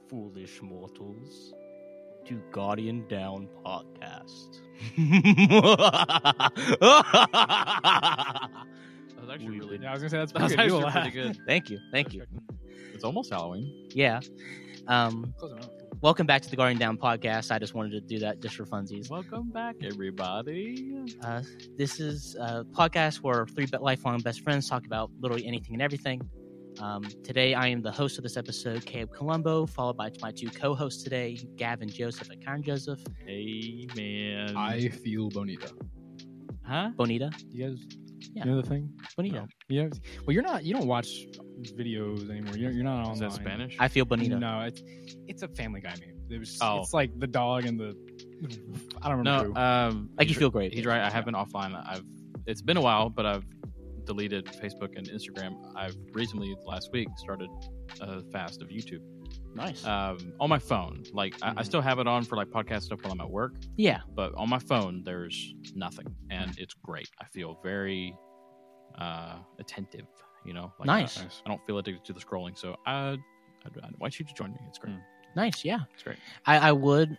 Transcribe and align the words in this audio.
Welcome 0.00 0.04
back, 0.06 0.08
foolish 0.08 0.62
mortals, 0.62 1.54
to 2.26 2.40
Guardian 2.52 3.06
Down 3.08 3.48
Podcast. 3.64 4.60
That 7.76 8.50
was 9.20 9.30
actually 9.30 9.60
really. 9.60 9.78
Yeah, 9.80 9.90
I 9.90 9.92
was 9.92 10.02
gonna 10.02 10.10
say 10.10 10.18
that's 10.18 10.32
That 10.32 10.42
was 10.42 10.54
pretty 10.54 10.70
good. 10.70 10.84
actually 10.84 11.10
pretty 11.10 11.32
good. 11.32 11.38
thank 11.46 11.70
you, 11.70 11.78
thank 11.92 12.14
you. 12.14 12.24
It's 12.92 13.04
almost 13.04 13.30
Halloween. 13.30 13.88
Yeah. 13.90 14.20
Um, 14.86 15.34
Close 15.38 15.52
enough. 15.52 15.68
welcome 16.02 16.26
back 16.26 16.42
to 16.42 16.50
the 16.50 16.56
Guardian 16.56 16.78
Down 16.78 16.98
Podcast. 16.98 17.50
I 17.50 17.58
just 17.58 17.74
wanted 17.74 17.90
to 17.92 18.00
do 18.00 18.18
that 18.20 18.40
just 18.40 18.56
for 18.56 18.64
funsies. 18.64 19.10
Welcome 19.10 19.50
back, 19.50 19.76
everybody. 19.82 21.04
Uh, 21.22 21.42
this 21.78 22.00
is 22.00 22.36
a 22.38 22.64
podcast 22.64 23.16
where 23.18 23.46
three 23.46 23.66
lifelong 23.80 24.20
best 24.20 24.42
friends 24.42 24.68
talk 24.68 24.84
about 24.86 25.10
literally 25.20 25.46
anything 25.46 25.74
and 25.74 25.82
everything. 25.82 26.20
Um, 26.80 27.04
today, 27.22 27.54
I 27.54 27.68
am 27.68 27.82
the 27.82 27.90
host 27.92 28.18
of 28.18 28.24
this 28.24 28.36
episode, 28.36 28.84
Caleb 28.84 29.12
Colombo, 29.12 29.64
followed 29.66 29.96
by 29.96 30.10
my 30.20 30.32
two 30.32 30.48
co-hosts 30.48 31.02
today, 31.02 31.38
Gavin 31.56 31.88
Joseph 31.88 32.30
and 32.30 32.44
Karen 32.44 32.62
Joseph. 32.62 33.00
Hey, 33.26 33.86
man. 33.96 34.56
I 34.56 34.88
feel 34.88 35.28
bonita. 35.30 35.70
huh? 36.66 36.90
Bonita, 36.96 37.30
You 37.50 37.68
guys, 37.70 37.86
Yeah. 38.34 38.44
you 38.44 38.50
know 38.50 38.60
the 38.60 38.68
thing? 38.68 38.90
Bonita. 39.16 39.46
Yeah. 39.68 39.88
Well, 40.26 40.34
you're 40.34 40.42
not. 40.42 40.64
You 40.64 40.74
don't 40.74 40.88
watch 40.88 41.26
videos 41.78 42.28
anymore. 42.28 42.56
You're, 42.56 42.72
you're 42.72 42.84
not 42.84 42.98
online. 43.00 43.14
Is 43.14 43.20
that 43.20 43.32
Spanish? 43.32 43.76
I 43.78 43.86
feel 43.88 44.04
Bonita. 44.04 44.36
No, 44.38 44.62
it's 44.62 44.82
it's 45.28 45.42
a 45.42 45.48
Family 45.48 45.80
Guy 45.80 45.94
meme. 46.00 46.16
It 46.30 46.38
was. 46.38 46.58
Oh. 46.60 46.80
It's 46.80 46.92
like 46.92 47.16
the 47.20 47.26
dog 47.28 47.66
and 47.66 47.78
the. 47.78 47.94
I 49.00 49.08
don't 49.08 49.22
no. 49.22 49.38
remember. 49.38 49.58
Um, 49.60 50.10
Like 50.18 50.28
you 50.28 50.34
feel 50.34 50.50
great. 50.50 50.74
He's 50.74 50.86
right. 50.86 51.00
I 51.00 51.10
have 51.10 51.24
been 51.24 51.34
offline. 51.34 51.80
I've. 51.86 52.02
It's 52.46 52.60
been 52.62 52.76
a 52.76 52.80
while, 52.82 53.08
but 53.10 53.24
I've 53.24 53.44
deleted 54.04 54.46
Facebook 54.46 54.96
and 54.96 55.08
Instagram. 55.08 55.56
I've 55.76 55.96
recently, 56.12 56.54
last 56.64 56.90
week, 56.92 57.08
started 57.16 57.48
a 58.00 58.22
fast 58.30 58.62
of 58.62 58.68
YouTube 58.68 59.00
Nice. 59.54 59.84
um, 59.86 60.32
on 60.40 60.48
my 60.48 60.58
phone. 60.58 61.02
Like 61.12 61.34
I, 61.42 61.50
I 61.50 61.54
Mhm. 61.54 61.64
still 61.64 61.80
have 61.80 61.98
it 61.98 62.06
on 62.06 62.24
for 62.24 62.36
like 62.36 62.48
podcast 62.48 62.82
stuff 62.82 63.02
while 63.02 63.12
I'm 63.12 63.20
at 63.20 63.30
work, 63.30 63.54
yeah. 63.76 64.00
but 64.14 64.34
on 64.34 64.48
my 64.48 64.58
phone 64.58 65.02
there's 65.04 65.54
nothing, 65.74 66.06
and 66.30 66.56
it's 66.58 66.74
great. 66.74 67.08
I 67.20 67.24
feel 67.26 67.58
very 67.62 68.16
uh, 68.98 69.38
attentive. 69.58 70.06
You 70.44 70.52
know, 70.52 70.72
like, 70.78 70.86
Nice. 70.86 71.18
I, 71.18 71.24
I 71.46 71.48
don't 71.48 71.64
feel 71.66 71.78
addicted 71.78 72.04
to 72.04 72.12
the 72.12 72.20
scrolling. 72.20 72.56
So 72.56 72.76
I, 72.86 73.12
I'd, 73.12 73.18
I'd 73.82 73.96
want 73.98 74.18
you 74.20 74.26
to 74.26 74.34
join 74.34 74.52
me. 74.52 74.58
It's 74.68 74.78
great. 74.78 74.94
Mm. 74.94 75.00
Nice. 75.36 75.64
Yeah. 75.64 75.80
It's 75.94 76.02
great. 76.02 76.18
I, 76.46 76.58
I 76.68 76.72
would, 76.72 77.16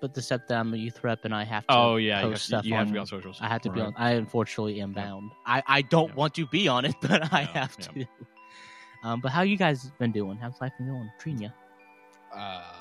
but 0.00 0.12
the 0.14 0.22
step 0.22 0.46
that 0.48 0.58
I'm 0.58 0.72
a 0.74 0.76
youth 0.76 1.02
rep 1.02 1.24
and 1.24 1.34
I 1.34 1.44
have 1.44 1.66
to. 1.66 1.74
Oh 1.74 1.96
yeah, 1.96 2.18
you, 2.20 2.22
have, 2.24 2.32
post 2.32 2.46
stuff 2.46 2.64
you 2.64 2.74
have 2.74 2.86
to 2.88 2.92
be 2.92 2.98
on 2.98 3.06
socials. 3.06 3.38
I 3.40 3.48
have 3.48 3.62
to 3.62 3.70
be 3.70 3.80
on. 3.80 3.94
I 3.96 4.12
unfortunately 4.12 4.80
am 4.80 4.92
bound. 4.92 5.30
I, 5.46 5.62
I 5.66 5.82
don't 5.82 6.08
Yeah. 6.10 6.14
want 6.14 6.34
to 6.34 6.46
be 6.46 6.68
on 6.68 6.84
it, 6.84 6.94
but 7.02 7.32
I 7.32 7.40
Yeah, 7.42 7.46
have 7.60 7.76
yeah. 7.78 8.04
to. 8.04 8.06
Um, 9.04 9.20
but 9.20 9.30
how 9.32 9.42
you 9.42 9.56
guys 9.56 9.90
been 9.98 10.12
doing? 10.12 10.36
How's 10.38 10.60
life 10.60 10.72
been 10.78 10.88
going? 10.88 11.10
Treating 11.18 11.42
you? 11.42 11.50
um. 12.34 12.72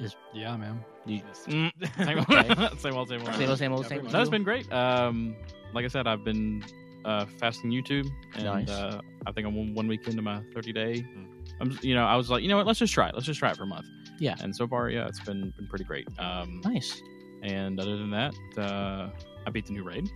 Is- 0.00 0.16
yeah, 0.34 0.56
man. 0.56 0.84
You- 1.04 1.20
Mm, 1.48 1.72
same, 2.04 2.18
old, 2.18 2.30
Okay. 2.30 2.76
same 2.78 2.94
old, 2.94 3.08
same 3.08 3.22
old. 3.22 3.34
Same 3.34 3.48
old, 3.48 3.58
same 3.58 3.72
old, 3.72 3.82
Yeah, 3.84 3.88
same 3.88 3.98
pretty 3.98 4.06
old. 4.06 4.12
No, 4.12 4.20
it's 4.20 4.30
been 4.30 4.42
great. 4.44 4.72
Um, 4.72 5.34
like 5.74 5.84
I 5.84 5.88
said, 5.88 6.06
I've 6.06 6.24
been 6.24 6.62
uh, 7.04 7.26
fasting 7.26 7.70
YouTube, 7.70 8.08
and 8.34 8.44
Nice. 8.44 8.68
uh, 8.70 9.00
I 9.26 9.32
think 9.32 9.46
I'm 9.48 9.54
one, 9.56 9.74
one 9.74 9.88
week 9.88 10.06
into 10.06 10.22
my 10.22 10.40
30 10.54 10.72
day. 10.72 10.94
Mm. 11.16 11.26
I'm, 11.60 11.78
you 11.82 11.94
know, 11.96 12.04
I 12.06 12.14
was 12.16 12.30
like, 12.30 12.42
you 12.42 12.48
know 12.48 12.56
what? 12.56 12.66
Let's 12.66 12.78
just 12.78 12.92
try 12.94 13.08
it. 13.08 13.14
Let's 13.14 13.26
just 13.26 13.38
try 13.40 13.50
it 13.50 13.56
for 13.56 13.64
a 13.64 13.66
month. 13.66 13.86
Yeah. 14.22 14.36
And 14.40 14.54
so 14.54 14.68
far, 14.68 14.88
yeah, 14.88 15.08
it's 15.08 15.18
been 15.20 15.52
been 15.56 15.66
pretty 15.66 15.84
great. 15.84 16.06
Um, 16.18 16.60
Nice, 16.64 17.02
and 17.42 17.80
other 17.80 17.96
than 17.96 18.10
that, 18.10 18.34
uh, 18.56 19.10
I 19.44 19.50
beat 19.50 19.66
the 19.66 19.72
new 19.72 19.82
raid. 19.82 20.08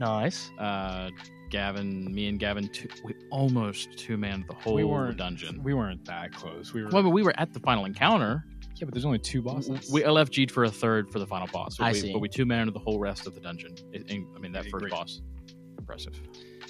nice. 0.00 0.50
Uh, 0.58 1.10
Gavin, 1.50 2.12
me 2.12 2.28
and 2.28 2.40
Gavin, 2.40 2.68
two, 2.68 2.88
we 3.04 3.14
almost 3.30 3.96
two 3.98 4.16
man 4.16 4.44
the 4.48 4.54
whole 4.54 4.74
we 4.74 4.84
weren't 4.84 5.18
dungeon. 5.18 5.62
We 5.62 5.74
weren't 5.74 6.04
that 6.06 6.32
close. 6.32 6.72
We 6.72 6.82
were. 6.82 6.88
well, 6.90 7.02
but 7.02 7.10
we 7.10 7.22
were 7.22 7.34
at 7.38 7.52
the 7.52 7.60
final 7.60 7.84
encounter. 7.84 8.42
yeah, 8.76 8.86
but 8.86 8.94
there's 8.94 9.04
only 9.04 9.18
two 9.18 9.42
bosses. 9.42 9.90
We 9.92 10.02
LFG'd 10.02 10.50
for 10.50 10.64
a 10.64 10.70
third 10.70 11.10
for 11.12 11.18
the 11.18 11.26
final 11.26 11.46
boss. 11.48 11.78
I 11.78 11.92
we, 11.92 12.00
see. 12.00 12.12
But 12.12 12.20
we 12.20 12.28
two 12.30 12.46
man 12.46 12.72
the 12.72 12.78
whole 12.78 12.98
rest 12.98 13.26
of 13.26 13.34
the 13.34 13.40
dungeon. 13.40 13.74
It- 13.92 14.10
and- 14.10 14.26
I 14.34 14.38
mean, 14.38 14.52
that 14.52 14.64
first 14.70 14.88
boss, 14.88 15.20
impressive. 15.78 16.18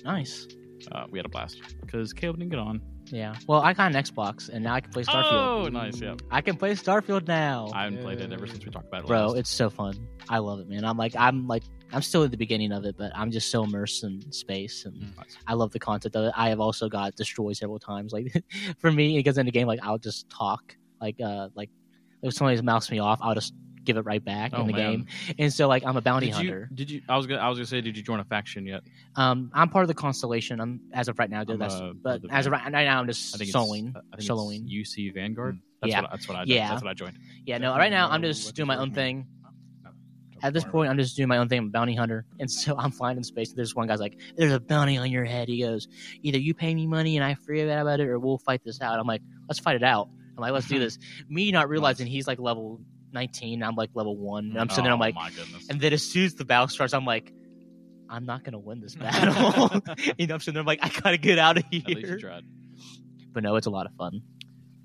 Nice. 0.04 0.48
Uh, 0.92 1.06
we 1.10 1.18
had 1.18 1.26
a 1.26 1.28
blast 1.28 1.62
because 1.80 2.12
Caleb 2.12 2.38
didn't 2.38 2.50
get 2.50 2.58
on. 2.58 2.82
Yeah. 3.06 3.34
Well, 3.46 3.60
I 3.60 3.72
got 3.72 3.94
an 3.94 4.02
Xbox, 4.02 4.48
and 4.48 4.64
now 4.64 4.74
I 4.74 4.80
can 4.80 4.90
play 4.92 5.04
Starfield. 5.04 5.66
Oh, 5.66 5.68
nice. 5.68 6.00
Yeah, 6.00 6.16
I 6.30 6.40
can 6.40 6.56
play 6.56 6.72
Starfield 6.72 7.26
now, 7.28 7.70
I 7.72 7.84
haven't 7.84 8.02
played 8.02 8.20
it 8.20 8.32
ever 8.32 8.46
since 8.46 8.64
we 8.64 8.70
talked 8.70 8.88
about 8.88 9.04
it. 9.04 9.06
bro. 9.06 9.28
last. 9.28 9.36
It's 9.38 9.50
so 9.50 9.70
fun. 9.70 10.06
I 10.28 10.38
love 10.38 10.60
it, 10.60 10.68
man. 10.68 10.84
I'm 10.84 10.96
like, 10.96 11.14
I'm 11.16 11.46
like, 11.46 11.62
I'm 11.92 12.02
still 12.02 12.24
at 12.24 12.30
the 12.30 12.36
beginning 12.36 12.72
of 12.72 12.84
it, 12.84 12.96
but 12.98 13.12
I'm 13.14 13.30
just 13.30 13.50
so 13.50 13.64
immersed 13.64 14.02
in 14.04 14.32
space, 14.32 14.84
and 14.84 14.96
Mm. 14.96 15.16
Nice. 15.16 15.36
I 15.46 15.54
love 15.54 15.72
the 15.72 15.78
concept 15.78 16.16
of 16.16 16.24
it. 16.26 16.32
I 16.36 16.48
have 16.48 16.60
also 16.60 16.88
got 16.88 17.14
destroyed 17.16 17.56
several 17.56 17.78
times. 17.78 18.12
Like 18.12 18.32
for 18.78 18.90
me, 18.90 19.16
it 19.18 19.22
gets 19.22 19.38
in 19.38 19.46
the 19.46 19.52
game. 19.52 19.66
Like 19.66 19.80
I'll 19.82 19.98
just 19.98 20.28
talk. 20.28 20.76
Like 21.00 21.20
uh, 21.20 21.48
like 21.54 21.70
if 22.22 22.34
somebody's 22.34 22.62
mouse 22.62 22.90
me 22.90 22.98
off, 22.98 23.18
I'll 23.22 23.34
just 23.34 23.54
give 23.86 23.96
it 23.96 24.02
right 24.02 24.22
back 24.22 24.52
Oh, 24.54 24.60
in 24.62 24.66
the 24.66 24.72
man. 24.74 24.90
game. 24.92 25.06
And 25.38 25.52
so 25.52 25.68
like 25.68 25.84
I'm 25.86 25.96
a 25.96 26.00
bounty 26.02 26.26
Did 26.26 26.34
hunter. 26.34 26.70
Did 26.74 26.90
you? 26.90 27.02
I 27.08 27.16
was 27.16 27.26
gonna. 27.26 27.40
I 27.40 27.48
was 27.48 27.58
gonna 27.58 27.66
say, 27.66 27.80
did 27.80 27.96
you 27.96 28.02
join 28.02 28.20
a 28.20 28.24
faction 28.24 28.66
yet? 28.66 28.82
Um, 29.14 29.50
I'm 29.54 29.68
part 29.70 29.84
of 29.84 29.88
the 29.88 29.94
constellation. 29.94 30.60
I'm 30.60 30.80
as 30.92 31.08
of 31.08 31.18
right 31.18 31.30
now. 31.30 31.44
I'm, 31.48 31.58
that's 31.58 31.74
uh, 31.74 31.92
but 32.02 32.20
as 32.30 32.46
of 32.46 32.52
right, 32.52 32.70
now, 32.70 33.00
I'm 33.00 33.06
just 33.06 33.34
I 33.34 33.38
think 33.38 33.50
soloing. 33.50 33.94
I 34.12 34.16
think 34.16 34.30
soloing. 34.30 34.68
UC 34.68 35.14
Vanguard. 35.14 35.56
Mm. 35.56 35.60
That's 35.80 35.90
Yeah. 35.92 36.00
What, 36.02 36.10
that's 36.10 36.28
what 36.28 36.36
I. 36.38 36.42
Yeah. 36.46 36.68
That's 36.70 36.82
what 36.82 36.90
I 36.90 36.94
joined. 36.94 37.18
Yeah, 37.44 37.58
no. 37.58 37.74
Right 37.76 37.90
now, 37.90 38.10
I'm 38.10 38.22
just 38.22 38.54
doing 38.54 38.66
my 38.66 38.76
own 38.76 38.92
thing. 38.92 39.26
At 40.42 40.52
this 40.52 40.64
point, 40.64 40.90
I'm 40.90 40.98
just 40.98 41.16
doing 41.16 41.28
my 41.28 41.38
own 41.38 41.48
thing. 41.48 41.58
I'm 41.60 41.66
a 41.68 41.70
bounty 41.70 41.94
hunter, 41.94 42.26
and 42.38 42.50
so 42.50 42.76
I'm 42.76 42.90
flying 42.90 43.16
in 43.16 43.24
space. 43.24 43.48
And 43.50 43.56
there's 43.58 43.74
one 43.74 43.86
guy's 43.88 44.00
like, 44.00 44.18
"There's 44.36 44.52
a 44.52 44.60
bounty 44.60 44.98
on 44.98 45.10
your 45.10 45.24
head." 45.24 45.48
He 45.48 45.62
goes, 45.62 45.88
"Either 46.22 46.38
you 46.38 46.52
pay 46.52 46.74
me 46.74 46.86
money 46.86 47.16
and 47.16 47.24
I 47.24 47.34
forget 47.34 47.68
about 47.80 48.00
it, 48.00 48.08
or 48.08 48.18
we'll 48.18 48.38
fight 48.38 48.62
this 48.64 48.80
out." 48.82 48.98
I'm 48.98 49.06
like, 49.06 49.22
"Let's 49.48 49.58
fight 49.60 49.76
it 49.76 49.82
out." 49.82 50.08
I'm 50.36 50.42
like, 50.42 50.52
"Let's 50.52 50.68
do 50.68 50.78
this." 50.84 50.98
Me 51.28 51.50
not 51.52 51.68
realizing 51.70 52.06
he's 52.06 52.26
like 52.26 52.38
level 52.38 52.80
19, 53.16 53.62
I'm 53.62 53.74
like 53.74 53.90
level 53.94 54.16
one. 54.16 54.46
And 54.50 54.58
I'm 54.60 54.68
sitting 54.68 54.84
there, 54.84 54.92
I'm 54.92 54.98
Oh, 55.00 55.04
like, 55.04 55.14
and 55.70 55.80
then 55.80 55.92
as 55.92 56.02
soon 56.04 56.24
as 56.24 56.34
the 56.34 56.44
battle 56.44 56.68
starts, 56.68 56.92
I'm 56.94 57.04
like, 57.04 57.32
"I'm 58.08 58.24
not 58.26 58.44
gonna 58.44 58.58
win 58.58 58.80
this 58.80 58.94
battle." 59.04 59.82
you 60.18 60.26
know, 60.26 60.34
I'm 60.34 60.40
sitting 60.40 60.54
there, 60.54 60.60
I'm 60.60 60.66
like, 60.66 60.80
"I 60.82 60.88
gotta 61.00 61.16
get 61.18 61.38
out 61.38 61.56
of 61.58 61.64
At 61.64 61.72
least 61.72 61.88
you 61.88 61.96
here." 61.96 62.18
tried. 62.18 62.44
But 63.32 63.42
no, 63.42 63.56
it's 63.56 63.66
a 63.66 63.70
lot 63.70 63.86
of 63.86 63.92
fun. 63.96 64.20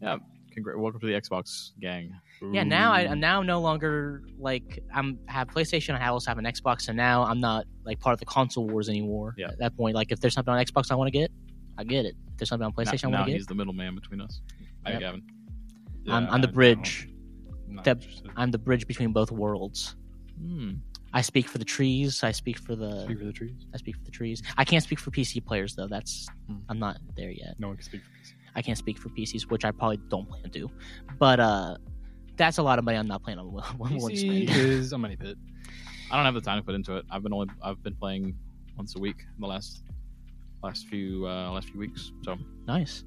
Yeah. 0.02 0.18
Congra- 0.58 0.78
welcome 0.78 1.00
to 1.00 1.08
the 1.08 1.14
Xbox 1.14 1.70
gang. 1.80 2.12
Yeah, 2.52 2.64
now 2.64 2.92
I, 2.92 3.06
Ooh. 3.06 3.10
I'm 3.10 3.20
now 3.22 3.42
no 3.42 3.62
longer 3.62 4.24
like 4.38 4.80
I'm 4.94 5.20
have 5.28 5.48
PlayStation. 5.48 5.98
I 5.98 6.08
also 6.08 6.30
have 6.32 6.38
an 6.40 6.46
Xbox, 6.46 6.82
so 6.82 6.92
now 6.92 7.24
I'm 7.24 7.40
not 7.40 7.66
like 7.86 8.00
part 8.00 8.14
of 8.14 8.20
the 8.20 8.26
console 8.26 8.68
wars 8.68 8.90
anymore. 8.90 9.34
Yeah. 9.38 9.48
At 9.50 9.60
that 9.60 9.78
point, 9.78 9.96
like 9.96 10.12
if 10.12 10.20
there's 10.20 10.34
something 10.34 10.54
on 10.54 10.60
Xbox 10.66 10.92
I 10.92 10.96
want 10.96 11.08
to 11.08 11.12
get, 11.18 11.32
I 11.78 11.84
get 11.86 12.06
it. 12.06 12.16
If 12.32 12.38
there's 12.38 12.50
something 12.50 12.66
on 12.66 12.74
PlayStation 12.74 13.12
now, 13.12 13.18
I 13.18 13.20
want 13.20 13.26
to 13.28 13.32
get, 13.32 13.38
he's 13.38 13.46
the 13.46 13.56
middleman 13.56 13.96
between 13.96 14.20
us. 14.22 14.42
Hi, 14.86 14.92
Yep. 14.94 15.00
Gavin. 15.00 15.22
I'm, 16.10 16.24
Yeah, 16.26 16.32
I'm 16.32 16.42
the 16.42 16.48
bridge. 16.50 17.08
The- 17.84 17.92
interested. 17.92 18.32
I'm 18.36 18.52
the 18.52 18.58
bridge 18.58 18.88
between 18.88 19.12
both 19.14 19.32
worlds. 19.32 19.96
Hmm. 20.40 20.72
I 21.14 21.22
speak 21.22 21.48
for 21.50 21.58
the 21.58 21.66
trees. 21.66 22.24
I 22.24 22.32
speak 22.32 22.58
for 22.58 22.76
the. 22.76 23.04
Speak 23.04 23.20
for 23.20 23.26
the 23.26 23.34
trees. 23.34 23.66
I 23.74 23.78
speak 23.78 23.98
for 23.98 24.04
the 24.06 24.12
trees. 24.12 24.42
I 24.58 24.64
can't 24.64 24.84
speak 24.84 24.98
for 25.00 25.12
PC 25.12 25.44
players 25.46 25.76
though. 25.76 25.88
That's 25.88 26.28
Hmm. 26.48 26.58
I'm 26.70 26.80
not 26.80 26.98
there 27.18 27.32
yet. 27.32 27.56
No 27.60 27.68
one 27.68 27.78
can 27.78 27.84
speak 27.86 28.02
for 28.02 28.10
PC. 28.12 28.34
I 28.56 28.62
can't 28.62 28.78
speak 28.78 28.98
for 28.98 29.10
PCs, 29.10 29.44
which 29.50 29.64
I 29.66 29.72
probably 29.72 29.98
don't 30.10 30.28
plan 30.28 30.44
to 30.44 30.50
do. 30.50 30.70
But 31.20 31.40
uh, 31.40 31.78
that's 32.38 32.58
a 32.58 32.64
lot 32.64 32.80
of 32.80 32.86
money 32.86 32.98
I'm 32.98 33.08
not 33.08 33.24
planning 33.24 33.46
on 33.46 33.54
to 33.54 33.62
PC 33.96 34.18
spend. 34.48 34.50
is 34.50 34.94
a 34.94 34.98
money 35.06 35.16
pit. 35.16 35.38
I 36.12 36.16
don't 36.18 36.26
have 36.26 36.34
the 36.34 36.42
time 36.42 36.58
to 36.60 36.64
put 36.64 36.76
into 36.76 36.98
it. 36.98 37.06
I've 37.10 37.24
been 37.24 37.34
only 37.34 37.48
I've 37.62 37.82
been 37.84 37.96
playing 37.96 38.36
once 38.78 38.96
a 38.96 39.00
week 39.00 39.20
in 39.36 39.40
the 39.42 39.48
last 39.48 39.84
last 40.64 40.88
few 40.88 41.26
uh, 41.28 41.52
last 41.52 41.70
few 41.70 41.80
weeks. 41.80 42.12
So 42.24 42.38
nice. 42.68 43.04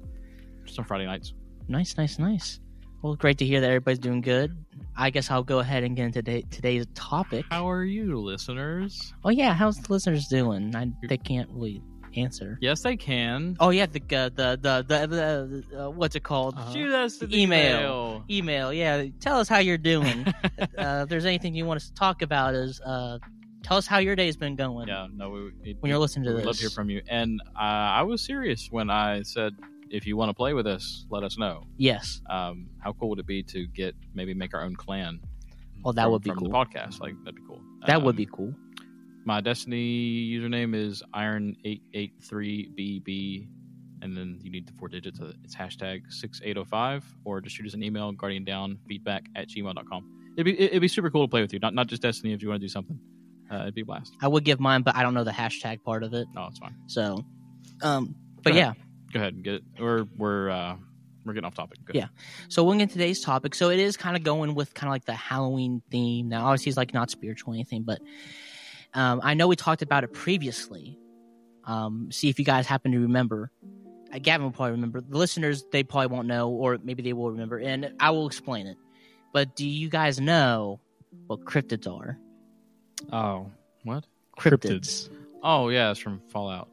just 0.65 0.77
on 0.79 0.85
Friday 0.85 1.05
nights. 1.05 1.33
Nice, 1.67 1.97
nice, 1.97 2.17
nice. 2.19 2.59
Well, 3.05 3.13
great 3.13 3.37
to 3.37 3.45
hear 3.45 3.61
that 3.61 3.67
everybody's 3.67 3.99
doing 3.99 4.21
good. 4.21 4.57
I 4.97 5.11
guess 5.11 5.29
I'll 5.29 5.43
go 5.43 5.59
ahead 5.59 5.83
and 5.83 5.95
get 5.95 6.07
into 6.07 6.23
today, 6.23 6.43
today's 6.49 6.87
topic. 6.95 7.45
How 7.51 7.69
are 7.69 7.83
you, 7.83 8.19
listeners? 8.19 9.13
Oh 9.23 9.29
yeah, 9.29 9.53
how's 9.53 9.77
the 9.77 9.93
listeners 9.93 10.25
doing? 10.27 10.75
I, 10.75 10.87
they 11.07 11.17
can't 11.17 11.47
really 11.51 11.83
answer. 12.17 12.57
Yes, 12.61 12.81
they 12.81 12.97
can. 12.97 13.57
Oh 13.59 13.69
yeah, 13.69 13.85
the 13.85 13.99
uh, 13.99 14.29
the 14.29 14.57
the 14.59 14.85
the, 14.87 15.63
the 15.69 15.83
uh, 15.83 15.89
what's 15.91 16.15
it 16.15 16.23
called? 16.23 16.55
Uh-huh. 16.55 16.73
Shoot 16.73 16.91
us 16.93 17.21
an 17.21 17.31
Email. 17.31 18.23
Email. 18.27 18.73
Yeah, 18.73 19.05
tell 19.19 19.39
us 19.39 19.47
how 19.47 19.59
you're 19.59 19.77
doing. 19.77 20.25
uh, 20.59 21.03
if 21.03 21.09
there's 21.09 21.25
anything 21.25 21.53
you 21.53 21.67
want 21.67 21.77
us 21.77 21.89
to 21.89 21.93
talk 21.93 22.23
about, 22.23 22.55
is 22.55 22.81
uh, 22.81 23.19
tell 23.61 23.77
us 23.77 23.85
how 23.85 23.99
your 23.99 24.15
day's 24.15 24.35
been 24.35 24.55
going. 24.55 24.87
yeah, 24.87 25.05
no, 25.13 25.29
we, 25.29 25.51
we, 25.61 25.77
When 25.79 25.91
you're 25.91 25.99
listening 25.99 26.25
to 26.25 26.31
we'd 26.31 26.39
this, 26.39 26.45
love 26.47 26.55
to 26.55 26.61
hear 26.61 26.69
from 26.71 26.89
you. 26.89 27.03
And 27.07 27.39
uh, 27.55 27.59
I 27.59 28.01
was 28.01 28.25
serious 28.25 28.67
when 28.71 28.89
I 28.89 29.21
said, 29.21 29.53
if 29.95 30.05
you 30.07 30.17
want 30.17 30.29
to 30.29 30.33
play 30.33 30.53
with 30.53 30.67
us, 30.67 31.05
let 31.09 31.23
us 31.23 31.37
know. 31.37 31.63
yes. 31.77 32.21
Um, 32.29 32.67
how 32.83 32.93
cool 32.93 33.09
would 33.09 33.19
it 33.19 33.27
be 33.27 33.43
to 33.43 33.67
get 33.67 33.95
maybe 34.13 34.33
make 34.33 34.53
our 34.53 34.61
own 34.63 34.75
clan? 34.75 35.19
Well, 35.83 35.93
that 35.93 36.03
from, 36.03 36.11
would 36.13 36.23
be 36.23 36.29
from 36.31 36.39
cool. 36.39 36.49
the 36.49 36.53
podcast. 36.53 36.99
Like 36.99 37.13
that'd 37.23 37.35
be 37.35 37.41
cool. 37.47 37.61
That 37.87 38.01
would 38.01 38.15
Um, 38.15 38.17
be 38.17 38.25
cool. 38.25 38.53
My 39.25 39.41
Destiny 39.41 40.27
username 40.35 40.75
is 40.75 41.01
iron883bb, 41.13 43.47
and 44.01 44.15
then 44.15 44.39
you 44.43 44.51
need 44.51 44.67
the 44.67 44.73
four 44.73 44.87
digits. 44.87 45.19
Of 45.19 45.29
it. 45.29 45.35
It's 45.43 45.55
hashtag 45.55 46.11
6805, 46.11 47.03
or 47.25 47.41
just 47.41 47.55
shoot 47.55 47.65
us 47.65 47.73
an 47.73 47.83
email, 47.83 48.13
guardiandownfeedback 48.13 49.21
at 49.35 49.49
gmail.com. 49.49 50.11
It'd 50.37 50.45
be, 50.45 50.59
it'd 50.59 50.81
be 50.81 50.87
super 50.87 51.09
cool 51.09 51.25
to 51.25 51.29
play 51.29 51.41
with 51.41 51.53
you. 51.53 51.59
Not, 51.59 51.73
not 51.73 51.87
just 51.87 52.01
Destiny 52.01 52.33
if 52.33 52.41
you 52.41 52.49
want 52.49 52.61
to 52.61 52.65
do 52.65 52.69
something. 52.69 52.99
Uh, 53.51 53.61
it'd 53.61 53.75
be 53.75 53.81
a 53.81 53.85
blast. 53.85 54.13
I 54.21 54.27
would 54.27 54.43
give 54.43 54.59
mine, 54.59 54.81
but 54.81 54.95
I 54.95 55.03
don't 55.03 55.13
know 55.13 55.23
the 55.23 55.31
hashtag 55.31 55.83
part 55.83 56.03
of 56.03 56.13
it. 56.13 56.27
No, 56.33 56.47
it's 56.47 56.59
fine. 56.59 56.75
So, 56.87 57.23
um, 57.81 58.15
but 58.43 58.53
yeah, 58.53 58.73
Go 59.15 59.21
ahead 59.21 59.33
and 59.35 59.43
get 59.45 59.53
it. 59.55 59.63
We're, 59.79 60.03
we're 60.17 60.49
uh, 60.49 60.75
we're 61.25 61.31
getting 61.31 61.45
off 61.47 61.55
topic. 61.55 61.79
Good. 61.85 61.95
Yeah. 61.95 62.07
So 62.49 62.65
we'll 62.65 62.77
get 62.77 62.89
today's 62.89 63.21
topic. 63.21 63.55
So 63.55 63.69
it 63.69 63.79
is 63.79 63.95
kind 63.95 64.17
of 64.17 64.23
going 64.23 64.55
with 64.55 64.73
kind 64.73 64.89
of 64.89 64.91
like 64.91 65.05
the 65.05 65.13
Halloween 65.13 65.81
theme. 65.89 66.27
Now, 66.27 66.45
obviously, 66.47 66.69
it's 66.71 66.75
like 66.77 66.93
not 66.93 67.09
spiritual 67.09 67.53
or 67.53 67.55
anything, 67.55 67.83
but 67.83 67.99
um, 68.93 69.21
I 69.23 69.33
know 69.33 69.47
we 69.47 69.55
talked 69.55 69.81
about 69.81 70.03
it 70.03 70.11
previously. 70.11 70.99
Um, 71.63 72.09
see 72.11 72.27
if 72.27 72.39
you 72.39 72.43
guys 72.45 72.67
happen 72.67 72.91
to 72.91 72.99
remember. 72.99 73.51
Uh, 74.13 74.19
Gavin 74.21 74.43
will 74.43 74.51
probably 74.51 74.73
remember. 74.73 74.99
The 74.99 75.17
listeners, 75.17 75.63
they 75.71 75.83
probably 75.83 76.07
won't 76.13 76.27
know, 76.27 76.49
or 76.49 76.77
maybe 76.83 77.01
they 77.01 77.13
will 77.13 77.31
remember, 77.31 77.57
and 77.57 77.93
I 78.01 78.09
will 78.09 78.27
explain 78.27 78.67
it. 78.67 78.75
But 79.31 79.55
do 79.55 79.65
you 79.65 79.87
guys 79.89 80.19
know 80.19 80.81
what 81.27 81.45
cryptids 81.45 81.87
are? 81.89 82.19
Oh, 83.13 83.49
What? 83.83 84.05
cryptids. 84.37 85.09
Oh 85.41 85.69
yeah, 85.69 85.91
it's 85.91 85.99
from 86.01 86.19
Fallout. 86.31 86.67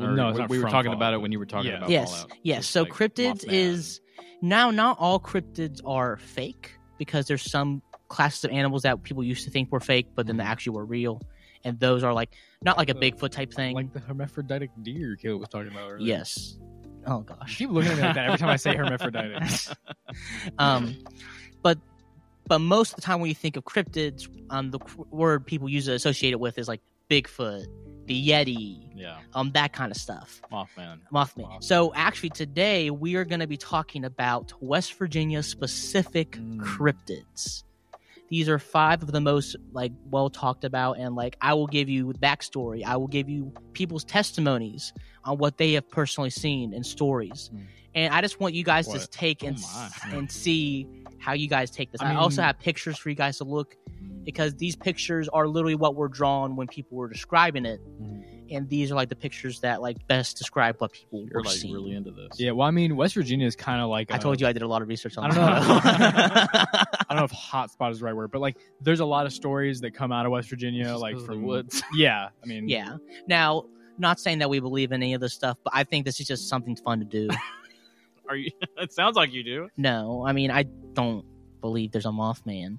Or 0.00 0.12
No, 0.14 0.28
it's 0.28 0.34
we, 0.36 0.40
not 0.40 0.50
we 0.50 0.58
were 0.58 0.64
talking 0.70 0.84
Fallout. 0.90 0.96
about 0.96 1.14
it 1.14 1.18
when 1.20 1.32
you 1.32 1.38
were 1.38 1.46
talking 1.46 1.70
Yeah. 1.70 1.78
about 1.78 1.90
yes, 1.90 2.10
Fallout. 2.12 2.32
yes. 2.42 2.58
Just 2.58 2.70
So 2.70 2.82
like 2.82 2.92
cryptids 2.92 3.44
Mothman. 3.44 3.52
is 3.52 4.00
now 4.42 4.70
not 4.70 4.96
all 4.98 5.20
cryptids 5.20 5.80
are 5.84 6.16
fake 6.16 6.72
because 6.98 7.26
there's 7.26 7.42
some 7.50 7.82
classes 8.08 8.44
of 8.44 8.50
animals 8.50 8.82
that 8.82 9.02
people 9.02 9.22
used 9.22 9.44
to 9.44 9.50
think 9.50 9.70
were 9.70 9.80
fake, 9.80 10.08
but 10.14 10.26
then 10.26 10.36
they 10.36 10.42
Mm-hmm. 10.42 10.50
actually 10.52 10.76
were 10.76 10.84
real, 10.84 11.20
and 11.64 11.78
those 11.78 12.02
are 12.02 12.12
like 12.12 12.30
not 12.62 12.76
like 12.78 12.88
a 12.90 12.96
Uh, 12.96 13.00
Bigfoot 13.00 13.30
type 13.30 13.52
thing. 13.52 13.74
Like 13.74 13.92
the 13.92 14.00
hermaphroditic 14.00 14.70
deer 14.82 15.16
Caleb 15.16 15.40
was 15.40 15.48
talking 15.48 15.70
about 15.70 15.90
earlier. 15.90 16.06
yes. 16.06 16.58
Oh 17.06 17.18
You 17.18 17.24
gosh. 17.24 17.56
keep 17.58 17.70
looking 17.70 17.90
at 17.92 17.96
me 17.96 18.02
like 18.02 18.14
that 18.14 18.26
every 18.26 18.38
time 18.38 18.48
I 18.50 18.56
say 18.56 18.76
hermaphroditic. 18.76 19.42
um, 20.58 20.94
but 21.62 21.78
but 22.46 22.58
most 22.58 22.90
of 22.90 22.96
the 22.96 23.02
time 23.02 23.20
when 23.20 23.28
you 23.28 23.34
think 23.34 23.56
of 23.56 23.64
cryptids, 23.64 24.28
um, 24.50 24.70
the 24.70 24.80
word 25.10 25.46
people 25.46 25.68
use 25.68 25.84
to 25.86 25.92
associate 25.94 26.32
it 26.32 26.40
with 26.40 26.58
is 26.58 26.66
like 26.68 26.80
Bigfoot, 27.08 27.66
the 28.10 28.28
Yeti, 28.28 28.80
Yeah, 28.96 29.18
um, 29.34 29.52
that 29.52 29.72
kind 29.72 29.90
of 29.92 29.96
stuff. 29.96 30.42
Mothman. 30.52 30.98
Mothman. 31.12 31.36
Mothman. 31.46 31.62
So 31.64 31.92
actually, 31.94 32.30
today 32.30 32.90
we 32.90 33.14
are 33.14 33.24
going 33.24 33.38
to 33.40 33.46
be 33.46 33.56
talking 33.56 34.04
about 34.04 34.52
West 34.60 34.94
Virginia 34.94 35.42
specific 35.44 36.32
Mm. 36.32 36.58
cryptids. 36.60 37.62
These 38.28 38.48
are 38.48 38.58
five 38.58 39.02
of 39.02 39.12
the 39.12 39.20
most 39.20 39.54
like 39.72 39.92
well 40.10 40.28
talked 40.28 40.64
about, 40.64 40.98
and 40.98 41.14
like 41.14 41.36
I 41.40 41.54
will 41.54 41.66
give 41.68 41.88
you 41.88 42.12
backstory. 42.14 42.84
I 42.84 42.96
will 42.96 43.08
give 43.08 43.28
you 43.28 43.52
people's 43.74 44.04
testimonies 44.04 44.92
on 45.24 45.38
what 45.38 45.56
they 45.56 45.72
have 45.74 45.88
personally 45.88 46.30
seen 46.30 46.74
and 46.74 46.84
stories. 46.84 47.50
Mm. 47.54 47.60
And 47.94 48.14
I 48.14 48.20
just 48.22 48.38
want 48.40 48.54
you 48.54 48.62
guys 48.64 48.86
to 48.88 49.04
take 49.06 49.42
Oh 49.44 49.48
and 49.48 49.56
s- 49.56 50.00
and 50.12 50.30
see 50.30 50.86
how 51.20 51.32
you 51.34 51.48
guys 51.48 51.70
take 51.70 51.92
this. 51.92 52.00
I 52.00 52.12
I, 52.12 52.16
also 52.16 52.42
have 52.42 52.58
pictures 52.58 52.98
for 52.98 53.10
you 53.10 53.14
guys 53.14 53.38
to 53.38 53.44
look 53.44 53.76
because 54.24 54.54
these 54.56 54.74
pictures 54.74 55.28
are 55.28 55.46
literally 55.46 55.74
what 55.76 55.94
were 55.94 56.08
drawn 56.08 56.56
when 56.56 56.66
people 56.66 56.96
were 56.98 57.08
describing 57.08 57.64
it, 57.66 57.80
Mhm. 58.00 58.24
and 58.50 58.68
these 58.68 58.90
are 58.90 58.94
like 58.94 59.08
the 59.10 59.16
pictures 59.16 59.60
that 59.60 59.80
like 59.82 60.06
best 60.08 60.36
describe 60.38 60.76
what 60.78 60.92
people 60.92 61.20
You're 61.30 61.40
were 61.40 61.44
like 61.44 61.54
seeing. 61.56 61.72
really 61.74 61.92
into 61.92 62.10
this. 62.10 62.38
Yeah, 62.40 62.50
well, 62.52 62.66
I 62.66 62.70
mean, 62.70 62.96
West 62.96 63.14
Virginia 63.14 63.46
is 63.46 63.54
kind 63.56 63.80
of 63.80 63.88
like 63.88 64.10
I 64.10 64.16
a- 64.16 64.18
told 64.18 64.40
you 64.40 64.46
I 64.46 64.52
did 64.52 64.62
a 64.62 64.66
lot 64.68 64.82
of 64.82 64.88
research 64.88 65.16
on 65.18 65.30
I 65.30 65.34
don't 65.34 65.36
that. 65.84 66.88
I 67.10 67.14
don't 67.14 67.18
know 67.18 67.24
if 67.24 67.32
hotspot 67.32 67.90
is 67.92 67.98
the 68.00 68.04
right 68.06 68.16
word, 68.16 68.30
but 68.30 68.40
like, 68.40 68.56
there's 68.80 69.00
a 69.00 69.04
lot 69.04 69.26
of 69.26 69.32
stories 69.32 69.80
that 69.82 69.92
come 69.92 70.12
out 70.12 70.26
of 70.26 70.32
West 70.32 70.48
Virginia, 70.48 70.84
Just 70.84 71.00
like 71.00 71.14
'cause 71.14 71.22
of 71.22 71.28
the 71.28 71.34
from 71.34 71.42
woods. 71.42 71.82
Yeah, 71.94 72.28
I 72.42 72.46
mean, 72.46 72.68
yeah. 72.68 72.96
Now, 73.26 73.64
not 73.98 74.18
saying 74.20 74.38
that 74.38 74.48
we 74.48 74.60
believe 74.60 74.92
in 74.92 75.02
any 75.02 75.12
of 75.14 75.20
this 75.20 75.34
stuff, 75.34 75.58
but 75.64 75.72
I 75.76 75.84
think 75.84 76.04
this 76.06 76.20
is 76.20 76.26
just 76.26 76.48
something 76.48 76.76
fun 76.76 76.98
to 77.00 77.04
do. 77.04 77.28
Are 78.30 78.36
you? 78.36 78.50
it 78.78 78.92
sounds 78.92 79.16
like 79.16 79.32
you 79.32 79.42
do. 79.44 79.68
no, 79.76 80.24
I 80.26 80.32
mean 80.32 80.50
I 80.50 80.62
don't 80.94 81.24
believe 81.60 81.92
there's 81.92 82.06
a 82.06 82.10
Mothman, 82.10 82.78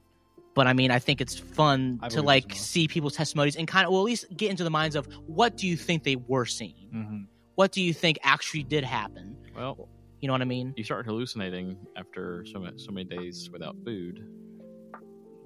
but 0.55 0.65
I 0.65 0.73
mean 0.73 0.89
I 0.91 0.97
think 0.99 1.21
it's 1.21 1.37
fun 1.37 1.99
I 2.01 2.07
to 2.09 2.21
like 2.23 2.47
there's 2.47 2.59
a 2.59 2.63
Mothman. 2.63 2.65
see 2.65 2.87
people's 2.87 3.15
testimonies 3.15 3.55
and 3.57 3.67
kind 3.67 3.85
of, 3.85 3.91
well, 3.91 4.01
at 4.01 4.05
least 4.05 4.25
get 4.35 4.49
into 4.49 4.63
the 4.63 4.69
minds 4.71 4.95
of 4.95 5.07
what 5.27 5.57
do 5.57 5.67
you 5.67 5.77
think 5.77 6.03
they 6.03 6.15
were 6.15 6.45
seeing? 6.45 6.89
mhm. 6.93 7.27
What 7.55 7.71
do 7.73 7.81
you 7.83 7.93
think 7.93 8.17
actually 8.23 8.63
did 8.63 8.83
happen? 8.83 9.35
Well, 9.55 9.87
You 10.21 10.27
know 10.27 10.33
what 10.33 10.41
I 10.41 10.45
mean? 10.45 10.73
you 10.77 10.83
start 10.83 11.05
hallucinating 11.05 11.77
after 11.97 12.45
so 12.45 12.59
many, 12.59 12.77
so 12.77 12.91
many 12.91 13.07
days 13.09 13.49
without 13.51 13.75
food. 13.85 14.25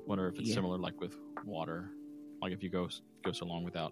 Wonder 0.05 0.27
if 0.27 0.37
it's 0.39 0.49
Yeah. 0.49 0.55
similar 0.55 0.77
like 0.77 0.99
with 1.01 1.15
water. 1.45 1.89
Like 2.41 2.51
if 2.53 2.61
you 2.61 2.69
go 2.69 2.87
go 3.25 3.31
so 3.31 3.45
long 3.45 3.63
without 3.63 3.91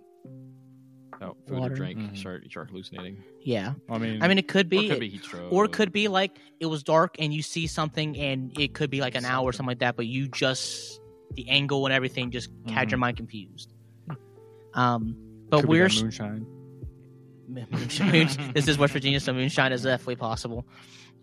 without 1.19 1.37
food 1.47 1.59
Water. 1.59 1.73
or 1.73 1.75
drink, 1.75 1.99
Mhm. 1.99 2.17
start 2.17 2.49
start 2.49 2.69
hallucinating. 2.69 3.23
Yeah. 3.41 3.73
I 3.89 3.97
mean, 3.97 4.21
I 4.23 4.27
mean, 4.27 4.37
it 4.37 4.47
could 4.47 4.67
Or 4.67 4.69
be. 4.69 4.85
it 4.85 4.89
could 4.89 4.99
be 4.99 5.09
heat 5.09 5.23
stroke. 5.23 5.51
or 5.51 5.65
it 5.65 5.71
could 5.71 5.91
be 5.91 6.07
like 6.07 6.37
it 6.59 6.65
was 6.67 6.83
dark 6.83 7.15
and 7.19 7.33
you 7.33 7.41
see 7.41 7.67
something 7.67 8.17
and 8.17 8.57
it 8.59 8.73
could 8.73 8.89
be 8.89 9.01
like 9.01 9.15
an 9.15 9.25
hour 9.25 9.43
or 9.49 9.51
Something. 9.51 9.57
something 9.57 9.67
like 9.71 9.79
that 9.79 9.95
but 9.95 10.05
you 10.07 10.27
just 10.27 10.99
the 11.35 11.49
angle 11.49 11.85
and 11.85 11.93
everything 11.93 12.31
just 12.31 12.49
had 12.67 12.91
your 12.91 12.97
mind 12.99 13.17
confused 13.17 13.73
um 14.75 15.15
but 15.49 15.61
could 15.61 15.69
we're 15.69 15.87
that 15.89 16.01
moonshine. 16.01 16.45
moonshine, 17.47 18.53
this 18.53 18.67
is 18.67 18.77
west 18.77 18.93
virginia 18.93 19.19
so 19.19 19.33
moonshine 19.33 19.71
is 19.71 19.83
definitely 19.83 20.15
possible 20.15 20.65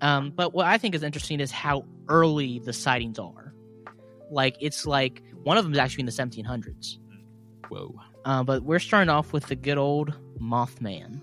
um 0.01 0.31
but 0.31 0.53
what 0.53 0.67
i 0.67 0.77
think 0.79 0.95
is 0.95 1.03
interesting 1.03 1.41
is 1.41 1.51
how 1.51 1.85
early 2.09 2.59
the 2.61 2.73
sightings 2.73 3.19
are 3.19 3.55
like 4.31 4.57
it's 4.61 4.85
like 4.87 5.23
one 5.43 5.57
of 5.57 5.65
them 5.65 5.73
is 5.73 5.79
actually 5.79 6.01
in 6.03 6.07
the 6.07 6.13
1700s 6.13 6.99
Whoa. 7.69 7.95
Uh, 8.25 8.43
but 8.43 8.63
we're 8.63 8.79
starting 8.79 9.09
off 9.09 9.33
with 9.33 9.47
the 9.47 9.57
good 9.57 9.79
old 9.79 10.15
mothman 10.41 11.21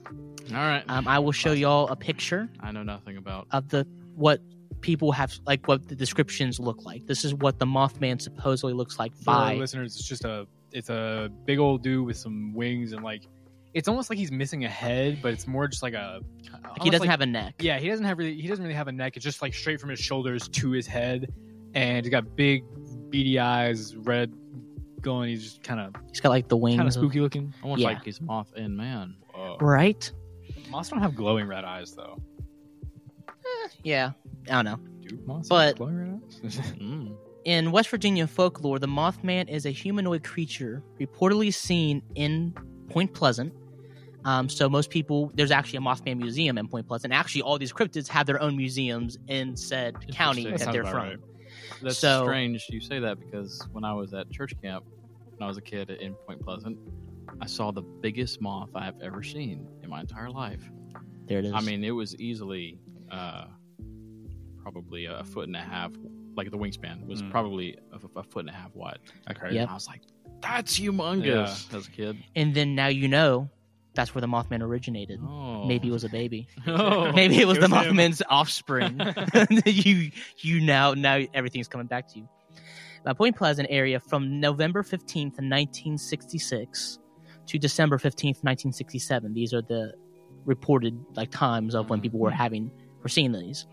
All 0.51 0.57
right. 0.57 0.83
um, 0.88 1.07
i 1.07 1.19
will 1.19 1.31
show 1.31 1.51
y'all 1.51 1.88
a 1.89 1.95
picture 1.95 2.49
I 2.59 2.71
know 2.71 2.83
nothing 2.83 3.17
about. 3.17 3.47
of 3.51 3.69
the 3.69 3.88
what 4.15 4.41
people 4.81 5.11
have 5.11 5.33
like 5.45 5.67
what 5.67 5.88
the 5.88 5.95
descriptions 5.95 6.59
look 6.59 6.85
like. 6.85 7.05
This 7.07 7.25
is 7.25 7.33
what 7.33 7.59
the 7.59 7.65
Mothman 7.65 8.21
supposedly 8.21 8.73
looks 8.73 8.99
like 8.99 9.15
For 9.15 9.25
by 9.25 9.55
listeners, 9.55 9.95
it's 9.95 10.07
just 10.07 10.25
a 10.25 10.47
it's 10.71 10.89
a 10.89 11.29
big 11.45 11.59
old 11.59 11.83
dude 11.83 12.05
with 12.05 12.17
some 12.17 12.53
wings 12.53 12.94
and 12.94 13.03
like 13.03 13.23
it's 13.73 13.88
almost 13.88 14.09
like 14.09 14.17
he's 14.17 14.31
missing 14.31 14.65
a 14.65 14.69
head, 14.69 15.19
but 15.21 15.33
it's 15.33 15.45
more 15.45 15.67
just 15.67 15.83
like 15.83 15.93
a. 15.93 16.21
like 16.63 16.81
he 16.81 16.89
doesn't 16.89 17.07
have 17.07 17.21
a 17.21 17.25
neck. 17.25 17.55
Yeah, 17.59 17.77
he 17.77 17.89
doesn't 17.89 18.05
have 18.05 18.17
really. 18.17 18.39
He 18.39 18.47
doesn't 18.47 18.63
really 18.63 18.75
have 18.75 18.88
a 18.88 18.91
neck. 18.91 19.17
It's 19.17 19.23
just 19.23 19.41
like 19.41 19.53
straight 19.53 19.79
from 19.79 19.89
his 19.89 20.00
shoulders 20.00 20.47
to 20.47 20.71
his 20.71 20.88
head, 20.88 21.31
and 21.75 22.03
he's 22.03 22.09
got 22.09 22.35
big, 22.35 22.63
beady 23.11 23.38
eyes, 23.38 23.95
red, 23.95 24.33
going. 25.01 25.29
He's 25.29 25.44
just 25.44 25.63
kind 25.63 25.79
of 25.79 25.95
He's 26.09 26.19
got 26.19 26.29
like 26.29 26.47
the 26.47 26.57
wings. 26.57 26.77
kind 26.77 26.88
of 26.88 26.95
of- 26.95 27.01
spooky 27.01 27.19
looking. 27.19 27.53
Almost 27.63 27.81
Yeah. 27.81 27.88
like 27.89 28.03
he's 28.03 28.19
moth 28.21 28.51
and 28.55 28.75
man. 28.75 29.15
Whoa. 29.33 29.57
right? 29.62 30.12
Moths 30.69 30.89
don't 30.89 31.00
have 31.01 31.15
glowing 31.15 31.48
red 31.48 31.63
eyes 31.63 31.93
though. 31.93 32.22
Yeah, 33.83 34.12
I 34.50 34.62
don't 34.62 34.65
know. 34.65 34.79
Do 35.07 35.19
moths 35.25 35.50
But- 35.50 35.67
have 35.67 35.75
glowing 35.77 35.95
red 35.98 36.22
eyes? 36.43 36.57
Mm. 36.79 37.15
In 37.45 37.72
West 37.72 37.88
Virginia 37.89 38.27
folklore, 38.27 38.77
the 38.77 38.88
Mothman 38.88 39.48
is 39.48 39.65
a 39.65 39.69
humanoid 39.72 40.22
creature 40.24 40.83
reportedly 41.00 41.53
seen 41.53 42.01
in 42.15 42.53
Point 42.89 43.13
Pleasant. 43.13 43.53
Um, 44.25 44.50
so 44.50 44.67
most 44.67 44.89
people, 44.89 45.31
there's 45.36 45.51
actually 45.51 45.77
a 45.77 45.81
Mothman 45.81 46.17
museum 46.17 46.57
in 46.57 46.67
Point 46.67 46.88
Pleasant. 46.89 47.13
Actually, 47.13 47.43
all 47.43 47.57
these 47.57 47.72
cryptids 47.72 48.10
have 48.10 48.25
their 48.25 48.41
own 48.41 48.57
museums 48.57 49.17
in 49.29 49.55
said 49.55 49.95
county 50.12 50.41
Interesting. 50.41 50.51
that 50.51 50.60
Sounds 50.60 50.74
they're 50.74 50.81
about 50.81 50.91
from. 50.91 51.03
right. 51.07 51.19
That's 51.81 51.98
So- 51.98 52.24
strange 52.24 52.65
you 52.69 52.79
say 52.81 53.00
that 53.00 53.19
because 53.19 53.62
when 53.72 53.84
I 53.84 53.93
was 53.93 54.13
at 54.13 54.29
church 54.31 54.53
camp, 54.62 54.86
when 55.38 55.43
I 55.43 55.48
was 55.48 55.57
a 55.57 55.62
kid 55.62 55.89
in 55.89 56.13
Point 56.13 56.41
Pleasant, 56.41 56.77
I 57.41 57.46
saw 57.46 57.72
the 57.72 57.81
biggest 57.81 58.41
moth 58.41 58.69
I 58.75 58.84
have 58.86 59.00
ever 59.01 59.22
seen 59.24 59.67
in 59.84 59.89
my 59.89 60.00
entire 60.01 60.29
life. 60.29 60.69
There 61.27 61.39
it 61.39 61.46
is. 61.46 61.53
I 61.53 61.62
mean, 61.62 61.84
it 61.84 61.91
was 61.91 62.15
easily 62.19 62.79
uh, 63.12 63.46
probably 64.62 65.05
a 65.05 65.24
foot 65.24 65.48
and 65.48 65.55
a 65.55 65.62
half, 65.62 65.91
like 66.36 66.51
the 66.51 66.57
wingspan 66.57 67.05
was 67.05 67.22
Mm. 67.22 67.31
probably 67.31 67.77
a, 67.91 68.19
a 68.19 68.24
foot 68.24 68.41
and 68.41 68.50
a 68.50 68.53
half 68.53 68.75
wide. 68.75 69.00
Okay. 69.31 69.53
Yep. 69.53 69.62
And 69.62 69.69
I 69.69 69.74
was 69.74 69.88
like, 69.88 70.01
that's 70.41 70.77
humongous 70.79 71.74
as 71.74 71.88
a 71.88 71.91
kid. 71.91 72.17
and 72.36 72.53
then 72.53 72.75
now 72.75 72.88
you 72.88 73.07
know 73.07 73.50
that's 73.98 74.16
where 74.16 74.22
the 74.22 74.27
Mothman 74.27 74.62
originated. 74.62 75.20
Oh. 75.22 75.66
Maybe 75.66 75.89
it 75.89 75.92
was 75.92 76.06
a 76.06 76.10
baby. 76.10 76.48
Oh. 76.68 77.12
Maybe 77.12 77.42
it 77.42 77.48
was 77.48 77.58
It 77.58 77.62
the 77.62 77.68
him. 77.68 77.98
Mothman's 77.98 78.22
offspring. 78.30 79.01
you 79.66 80.12
you 80.38 80.62
now 80.62 80.94
now 80.94 81.20
everything's 81.34 81.68
coming 81.68 81.88
back 81.88 82.08
to 82.13 82.20
you. 82.20 82.30
Uh, 83.06 83.13
Point 83.13 83.36
Pleasant 83.36 83.68
area 83.72 84.00
from 84.00 84.39
November 84.39 84.84
fifteenth, 84.84 85.39
nineteen 85.42 85.98
sixty 85.98 86.38
six, 86.38 87.00
to 87.48 87.58
December 87.58 87.98
fifteenth, 87.98 88.44
nineteen 88.44 88.72
sixty 88.72 89.00
seven. 89.00 89.34
These 89.34 89.54
are 89.54 89.62
the 89.62 89.94
reported 90.46 90.98
like 91.16 91.32
times 91.32 91.74
of 91.75 91.89
when 91.89 92.00
people 92.00 92.20
were 92.20 92.30
having 92.32 92.70
were 93.01 93.10
seeing 93.10 93.32
these. 93.32 93.66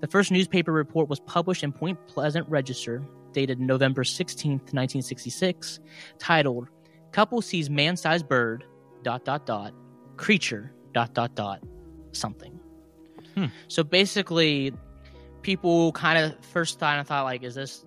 The 0.00 0.06
first 0.08 0.30
newspaper 0.32 0.72
report 0.72 1.08
was 1.08 1.20
published 1.20 1.62
in 1.62 1.72
Point 1.72 1.98
Pleasant 2.08 2.48
Register, 2.48 3.02
dated 3.32 3.60
November 3.60 4.04
sixteenth, 4.04 4.74
nineteen 4.74 5.02
sixty 5.02 5.30
six, 5.30 5.80
titled 6.18 6.68
"Couple 7.12 7.40
sees 7.40 7.70
man-sized 7.70 8.28
bird." 8.28 8.64
Dot 9.02 9.24
dot 9.24 9.46
dot 9.46 9.74
creature. 10.16 10.72
Dot 10.92 11.14
dot 11.14 11.34
dot 11.34 11.60
something. 12.12 12.58
Hmm. 13.34 13.46
So 13.68 13.82
basically, 13.82 14.72
people 15.42 15.92
kind 15.92 16.18
of 16.18 16.44
first 16.44 16.78
thought 16.78 16.98
I 16.98 17.02
thought 17.02 17.24
like, 17.24 17.42
is 17.42 17.54
this 17.54 17.84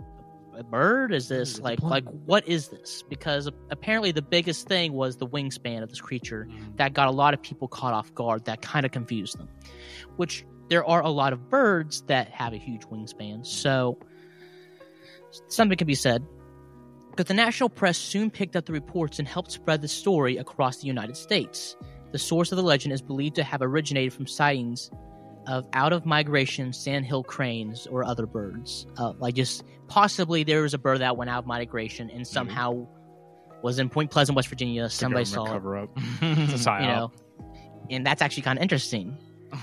a 0.58 0.64
bird? 0.64 1.14
Is 1.14 1.28
this 1.28 1.60
a 1.60 1.62
like 1.62 1.82
like 1.82 2.06
what 2.26 2.48
is 2.48 2.70
this? 2.70 3.04
Because 3.08 3.50
apparently 3.70 4.12
the 4.12 4.22
biggest 4.22 4.68
thing 4.68 4.94
was 4.94 5.18
the 5.18 5.28
wingspan 5.28 5.84
of 5.84 5.90
this 5.90 6.02
creature 6.02 6.48
that 6.78 6.94
got 6.94 7.08
a 7.08 7.12
lot 7.12 7.34
of 7.34 7.42
people 7.42 7.68
caught 7.68 7.94
off 7.94 8.14
guard. 8.16 8.46
That 8.46 8.62
kind 8.62 8.86
of 8.86 8.92
confused 8.92 9.38
them. 9.38 9.50
Which 10.16 10.46
there 10.70 10.86
are 10.86 11.02
a 11.02 11.10
lot 11.10 11.34
of 11.34 11.50
birds 11.50 12.02
that 12.08 12.30
have 12.30 12.54
a 12.54 12.58
huge 12.58 12.84
wingspan, 12.84 13.46
so 13.46 14.00
something 15.48 15.78
can 15.78 15.88
be 15.88 15.96
said. 15.96 16.26
But 17.16 17.28
the 17.28 17.34
national 17.34 17.70
press 17.70 17.98
soon 17.98 18.30
picked 18.30 18.56
up 18.56 18.66
the 18.66 18.74
reports 18.74 19.20
and 19.20 19.28
helped 19.28 19.52
spread 19.52 19.82
the 19.82 19.88
story 19.88 20.38
across 20.38 20.78
the 20.78 20.88
United 20.88 21.16
States. 21.16 21.76
The 22.12 22.20
source 22.20 22.52
of 22.52 22.58
the 22.58 22.64
legend 22.64 22.94
is 22.94 23.02
believed 23.02 23.36
to 23.36 23.44
have 23.44 23.62
originated 23.62 24.14
from 24.14 24.28
sightings 24.28 24.92
of 25.48 25.68
out 25.74 25.94
of 25.94 26.06
migration 26.06 26.74
sandhill 26.74 27.24
cranes 27.24 27.88
or 27.88 28.04
other 28.04 28.26
birds. 28.26 28.88
Uh, 28.98 29.14
like 29.20 29.36
just 29.36 29.64
possibly 29.88 30.44
there 30.44 30.64
was 30.64 30.74
a 30.74 30.78
bird 30.78 31.00
that 31.00 31.18
went 31.18 31.30
out 31.30 31.40
of 31.40 31.46
migration 31.46 32.10
and 32.10 32.28
somehow 32.28 32.88
was 33.62 33.80
in 33.80 33.90
Point 33.90 34.12
Pleasant, 34.12 34.36
West 34.36 34.48
Virginia. 34.48 34.90
Somebody 34.90 35.26
saw 35.26 35.46
it, 35.46 35.50
cover 35.50 35.78
up. 35.78 35.90
It's 36.22 36.66
you 36.66 36.72
know, 36.72 37.12
and 37.90 38.06
that's 38.06 38.22
actually 38.22 38.44
kind 38.44 38.58
of 38.58 38.64
interesting 38.64 39.18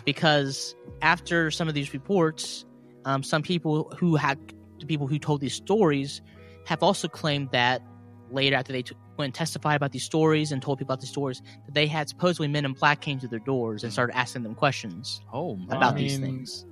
because 0.04 0.74
after 1.02 1.50
some 1.50 1.68
of 1.68 1.74
these 1.74 1.92
reports, 1.92 2.64
um, 3.04 3.22
some 3.22 3.42
people 3.42 3.92
who 3.98 4.16
had 4.16 4.38
the 4.78 4.86
people 4.86 5.06
who 5.06 5.18
told 5.18 5.40
these 5.40 5.54
stories 5.54 6.22
have 6.64 6.82
also 6.82 7.08
claimed 7.08 7.50
that 7.52 7.82
later 8.30 8.56
after 8.56 8.72
they 8.72 8.82
t- 8.82 8.96
went 9.16 9.28
and 9.28 9.34
testified 9.34 9.76
about 9.76 9.92
these 9.92 10.04
stories 10.04 10.52
and 10.52 10.62
told 10.62 10.78
people 10.78 10.92
about 10.92 11.00
these 11.00 11.10
stories 11.10 11.42
that 11.66 11.74
they 11.74 11.86
had 11.86 12.08
supposedly 12.08 12.48
men 12.48 12.64
in 12.64 12.72
black 12.72 13.00
came 13.00 13.18
to 13.18 13.28
their 13.28 13.38
doors 13.40 13.84
and 13.84 13.92
started 13.92 14.16
asking 14.16 14.42
them 14.42 14.54
questions 14.54 15.20
oh, 15.32 15.56
my. 15.56 15.76
about 15.76 15.94
I 15.94 15.96
these 15.96 16.18
mean, 16.18 16.30
things. 16.30 16.66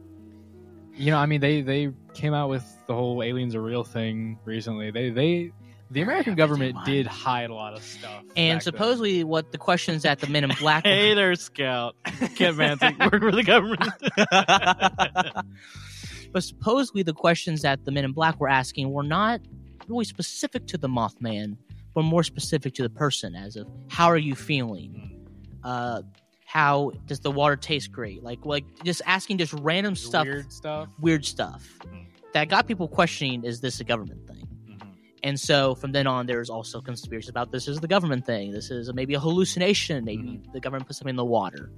You 0.95 1.11
know, 1.11 1.19
I 1.19 1.27
mean, 1.27 1.41
they 1.41 1.63
they 1.63 1.93
came 2.15 2.35
out 2.35 2.51
with 2.51 2.65
the 2.87 2.95
whole 2.95 3.23
aliens 3.23 3.55
are 3.55 3.63
real 3.63 3.85
thing 3.85 4.39
recently. 4.45 4.91
They 4.91 5.11
they 5.11 5.53
the 5.91 6.03
American 6.03 6.37
government 6.37 6.77
did 6.85 7.07
hide 7.07 7.51
a 7.51 7.55
lot 7.55 7.75
of 7.75 7.83
stuff. 7.83 8.21
And 8.21 8.27
back 8.27 8.37
then. 8.37 8.61
supposedly, 8.61 9.25
what 9.25 9.51
the 9.51 9.59
questions 9.59 10.03
that 10.03 10.21
the 10.21 10.29
men 10.29 10.45
in 10.45 10.51
black 10.59 10.85
were 10.85 10.91
Hey 10.91 11.15
there, 11.15 11.35
Scout. 11.35 11.97
Kent 12.05 12.59
Mantic, 12.59 12.99
work 12.99 13.21
for 13.21 13.33
the 13.33 13.43
government. 13.43 13.91
but 16.33 16.45
supposedly 16.45 17.03
the 17.03 17.13
questions 17.13 17.63
that 17.63 17.85
the 17.85 17.91
men 17.91 18.05
in 18.05 18.13
black 18.13 18.39
were 18.39 18.49
asking 18.49 18.93
were 18.93 19.03
not 19.03 19.41
really 19.91 20.05
specific 20.05 20.67
to 20.69 20.79
the 20.79 20.89
Mothman, 20.89 21.57
but 21.95 22.03
more 22.03 22.23
specific 22.23 22.75
to 22.75 22.83
the 22.83 22.91
person, 22.91 23.35
as 23.35 23.57
of 23.57 23.67
how 23.89 24.07
are 24.07 24.17
you 24.17 24.35
feeling? 24.35 25.27
Uh, 25.65 26.03
how 26.47 26.91
does 27.07 27.21
the 27.21 27.31
water 27.31 27.57
taste 27.57 27.93
great? 27.93 28.23
Like, 28.23 28.45
like 28.47 28.65
just 28.85 29.03
asking 29.07 29.39
just 29.39 29.53
random 29.53 29.95
stuff, 29.95 30.25
weird 30.27 30.53
stuff. 30.53 30.89
weird 30.99 31.25
stuff, 31.25 31.79
Mhm. 31.85 32.07
that 32.33 32.49
got 32.49 32.67
people 32.67 32.89
questioning: 32.89 33.45
Is 33.45 33.61
this 33.61 33.81
a 33.81 33.85
government 33.85 34.27
thing? 34.27 34.40
And 35.23 35.39
so 35.39 35.75
from 35.75 35.93
then 35.93 36.07
on, 36.07 36.27
there's 36.27 36.49
also 36.49 36.81
conspiracies 36.81 37.29
about 37.29 37.53
this 37.53 37.69
is 37.69 37.79
the 37.81 37.89
government 37.89 38.25
thing. 38.25 38.53
This 38.53 38.71
is 38.71 38.93
maybe 38.95 39.15
a 39.15 39.21
hallucination. 39.21 40.05
Maybe 40.05 40.41
the 40.53 40.61
government 40.61 40.87
put 40.87 40.97
something 40.97 41.11
in 41.11 41.17
the 41.17 41.25
water 41.25 41.71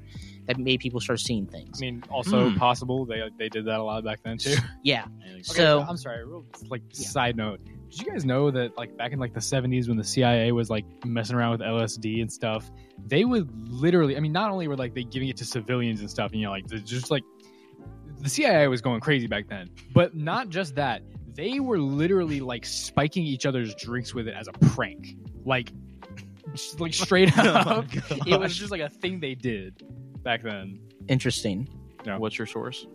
that 0.47 0.59
made 0.59 0.79
people 0.81 1.01
start 1.01 1.19
seeing 1.21 1.47
things. 1.47 1.81
I 1.81 1.87
mean, 1.87 2.05
also 2.11 2.51
Hmm. 2.51 2.57
possible 2.57 3.05
they 3.05 3.21
they 3.39 3.49
did 3.49 3.65
that 3.67 3.81
a 3.81 3.83
lot 3.83 4.05
back 4.05 4.21
then 4.23 4.39
too. 4.39 4.55
Yeah. 4.83 5.07
Okay, 5.25 5.43
So- 5.43 5.81
I'm 5.89 5.97
sorry. 5.97 6.25
Real 6.25 6.45
like 6.71 6.83
Yeah. 6.95 7.07
side 7.09 7.37
note. 7.37 7.61
Did 7.91 8.01
you 8.07 8.11
guys 8.13 8.25
know 8.25 8.51
that 8.53 8.77
like 8.79 8.97
back 8.97 9.13
in 9.13 9.19
like 9.19 9.35
the 9.35 9.41
70s 9.41 9.87
when 9.89 9.97
the 9.99 10.05
CIA 10.05 10.51
was 10.53 10.71
like 10.71 10.85
messing 11.05 11.37
around 11.37 11.51
with 11.53 11.61
LSD 11.61 12.23
and 12.23 12.33
stuff, 12.33 12.71
they 13.07 13.25
would 13.25 13.51
literally. 13.69 14.17
I 14.17 14.21
mean, 14.21 14.33
not 14.33 14.51
only 14.51 14.67
were 14.69 14.77
like 14.77 14.95
they 14.95 15.05
giving 15.05 15.29
it 15.29 15.37
to 15.39 15.45
civilians 15.45 16.01
and 16.01 16.09
stuff, 16.09 16.33
you 16.35 16.43
know, 16.43 16.51
like 16.51 16.67
just 16.85 17.11
like 17.11 17.23
the 18.21 18.29
CIA 18.31 18.69
was 18.69 18.81
going 18.81 19.01
crazy 19.01 19.27
back 19.27 19.49
then. 19.49 19.69
But 19.93 20.15
not 20.15 20.49
just 20.49 20.77
that, 20.77 21.03
they 21.35 21.61
were 21.61 21.79
literally 21.79 22.41
like 22.41 22.65
spiking 22.65 23.25
each 23.25 23.47
other's 23.47 23.75
drinks 23.75 24.15
with 24.15 24.29
it 24.29 24.35
as 24.35 24.49
a 24.49 24.53
prank, 24.53 25.17
like 25.45 25.73
just, 26.53 26.81
like 26.81 26.93
straight 26.95 27.33
Oh 27.39 27.43
up. 27.49 27.87
my 28.11 28.19
it 28.27 28.39
was 28.39 28.57
just 28.57 28.71
like 28.71 28.81
a 28.81 28.89
thing 28.89 29.21
they 29.21 29.35
did 29.35 29.83
back 30.23 30.43
then. 30.43 30.81
Interesting. 31.09 31.69
What's 32.05 32.37
your 32.39 32.47
source? 32.47 32.87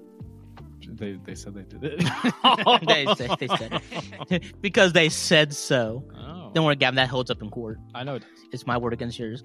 They 0.90 1.18
they 1.26 1.36
said 1.36 1.54
they 1.54 1.64
did 1.64 1.84
it. 1.84 2.00
they, 2.88 3.06
said, 3.16 3.38
they 3.40 3.48
said 3.48 4.44
because 4.62 4.94
they 4.94 5.10
said 5.10 5.54
so. 5.54 6.04
Oh. 6.16 6.52
Don't 6.54 6.66
worry, 6.66 6.76
Gavin. 6.76 6.96
That 6.96 7.10
holds 7.10 7.30
up 7.30 7.42
in 7.42 7.50
court. 7.50 7.78
I 7.94 8.04
know. 8.04 8.16
It 8.16 8.24
It's 8.52 8.66
my 8.66 8.78
word 8.78 8.94
against 8.94 9.20
yours. 9.20 9.44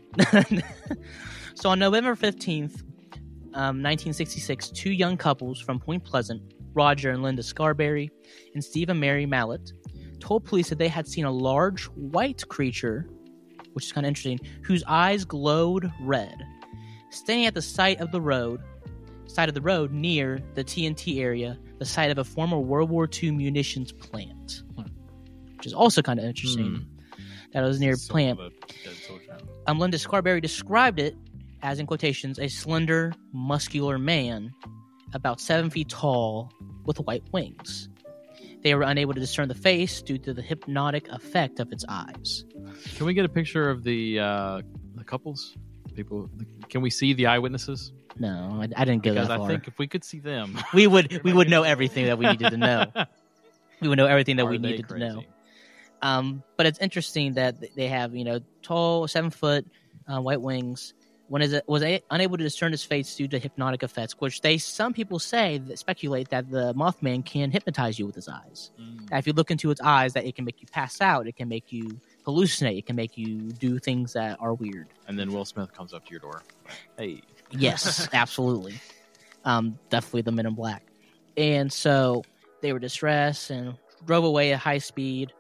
so 1.55 1.69
on 1.71 1.79
November 1.79 2.15
fifteenth, 2.15 2.83
um, 3.55 3.83
nineteen 3.83 4.13
sixty-six, 4.13 4.71
two 4.71 4.93
young 4.93 5.17
couples 5.17 5.61
from 5.61 5.81
Point 5.81 6.05
Pleasant, 6.05 6.43
Roger 6.75 7.11
and 7.11 7.23
Linda 7.23 7.43
Scarberry, 7.43 8.11
and 8.55 8.65
Stephen 8.65 9.01
Mary 9.01 9.27
Mallette, 9.27 9.73
told 10.21 10.45
police 10.45 10.69
that 10.69 10.79
they 10.79 10.89
had 10.89 11.07
seen 11.07 11.25
a 11.25 11.31
large 11.31 11.85
white 11.87 12.47
creature, 12.49 13.09
which 13.73 13.87
is 13.87 13.93
kind 13.93 14.07
of 14.07 14.09
interesting, 14.09 14.39
whose 14.63 14.85
eyes 14.87 15.25
glowed 15.25 15.91
red, 16.01 16.35
standing 17.11 17.47
at 17.47 17.55
the 17.55 17.63
site 17.63 18.01
of 18.01 18.13
the 18.13 18.21
road, 18.21 18.61
side 19.27 19.49
of 19.49 19.55
the 19.55 19.61
road 19.61 19.93
near 19.93 20.41
the 20.55 20.65
TNT 20.65 21.21
area, 21.21 21.59
the 21.79 21.85
site 21.85 22.11
of 22.11 22.19
a 22.19 22.25
former 22.25 22.59
World 22.59 22.91
War 22.91 23.09
II 23.23 23.33
munitions 23.33 23.93
plant, 23.93 24.63
which 25.57 25.67
is 25.67 25.73
also 25.73 26.03
kind 26.03 26.19
of 26.19 26.25
interesting. 26.25 26.87
That 27.53 27.63
was 27.63 27.81
near 27.81 27.97
Soul 27.97 28.13
plant 28.13 28.41
of 28.41 28.47
a 28.47 28.51
dead 28.51 28.95
soldier. 29.07 29.39
um, 29.67 29.79
Linda 29.79 29.99
Scarberry 29.99 30.41
described 30.41 30.99
it 30.99 31.15
as, 31.63 31.79
in 31.79 31.87
quotations, 31.87 32.39
a 32.39 32.49
slender, 32.49 33.13
muscular 33.33 33.99
man, 33.99 34.53
about 35.13 35.41
seven 35.41 35.71
feet 35.71 35.89
tall, 35.89 36.53
with 36.85 36.99
white 36.99 37.25
wings. 37.33 37.89
They 38.63 38.75
were 38.75 38.83
unable 38.83 39.13
to 39.15 39.21
discern 39.21 39.49
the 39.49 39.55
face 39.55 40.03
due 40.03 40.19
to 40.19 40.33
the 40.33 40.43
hypnotic 40.43 41.09
effect 41.09 41.59
of 41.59 41.73
its 41.73 41.85
eyes. 41.89 42.45
Can 42.97 43.07
we 43.07 43.15
get 43.15 43.25
a 43.25 43.29
picture 43.29 43.71
of 43.71 43.83
the 43.83 44.21
uh, 44.21 44.63
the 44.95 45.05
couples? 45.05 45.57
People, 45.95 46.31
can 46.71 46.81
we 46.81 46.89
see 46.89 47.13
the 47.13 47.27
eyewitnesses? 47.27 47.93
No, 48.19 48.61
I, 48.61 48.69
I 48.77 48.85
didn't 48.85 49.03
go 49.03 49.13
Because 49.13 49.29
that 49.29 49.41
I 49.41 49.47
think 49.47 49.69
if 49.69 49.79
we 49.79 49.87
could 49.87 50.05
see 50.05 50.21
them, 50.21 50.59
we 50.75 50.87
would 50.87 51.23
we 51.25 51.33
would 51.33 51.51
know 51.51 51.65
everything 51.65 52.07
that 52.07 52.19
we 52.19 52.27
needed 52.27 52.51
to 52.51 52.57
know. 52.57 52.87
We 53.81 53.89
would 53.89 53.99
know 53.99 54.07
everything 54.07 54.37
that 54.37 54.45
are 54.45 54.49
we 54.49 54.59
needed 54.59 54.89
to 54.91 54.97
know. 54.97 55.25
Um, 56.03 56.45
but 56.57 56.67
it's 56.67 56.79
interesting 56.79 57.35
that 57.35 57.75
they 57.75 57.89
have 57.89 58.15
you 58.15 58.23
know 58.23 58.39
tall, 58.63 59.09
seven 59.09 59.31
foot, 59.31 59.67
uh, 60.07 60.21
white 60.21 60.41
wings. 60.41 60.95
One 61.33 61.41
is 61.41 61.59
was 61.67 61.83
a, 61.83 62.03
unable 62.11 62.37
to 62.37 62.45
discern 62.45 62.73
his 62.73 62.85
face 62.85 63.17
due 63.17 63.27
to 63.29 63.39
hypnotic 63.39 63.83
effects, 63.83 64.13
which 64.19 64.43
they 64.43 64.59
some 64.59 64.93
people 64.93 65.19
say 65.19 65.57
that 65.57 65.79
speculate 65.79 66.29
that 66.29 66.51
the 66.51 66.75
Mothman 66.75 67.25
can 67.25 67.51
hypnotize 67.51 67.99
you 67.99 68.05
with 68.05 68.15
his 68.15 68.29
eyes. 68.29 68.71
Mm. 68.79 69.09
If 69.19 69.27
you 69.27 69.33
look 69.33 69.51
into 69.51 69.71
its 69.71 69.81
eyes, 69.81 70.13
that 70.13 70.27
it 70.27 70.35
can 70.35 70.45
make 70.45 70.61
you 70.61 70.67
pass 70.71 71.01
out, 71.01 71.27
it 71.27 71.37
can 71.37 71.49
make 71.49 71.73
you 71.73 71.99
hallucinate, 72.27 72.77
it 72.77 72.85
can 72.85 72.97
make 72.97 73.17
you 73.17 73.51
do 73.53 73.79
things 73.79 74.13
that 74.13 74.37
are 74.41 74.53
weird. 74.53 74.89
And 75.09 75.19
then 75.19 75.33
Will 75.33 75.47
Smith 75.47 75.73
comes 75.73 75.95
up 75.95 76.05
to 76.05 76.11
your 76.11 76.21
door. 76.21 76.43
Hey, 76.99 77.23
Yes, 77.51 78.11
absolutely. 78.13 78.75
Um, 79.47 79.79
definitely 79.89 80.23
the 80.23 80.33
Men 80.33 80.45
in 80.45 80.55
Black. 80.55 80.85
And 81.39 81.73
so 81.73 82.25
they 82.61 82.75
were 82.75 82.79
distressed 82.79 83.49
and 83.49 83.79
drove 84.05 84.25
away 84.25 84.53
at 84.53 84.59
high 84.59 84.79
speed. 84.79 85.33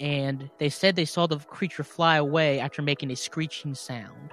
And 0.00 0.48
they 0.56 0.70
said 0.70 0.96
they 0.96 1.04
saw 1.04 1.26
the 1.26 1.38
creature 1.38 1.84
fly 1.84 2.16
away 2.16 2.60
after 2.60 2.80
making 2.80 3.10
a 3.10 3.16
screeching 3.16 3.74
sound 3.74 4.32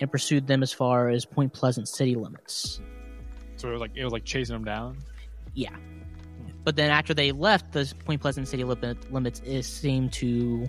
and 0.00 0.10
pursued 0.10 0.46
them 0.46 0.62
as 0.62 0.72
far 0.72 1.08
as 1.08 1.24
Point 1.24 1.52
Pleasant 1.52 1.88
city 1.88 2.14
limits. 2.14 2.80
So 3.56 3.68
it 3.68 3.72
was 3.72 3.80
like 3.80 3.92
it 3.94 4.04
was 4.04 4.12
like 4.12 4.24
chasing 4.24 4.54
them 4.54 4.64
down. 4.64 4.98
Yeah, 5.54 5.74
but 6.64 6.76
then 6.76 6.90
after 6.90 7.14
they 7.14 7.32
left 7.32 7.72
the 7.72 7.92
Point 8.04 8.20
Pleasant 8.20 8.48
city 8.48 8.64
limit, 8.64 9.12
limits, 9.12 9.40
it 9.44 9.62
seemed 9.64 10.12
to 10.14 10.66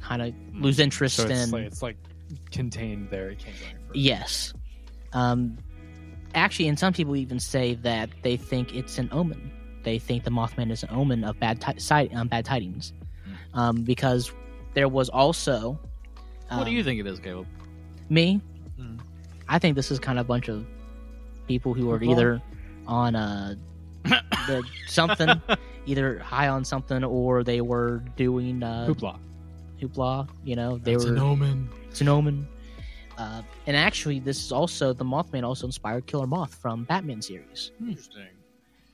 kind 0.00 0.22
of 0.22 0.34
lose 0.52 0.78
interest 0.78 1.16
So 1.16 1.26
it's 1.26 1.44
in. 1.44 1.50
like 1.50 1.64
it's 1.64 1.82
like 1.82 1.96
contained 2.50 3.08
there. 3.10 3.30
It 3.30 3.38
can't 3.38 3.58
go 3.58 3.66
any 3.66 3.74
further. 3.74 3.98
Yes. 3.98 4.52
Um, 5.12 5.56
actually, 6.34 6.68
and 6.68 6.78
some 6.78 6.92
people 6.92 7.16
even 7.16 7.40
say 7.40 7.74
that 7.76 8.10
they 8.22 8.36
think 8.36 8.74
it's 8.74 8.98
an 8.98 9.08
omen. 9.12 9.50
They 9.84 9.98
think 9.98 10.24
the 10.24 10.30
Mothman 10.30 10.70
is 10.72 10.82
an 10.82 10.90
omen 10.90 11.24
of 11.24 11.38
bad 11.38 11.60
ti- 11.60 11.78
si- 11.78 12.10
um, 12.12 12.26
bad 12.28 12.44
tidings, 12.44 12.92
um, 13.54 13.82
because 13.82 14.32
there 14.74 14.88
was 14.88 15.08
also. 15.08 15.78
what 16.48 16.64
do 16.64 16.70
um, 16.70 16.76
you 16.76 16.82
think 16.82 16.98
it 17.00 17.06
is, 17.06 17.20
Caleb? 17.20 17.46
Me, 18.10 18.40
Mm. 18.80 19.00
I 19.48 19.58
think 19.58 19.76
this 19.76 19.90
is 19.90 19.98
kind 19.98 20.18
of 20.18 20.26
a 20.26 20.28
bunch 20.28 20.48
of 20.48 20.66
people 21.48 21.72
who 21.74 21.90
are 21.90 22.02
either 22.02 22.42
on 22.86 23.14
uh, 23.14 23.54
the 24.04 24.62
something, 24.88 25.28
either 25.86 26.18
high 26.18 26.48
on 26.48 26.64
something, 26.64 27.02
or 27.04 27.44
they 27.44 27.60
were 27.60 28.02
doing 28.16 28.62
uh, 28.62 28.86
Hoopla. 28.88 29.18
hoopla. 29.80 30.28
You 30.44 30.56
know, 30.56 30.78
they 30.78 30.94
It's 30.94 31.04
were 31.04 31.12
an 31.12 31.18
omen. 31.18 31.68
it's 31.88 32.00
an 32.00 32.08
omen. 32.08 32.46
Uh, 33.18 33.40
and 33.66 33.76
actually, 33.76 34.18
this 34.20 34.44
is 34.44 34.52
also 34.52 34.92
the 34.92 35.04
Mothman 35.04 35.42
also 35.42 35.66
inspired 35.66 36.06
Killer 36.06 36.26
Moth 36.26 36.54
from 36.54 36.84
Batman 36.84 37.22
series. 37.22 37.72
Interesting. 37.80 38.26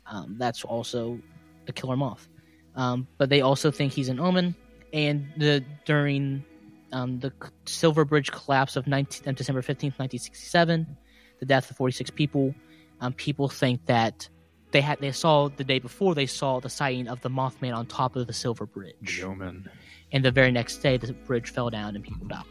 Um, 0.07 0.37
that's 0.39 0.65
also 0.65 1.19
a 1.67 1.73
Killer 1.73 1.97
Moth. 1.97 2.29
Um, 2.77 3.07
but 3.19 3.29
they 3.29 3.41
also 3.41 3.71
think 3.71 3.93
he's 3.93 4.09
an 4.09 4.21
omen. 4.21 4.55
And 4.93 5.27
the 5.39 5.65
during 5.87 6.45
um, 6.93 7.21
the 7.21 7.33
Silver 7.67 8.05
Bridge 8.05 8.31
collapse 8.31 8.77
of 8.77 8.87
19, 8.87 9.29
on 9.29 9.35
December 9.35 9.63
fifteenth, 9.63 9.99
nineteen 9.99 10.21
sixty-seven, 10.21 10.97
the 11.41 11.47
death 11.47 11.71
of 11.71 11.77
forty-six 11.77 12.11
people, 12.11 12.55
um, 13.01 13.13
people 13.13 13.49
think 13.49 13.85
that 13.87 14.29
they 14.71 14.81
had 14.81 15.01
they 15.01 15.13
saw 15.13 15.49
the 15.49 15.65
day 15.65 15.79
before 15.79 16.15
they 16.15 16.27
saw 16.27 16.61
the 16.61 16.71
sighting 16.71 17.09
of 17.09 17.21
the 17.21 17.31
Mothman 17.31 17.75
on 17.77 17.87
top 17.87 18.17
of 18.17 18.27
the 18.27 18.33
Silver 18.33 18.67
Bridge. 18.67 19.19
The 19.19 19.27
omen. 19.27 19.69
And 20.13 20.25
the 20.25 20.31
very 20.31 20.51
next 20.51 20.79
day, 20.79 20.97
the 20.99 21.13
bridge 21.13 21.51
fell 21.51 21.71
down 21.71 21.95
and 21.95 22.05
people 22.05 22.27
died. 22.27 22.45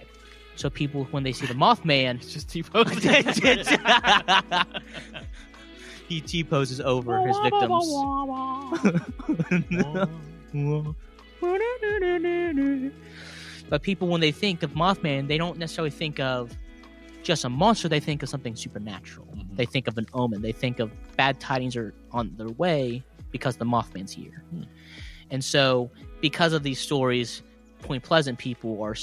So 0.56 0.70
people, 0.70 1.06
when 1.12 1.24
they 1.24 1.32
see 1.32 1.46
the 1.46 1.54
Mothman, 1.54 2.16
It's 2.16 2.34
just 2.38 2.50
T-posed. 2.50 3.04
he 6.08 6.22
T 6.22 6.44
poses 6.44 6.82
over 6.82 7.26
his 7.28 7.38
victims. 7.40 7.86
But 13.72 13.82
people, 13.82 14.08
when 14.10 14.20
they 14.22 14.32
think 14.32 14.62
of 14.64 14.72
Mothman, 14.74 15.28
they 15.28 15.38
don't 15.38 15.58
necessarily 15.58 15.90
think 15.90 16.20
of 16.20 16.56
just 17.24 17.46
a 17.46 17.50
monster. 17.50 17.88
They 17.88 18.00
think 18.02 18.22
of 18.22 18.28
something 18.30 18.56
supernatural. 18.56 19.28
Mhm. 19.36 19.56
They 19.56 19.66
think 19.66 19.88
of 19.88 19.98
an 19.98 20.06
omen. 20.14 20.42
They 20.42 20.52
think 20.52 20.80
of 20.80 20.92
bad 21.16 21.40
tidings 21.40 21.76
are 21.78 21.94
on 22.12 22.36
their 22.36 22.50
way 22.50 23.02
because 23.32 23.56
the 23.56 23.66
Mothman's 23.66 24.12
here. 24.12 24.44
Hmm. 24.52 24.64
And 25.30 25.42
so, 25.44 25.90
because 26.20 26.52
of 26.54 26.64
these 26.64 26.80
stories, 26.80 27.42
Point 27.82 28.04
Pleasant 28.04 28.38
people 28.38 28.82
are, 28.84 28.96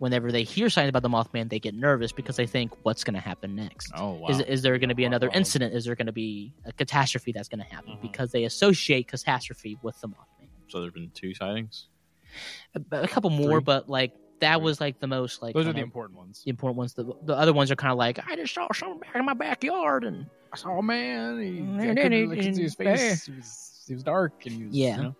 whenever 0.00 0.32
they 0.32 0.42
hear 0.42 0.68
signs 0.68 0.88
about 0.88 1.02
the 1.02 1.08
Mothman, 1.08 1.48
they 1.48 1.60
get 1.60 1.74
nervous 1.74 2.10
because 2.10 2.34
they 2.34 2.46
think, 2.46 2.72
what's 2.82 3.04
going 3.04 3.14
to 3.14 3.20
happen 3.20 3.54
next? 3.54 3.92
Oh 3.94 4.14
wow. 4.14 4.28
Is, 4.28 4.40
is 4.40 4.62
there 4.62 4.76
going 4.78 4.88
to 4.88 4.94
be 4.96 5.04
another 5.04 5.28
Wild. 5.28 5.36
incident? 5.36 5.74
Is 5.74 5.84
there 5.84 5.94
going 5.94 6.06
to 6.06 6.12
be 6.12 6.52
a 6.64 6.72
catastrophe 6.72 7.30
that's 7.30 7.48
going 7.48 7.60
to 7.64 7.72
happen? 7.72 7.92
Mhm. 7.92 8.02
Because 8.02 8.32
they 8.32 8.42
associate 8.44 9.06
catastrophe 9.06 9.78
with 9.82 10.00
the 10.00 10.08
Mothman. 10.08 10.48
so 10.66 10.80
there've 10.80 10.92
been 10.94 11.10
two 11.14 11.34
sightings. 11.34 11.88
A, 12.92 13.08
couple 13.08 13.30
more, 13.30 13.52
Three. 13.52 13.60
but 13.60 13.88
like 13.88 14.12
that 14.40 14.56
Three. 14.56 14.64
was 14.64 14.80
like 14.80 14.98
the 15.00 15.06
most 15.06 15.42
like 15.42 15.54
Those 15.54 15.66
are 15.66 15.72
the 15.72 15.80
important 15.80 16.18
ones. 16.18 16.42
the 16.44 16.50
important 16.50 16.78
ones. 16.78 16.94
The, 16.94 17.04
the 17.24 17.34
other 17.36 17.52
ones 17.52 17.70
are 17.70 17.76
kind 17.76 17.92
of 17.92 17.98
like 17.98 18.18
I 18.28 18.36
just 18.36 18.54
saw 18.54 18.66
someone 18.72 18.98
back 19.00 19.14
in 19.16 19.24
my 19.24 19.34
backyard, 19.34 20.04
and 20.04 20.26
I 20.52 20.56
saw 20.56 20.78
a 20.78 20.82
man. 20.82 21.40
He, 21.40 21.58
And 21.58 21.80
I 21.80 21.94
couldn't, 21.94 22.28
couldn't 22.30 22.54
see 22.54 22.62
his 22.62 22.74
face. 22.74 23.26
He 23.26 23.32
was, 23.32 23.84
he 23.88 23.94
was 23.94 24.02
dark 24.02 24.44
and 24.46 24.54
he 24.54 24.64
was, 24.64 24.74
Yeah. 24.74 24.96
you 24.96 25.02
know, 25.02 25.16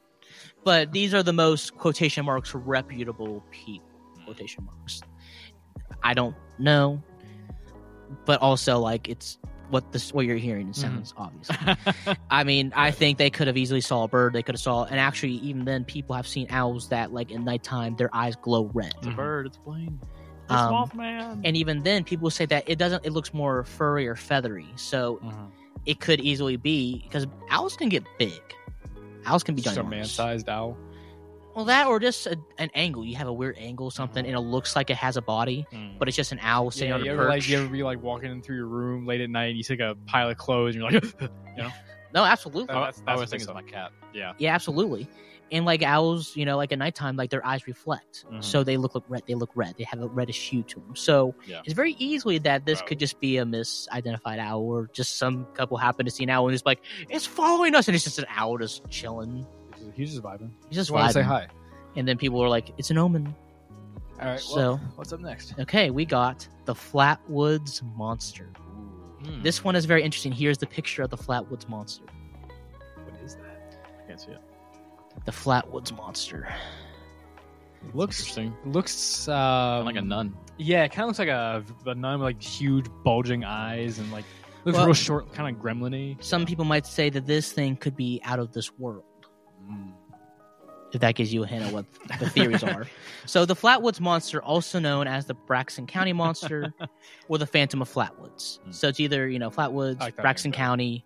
but 0.64 0.92
these 0.92 1.14
are 1.14 1.22
the 1.22 1.32
most 1.32 1.76
quotation 1.76 2.24
marks 2.24 2.54
reputable 2.54 3.44
people. 3.50 3.86
Hmm. 4.18 4.24
Quotation 4.24 4.64
marks. 4.64 5.00
I 6.02 6.14
don't 6.14 6.34
know, 6.58 7.02
but 8.24 8.40
also 8.40 8.78
like 8.78 9.08
it's 9.08 9.38
what 9.70 9.90
this 9.92 10.12
what 10.12 10.26
you're 10.26 10.36
hearing 10.36 10.68
Mm-hmm. 10.72 10.80
sounds 10.80 11.14
obvious. 11.16 11.48
I 12.30 12.44
mean, 12.44 12.72
I 12.76 12.90
think 12.90 13.18
they 13.18 13.30
could 13.30 13.46
have 13.46 13.56
easily 13.56 13.80
saw 13.80 14.04
a 14.04 14.08
bird. 14.08 14.32
They 14.32 14.42
could 14.42 14.54
have 14.54 14.60
saw, 14.60 14.84
and 14.84 14.98
actually, 15.00 15.32
even 15.34 15.64
then, 15.64 15.84
people 15.84 16.14
have 16.16 16.26
seen 16.26 16.46
owls 16.50 16.88
that 16.88 17.12
like 17.12 17.30
in 17.30 17.44
nighttime 17.44 17.96
their 17.96 18.10
eyes 18.14 18.36
glow 18.36 18.70
red. 18.74 18.92
It's 18.98 19.06
a 19.06 19.10
Mhm. 19.10 19.16
bird. 19.16 19.46
It's 19.46 19.56
a 19.56 19.60
plane. 19.60 20.00
It's 20.44 20.52
Um, 20.52 20.72
Mothman. 20.74 21.40
And 21.44 21.56
even 21.56 21.82
then, 21.82 22.04
people 22.04 22.28
say 22.30 22.46
that 22.46 22.64
it 22.68 22.78
doesn't. 22.78 23.04
It 23.06 23.12
looks 23.12 23.32
more 23.32 23.64
furry 23.64 24.06
or 24.08 24.16
feathery, 24.16 24.66
so 24.76 25.18
Mhm. 25.22 25.50
it 25.86 26.00
could 26.00 26.20
easily 26.20 26.56
be 26.56 27.00
because 27.02 27.26
owls 27.50 27.76
can 27.76 27.88
get 27.88 28.04
big. 28.18 28.40
Owls 29.24 29.42
can 29.44 29.54
be 29.54 29.62
just 29.62 29.76
a 29.76 29.84
man-sized 29.84 30.48
owl. 30.48 30.76
Well, 31.54 31.66
that 31.66 31.86
or 31.86 32.00
just 32.00 32.26
a, 32.26 32.38
an 32.58 32.70
angle. 32.74 33.04
You 33.04 33.16
have 33.16 33.26
a 33.28 33.32
weird 33.32 33.56
angle, 33.58 33.90
something, 33.90 34.24
and 34.24 34.34
it 34.34 34.40
looks 34.40 34.74
like 34.74 34.88
it 34.90 34.96
has 34.96 35.16
a 35.16 35.22
body, 35.22 35.66
Mm. 35.72 35.98
but 35.98 36.08
it's 36.08 36.16
just 36.16 36.32
an 36.32 36.38
owl 36.42 36.70
sitting 36.70 36.88
Yeah, 36.88 36.94
on 36.94 37.02
a 37.02 37.04
you 37.04 37.14
perch. 37.16 37.28
like 37.28 37.48
you 37.48 37.58
ever 37.58 37.68
be 37.68 37.82
like 37.82 38.02
walking 38.02 38.30
in 38.30 38.40
through 38.42 38.56
your 38.56 38.66
room 38.66 39.04
late 39.06 39.20
at 39.20 39.28
night 39.30 39.46
and 39.48 39.56
you 39.56 39.62
see 39.62 39.74
like 39.74 39.80
a 39.80 39.94
pile 40.06 40.30
of 40.30 40.36
clothes 40.38 40.74
and 40.76 40.82
you're 40.82 41.00
like, 41.00 41.14
no, 42.14 42.24
absolutely. 42.24 42.72
That's- 42.72 42.98
I 43.00 43.00
that's 43.00 43.00
always 43.06 43.18
what 43.20 43.28
think 43.30 43.42
it's 43.42 43.52
my 43.52 43.62
cat. 43.62 43.92
yeah, 44.14 44.32
Yeah, 44.38 44.54
absolutely. 44.54 45.08
And 45.50 45.66
like 45.66 45.82
owls, 45.82 46.34
you 46.34 46.46
know, 46.46 46.56
like 46.56 46.72
at 46.72 46.78
nighttime, 46.78 47.14
like 47.16 47.28
their 47.28 47.44
eyes 47.46 47.66
reflect, 47.66 48.24
Mm-hmm. 48.24 48.36
Mhm. 48.38 48.44
so 48.44 48.64
they 48.64 48.78
look 48.78 48.94
like 48.94 49.04
red. 49.08 49.22
They 49.28 49.34
look 49.34 49.50
red. 49.54 49.74
They 49.76 49.84
have 49.84 50.00
a 50.00 50.08
reddish 50.08 50.48
hue 50.48 50.62
to 50.62 50.80
them. 50.80 50.96
So 50.96 51.34
Yeah. 51.46 51.60
it's 51.66 51.74
very 51.74 51.92
easily 51.98 52.38
that 52.38 52.64
this 52.64 52.80
Wow. 52.80 52.86
could 52.86 52.98
just 52.98 53.20
be 53.20 53.36
a 53.36 53.44
misidentified 53.44 54.38
owl, 54.38 54.62
or 54.62 54.88
just 54.94 55.18
some 55.18 55.44
couple 55.52 55.76
happen 55.76 56.06
to 56.06 56.10
see 56.10 56.24
an 56.24 56.30
owl 56.30 56.46
and 56.48 56.54
it's 56.54 56.64
like 56.64 56.80
it's 57.10 57.26
following 57.26 57.74
us, 57.74 57.86
and 57.88 57.94
it's 57.94 58.04
just 58.04 58.18
an 58.18 58.24
owl 58.34 58.56
just 58.56 58.88
chilling. 58.88 59.46
He's 59.94 60.10
just 60.10 60.22
vibing. 60.22 60.50
He's 60.68 60.76
just 60.76 60.88
Just 60.88 60.90
want 60.90 61.06
to 61.08 61.12
say 61.12 61.20
vibing. 61.20 61.24
hi. 61.26 61.46
And 61.96 62.06
then 62.08 62.16
people 62.18 62.38
were 62.40 62.48
like, 62.48 62.72
"It's 62.78 62.90
an 62.90 62.98
omen." 62.98 63.34
All 64.20 64.28
right, 64.28 64.40
So- 64.40 64.76
what's 64.96 65.12
up 65.12 65.20
next? 65.20 65.58
Okay, 65.58 65.90
we 65.90 66.04
got 66.04 66.46
the 66.64 66.74
Flatwoods 66.74 67.82
Monster. 67.96 68.48
This 69.42 69.62
one 69.62 69.76
is 69.76 69.84
very 69.84 70.02
interesting. 70.02 70.32
Here's 70.32 70.58
the 70.58 70.66
picture 70.66 71.02
of 71.02 71.10
the 71.10 71.16
Flatwoods 71.16 71.68
Monster. 71.68 72.04
What 73.04 73.14
is 73.24 73.36
that? 73.36 73.76
I 74.02 74.06
can't 74.08 74.20
see 74.20 74.32
it. 74.32 74.40
The 75.24 75.30
Flatwoods 75.32 75.94
Monster. 75.96 76.52
Looks 77.94 78.20
Interesting. 78.20 78.54
looks 78.64 79.28
um, 79.28 79.84
like 79.84 79.96
a 79.96 80.02
nun. 80.02 80.34
Yeah, 80.56 80.84
it 80.84 80.90
kind 80.90 81.02
of 81.02 81.08
looks 81.08 81.18
like 81.18 81.28
a, 81.28 81.64
a 81.86 81.94
nun 81.94 82.20
with 82.20 82.24
like 82.26 82.42
huge 82.42 82.86
bulging 83.04 83.44
eyes 83.44 83.98
and 83.98 84.10
like 84.12 84.24
looks 84.64 84.76
Well- 84.78 84.86
real 84.86 84.94
short, 84.94 85.32
kind 85.32 85.54
of 85.54 85.60
gremlin-y. 85.62 86.16
Some 86.20 86.46
people 86.46 86.64
might 86.64 86.86
say 86.86 87.10
that 87.10 87.26
this 87.26 87.50
thing 87.52 87.76
could 87.76 87.96
be 87.96 88.20
out 88.24 88.38
of 88.38 88.52
this 88.52 88.76
world. 88.78 89.04
Mm. 89.72 89.92
if 90.92 91.00
that 91.00 91.14
gives 91.14 91.32
you 91.32 91.42
a 91.42 91.46
hint 91.46 91.64
of 91.64 91.72
what 91.72 91.86
the 92.18 92.28
theories 92.30 92.62
are. 92.62 92.86
So 93.24 93.46
the 93.46 93.54
Flatwoods 93.54 94.00
Monster, 94.00 94.42
also 94.42 94.80
known 94.80 95.06
as 95.06 95.26
the 95.26 95.34
Braxton 95.34 95.86
County 95.86 96.12
Monster 96.12 96.74
or 97.28 97.38
the 97.38 97.46
Phantom 97.46 97.80
of 97.80 97.88
Flatwoods. 97.88 98.58
Hmm. 98.58 98.72
So 98.72 98.88
it's 98.88 98.98
either, 98.98 99.28
you 99.28 99.38
know, 99.38 99.48
Flatwoods, 99.48 100.00
like 100.00 100.16
Braxton. 100.16 100.50
County. 100.50 101.04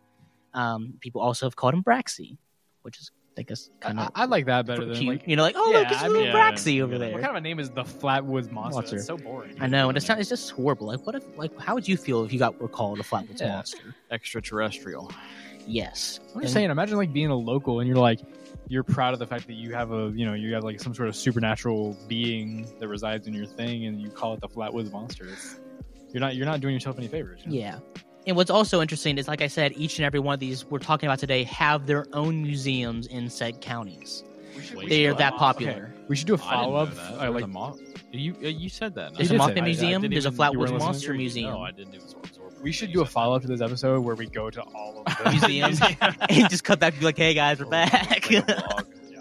Um, 0.54 0.94
people 1.00 1.20
also 1.20 1.44
have 1.44 1.56
called 1.56 1.74
him 1.74 1.82
Braxy, 1.82 2.38
which 2.80 2.98
is, 2.98 3.10
I 3.36 3.42
guess, 3.42 3.68
kind 3.80 4.00
of 4.00 4.10
I 4.14 4.24
like 4.24 4.46
that 4.46 4.64
better 4.64 4.86
than 4.86 5.06
like. 5.06 5.28
you 5.28 5.36
know, 5.36 5.42
like, 5.42 5.56
oh, 5.58 5.70
Yeah, 5.70 5.80
look, 5.80 5.90
it's 5.90 6.02
a 6.02 6.08
little 6.08 6.22
mean, 6.22 6.32
Braxy 6.32 6.76
yeah, 6.76 6.82
over 6.84 6.92
yeah. 6.94 6.98
there. 6.98 7.12
What 7.12 7.20
kind 7.20 7.30
of 7.32 7.36
a 7.36 7.40
name 7.42 7.60
is 7.60 7.68
the 7.68 7.82
Flatwoods 7.82 8.50
Monster? 8.50 8.76
Monster. 8.80 8.96
It's 8.96 9.06
so 9.06 9.18
boring. 9.18 9.56
I 9.60 9.66
know, 9.66 9.90
and 9.90 9.96
it's 9.98 10.08
not, 10.08 10.18
it's 10.18 10.30
just 10.30 10.50
horrible. 10.52 10.86
Like, 10.86 11.04
what 11.04 11.14
if, 11.14 11.24
like, 11.36 11.60
how 11.60 11.74
would 11.74 11.86
you 11.86 11.98
feel 11.98 12.24
if 12.24 12.32
you 12.32 12.38
got 12.38 12.58
were 12.58 12.68
called 12.68 12.98
a 12.98 13.02
Flatwoods. 13.02 13.46
Monster? 13.46 13.94
Extraterrestrial. 14.10 15.12
Yes. 15.66 16.20
I'm 16.34 16.40
just 16.40 16.54
saying. 16.54 16.70
Imagine 16.70 16.96
like 16.96 17.12
being 17.12 17.28
a 17.28 17.36
local 17.36 17.80
and 17.80 17.88
you're 17.88 17.98
like, 17.98 18.20
you're 18.68 18.82
proud 18.82 19.12
of 19.12 19.18
the 19.20 19.26
fact 19.26 19.46
that 19.46 19.54
you 19.54 19.74
have 19.74 19.92
a, 19.92 20.12
you 20.14 20.26
know, 20.26 20.34
you 20.34 20.52
have 20.54 20.64
like 20.64 20.80
some 20.80 20.94
sort 20.94 21.08
of 21.08 21.16
supernatural 21.16 21.96
being 22.08 22.66
that 22.80 22.88
resides 22.88 23.26
in 23.26 23.34
your 23.34 23.46
thing, 23.46 23.86
and 23.86 24.00
you 24.00 24.10
call 24.10 24.34
it 24.34 24.40
the 24.40 24.48
Flatwoods 24.48 24.90
Monster. 24.92 25.28
It's, 25.28 25.60
you're 26.12 26.20
not, 26.20 26.34
you're 26.36 26.46
not 26.46 26.60
doing 26.60 26.74
yourself 26.74 26.98
any 26.98 27.08
favors. 27.08 27.40
you 27.44 27.50
know? 27.50 27.56
Yeah. 27.56 27.78
And 28.26 28.34
what's 28.36 28.50
also 28.50 28.80
interesting 28.80 29.18
is, 29.18 29.28
like 29.28 29.40
I 29.40 29.46
said, 29.46 29.72
each 29.76 29.98
and 29.98 30.04
every 30.04 30.18
one 30.18 30.34
of 30.34 30.40
these 30.40 30.64
we're 30.64 30.78
talking 30.80 31.08
about 31.08 31.20
today 31.20 31.44
have 31.44 31.86
their 31.86 32.06
own 32.12 32.42
museums 32.42 33.06
in 33.06 33.30
said 33.30 33.60
counties. 33.60 34.24
Wait, 34.74 34.88
They 34.88 35.06
are 35.06 35.14
that 35.14 35.32
I'm- 35.34 35.38
popular. 35.38 35.92
We 36.08 36.16
should 36.16 36.26
do 36.26 36.34
a 36.34 36.38
follow 36.38 36.74
up. 36.76 36.88
know 36.88 36.94
that. 37.18 37.28
Uh, 37.28 37.30
like, 37.32 37.44
a 37.44 37.46
moth. 37.46 37.80
You 38.12 38.34
uh, 38.42 38.46
you 38.48 38.68
said 38.68 38.94
that. 38.94 39.14
There's 39.14 39.30
a 39.30 39.34
did 39.34 39.40
Mothman 39.42 39.54
that. 39.54 39.58
I- 39.58 39.62
I 39.62 39.64
Museum. 39.66 40.02
There's 40.02 40.24
a 40.24 40.28
even- 40.28 40.32
you 40.32 40.58
Flatwoods? 40.58 40.78
Monster 40.78 41.14
Museum. 41.14 41.50
No, 41.52 41.62
I 41.62 41.70
didn't 41.72 41.94
even 41.94 42.06
absorb 42.06 42.24
it. 42.24 42.35
We 42.66 42.72
should 42.72 42.92
do 42.92 43.00
a 43.00 43.06
follow 43.06 43.36
up 43.36 43.42
to 43.42 43.46
this 43.46 43.60
episode 43.60 44.00
where 44.00 44.16
we 44.16 44.26
go 44.26 44.50
to 44.50 44.60
all 44.60 45.04
of 45.06 45.18
the 45.18 45.30
Museums. 45.48 45.80
and 46.00 46.50
just 46.50 46.64
cut 46.64 46.80
back 46.80 46.94
and 46.94 46.98
be 46.98 47.06
like, 47.06 47.16
hey 47.16 47.32
guys, 47.32 47.60
we're 47.60 47.66
back. 47.66 48.10
Like 48.10 48.28
a 48.32 48.42
vlog. 48.42 48.86
Yeah. 49.08 49.20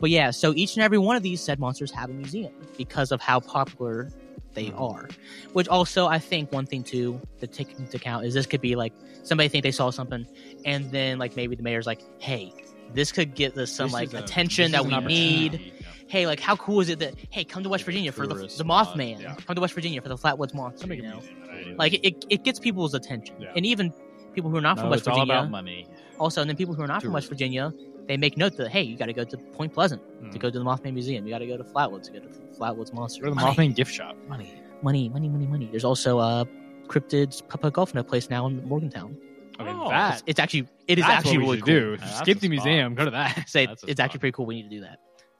but 0.00 0.10
yeah, 0.10 0.32
so 0.32 0.52
each 0.52 0.74
and 0.74 0.82
every 0.82 0.98
one 0.98 1.14
of 1.14 1.22
these 1.22 1.40
said 1.40 1.60
monsters 1.60 1.92
have 1.92 2.10
a 2.10 2.12
museum 2.12 2.52
because 2.76 3.12
of 3.12 3.20
how 3.20 3.38
popular 3.38 4.10
they 4.54 4.70
mm. 4.70 4.80
are. 4.80 5.08
Which 5.52 5.68
also, 5.68 6.08
I 6.08 6.18
think 6.18 6.50
one 6.50 6.66
thing 6.66 6.82
too 6.82 7.20
to 7.38 7.46
take 7.46 7.78
into 7.78 7.98
account 7.98 8.26
is 8.26 8.34
this 8.34 8.46
could 8.46 8.60
be 8.60 8.74
like 8.74 8.92
somebody 9.22 9.48
think 9.48 9.62
they 9.62 9.70
saw 9.70 9.90
something, 9.90 10.26
and 10.64 10.90
then 10.90 11.20
like 11.20 11.36
maybe 11.36 11.54
the 11.54 11.62
mayor's 11.62 11.86
like, 11.86 12.00
hey, 12.18 12.52
this 12.96 13.12
could 13.12 13.34
get 13.36 13.56
us 13.56 13.70
some 13.70 13.86
This 13.86 13.92
like 13.94 14.08
is 14.08 14.14
a- 14.14 14.18
attention 14.18 14.72
this 14.72 14.82
that 14.82 14.86
is 14.92 15.04
we 15.06 15.06
need. 15.06 15.52
Yeah. 15.60 15.86
Hey, 16.08 16.26
like 16.26 16.40
how 16.40 16.56
cool 16.56 16.80
is 16.80 16.88
it 16.88 16.98
that 17.00 17.14
hey, 17.30 17.44
come 17.44 17.62
to 17.62 17.68
West 17.68 17.84
Virginia 17.84 18.10
for 18.12 18.26
the, 18.26 18.34
the 18.34 18.48
spot, 18.48 18.88
Mothman. 18.96 19.20
yeah. 19.22 19.34
Come 19.46 19.54
to 19.56 19.60
West 19.60 19.74
Virginia 19.74 20.00
for 20.02 20.08
the 20.08 20.16
Flatwoods 20.16 20.54
Monster. 20.54 20.92
You 20.94 21.02
know? 21.02 21.20
be 21.20 21.62
in 21.62 21.68
it. 21.70 21.78
Like 21.78 21.94
it, 21.94 22.24
it 22.30 22.42
gets 22.44 22.58
people's 22.58 22.94
attention, 22.94 23.36
Yeah. 23.38 23.52
and 23.56 23.64
even 23.66 23.92
people 24.34 24.50
who 24.50 24.56
are 24.56 24.60
not 24.60 24.78
from 24.78 24.90
West 24.90 25.00
it's 25.00 25.08
all 25.08 25.14
Virginia. 25.16 25.34
about 25.40 25.50
money. 25.50 25.86
Also, 26.18 26.40
and 26.40 26.48
then 26.50 26.56
people 26.56 26.74
who 26.74 26.82
are 26.82 26.86
not 26.86 27.02
from 27.02 27.12
West 27.12 27.28
Virginia, 27.28 27.72
they 28.06 28.16
make 28.16 28.36
note 28.36 28.56
that 28.56 28.68
hey, 28.70 28.82
you 28.82 28.96
got 28.96 29.06
to 29.06 29.12
go 29.12 29.24
to 29.24 29.36
Point 29.36 29.72
Pleasant 29.74 30.00
to 30.32 30.38
Mm. 30.38 30.40
go 30.40 30.48
to 30.50 30.58
the 30.58 30.64
Mothman 30.64 30.94
Museum. 30.94 31.26
You 31.26 31.32
got 31.32 31.38
to 31.40 31.46
go 31.46 31.56
to 31.56 31.64
Flatwoods 31.64 32.04
to 32.04 32.12
go 32.12 32.20
to 32.20 32.28
the 32.28 32.56
Flatwoods 32.58 32.92
Monster. 32.92 33.22
Go 33.22 33.28
to 33.30 33.34
the 33.34 33.40
money, 33.40 33.56
Mothman 33.70 33.74
gift 33.74 33.92
shop. 33.92 34.16
Money. 34.28 34.54
money, 34.82 35.08
money, 35.08 35.28
money, 35.28 35.46
money. 35.46 35.68
There's 35.70 35.84
also 35.84 36.18
uh, 36.18 36.44
Cryptid's 36.86 37.40
Puppet 37.42 37.72
Golf 37.72 37.94
Net 37.94 38.06
place 38.06 38.30
now 38.30 38.46
in 38.46 38.64
Morgantown. 38.68 39.16
I 39.58 39.64
mean, 39.64 39.76
Oh, 39.78 39.88
that 39.88 40.14
It's, 40.14 40.22
it's 40.26 40.40
actually 40.40 40.68
it 40.88 40.98
is 40.98 41.04
actually 41.04 41.38
what 41.38 41.42
we 41.42 41.46
really 41.46 41.58
cool. 41.60 41.96
do. 41.96 41.96
Yeah, 42.00 42.10
Skip 42.22 42.40
the 42.40 42.48
museum. 42.48 42.94
Go 42.94 43.04
to 43.06 43.10
that. 43.10 43.44
Say 43.48 43.68
it's 43.86 44.00
actually 44.00 44.20
pretty 44.20 44.32
cool. 44.32 44.46
We 44.46 44.56
need 44.56 44.64
to 44.64 44.68
do 44.76 44.80
that. 44.82 44.98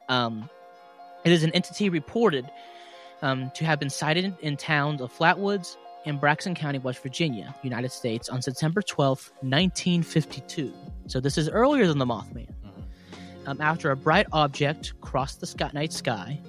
Um, 0.08 0.48
it 1.24 1.32
is 1.32 1.42
an 1.42 1.50
entity 1.52 1.88
reported 1.88 2.48
um, 3.22 3.50
to 3.54 3.64
have 3.64 3.78
been 3.80 3.90
sighted 3.90 4.34
in 4.40 4.56
towns 4.56 5.00
of 5.00 5.12
Flatwoods 5.12 5.76
and 6.04 6.20
Braxton 6.20 6.54
County, 6.54 6.78
West 6.78 7.02
Virginia, 7.02 7.54
United 7.62 7.90
States, 7.90 8.28
on 8.28 8.40
September 8.40 8.80
twelfth, 8.82 9.32
1952. 9.40 10.72
So 11.08 11.20
this 11.20 11.36
is 11.38 11.48
earlier 11.48 11.86
than 11.86 11.98
the 11.98 12.06
Mothman. 12.06 12.46
Mhm. 12.64 13.48
Um, 13.48 13.60
after 13.60 13.90
a 13.90 13.96
bright 13.96 14.26
object 14.32 14.98
crossed 15.00 15.40
the 15.40 15.46
sky, 15.46 15.70
night 15.74 15.92
sky. 15.92 16.40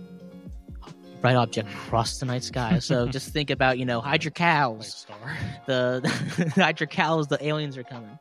Bright 1.21 1.35
object 1.35 1.69
crossed 1.69 2.19
the 2.19 2.25
night 2.25 2.43
sky. 2.43 2.79
So 2.79 3.07
just 3.17 3.29
think 3.29 3.49
about, 3.49 3.77
you 3.79 3.85
know, 3.85 4.01
hide 4.01 4.23
your 4.23 4.31
cows 4.31 4.93
star. 4.93 5.37
the 5.65 6.51
hide 6.55 6.79
your 6.79 6.87
cows, 6.87 7.27
the 7.27 7.43
aliens 7.45 7.77
are 7.77 7.83
coming. 7.83 8.17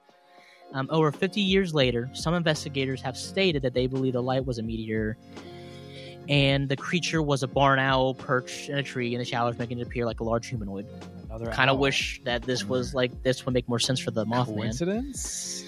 Um, 0.73 0.89
over 0.91 1.13
50 1.13 1.41
years 1.41 1.75
later, 1.75 2.11
some 2.13 2.35
investigators 2.35 3.01
have 3.03 3.17
stated 3.17 3.63
that 3.63 3.75
they 3.75 3.87
believe 3.87 4.15
the 4.15 4.23
light 4.23 4.45
was 4.45 4.59
a 4.59 4.63
meteor 4.63 5.17
and 6.29 6.69
the 6.69 6.77
creature 6.77 7.23
was 7.23 7.43
a 7.43 7.47
barn 7.49 7.79
owl 7.79 8.15
perched 8.15 8.69
in 8.69 8.79
a 8.79 8.83
tree 8.83 9.15
in 9.15 9.19
the 9.19 9.25
showers, 9.25 9.59
making 9.59 9.79
it 9.79 9.87
appear 9.87 10.05
like 10.05 10.21
a 10.21 10.25
large 10.25 10.49
humanoid. 10.49 10.87
Kind 11.53 11.71
of 11.71 11.79
wish 11.79 12.21
that 12.25 12.43
this 12.43 12.65
was 12.65 12.95
like 12.95 13.23
this 13.23 13.45
would 13.45 13.55
make 13.55 13.69
more 13.69 13.79
sense 13.79 14.01
for 14.01 14.11
the 14.11 14.25
Mothman. 14.25 14.57
Coincidence? 14.57 15.63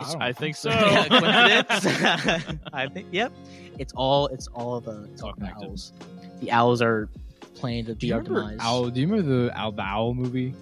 Don't 0.00 0.22
I 0.22 0.32
think 0.32 0.56
so. 0.56 0.70
Yeah, 0.70 1.08
coincidence? 1.08 2.60
I 2.72 2.88
think. 2.88 3.08
Yep. 3.12 3.32
It's 3.78 3.92
all. 3.94 4.26
It's 4.28 4.46
all 4.48 4.80
the. 4.80 5.08
It's 5.12 5.22
all 5.22 5.30
all 5.30 5.34
the 5.38 5.52
owls. 5.66 5.92
The 6.40 6.52
owls 6.52 6.82
are 6.82 7.08
playing 7.54 7.86
to 7.86 7.94
Do 7.94 7.98
be 7.98 8.06
you 8.08 8.14
our 8.14 8.20
remember 8.20 8.40
demise. 8.50 8.58
Owl? 8.60 8.90
Do 8.90 9.00
you 9.00 9.06
remember 9.08 9.46
the 9.48 9.58
Owl, 9.58 9.72
the 9.72 9.82
Owl 9.82 10.14
movie? 10.14 10.54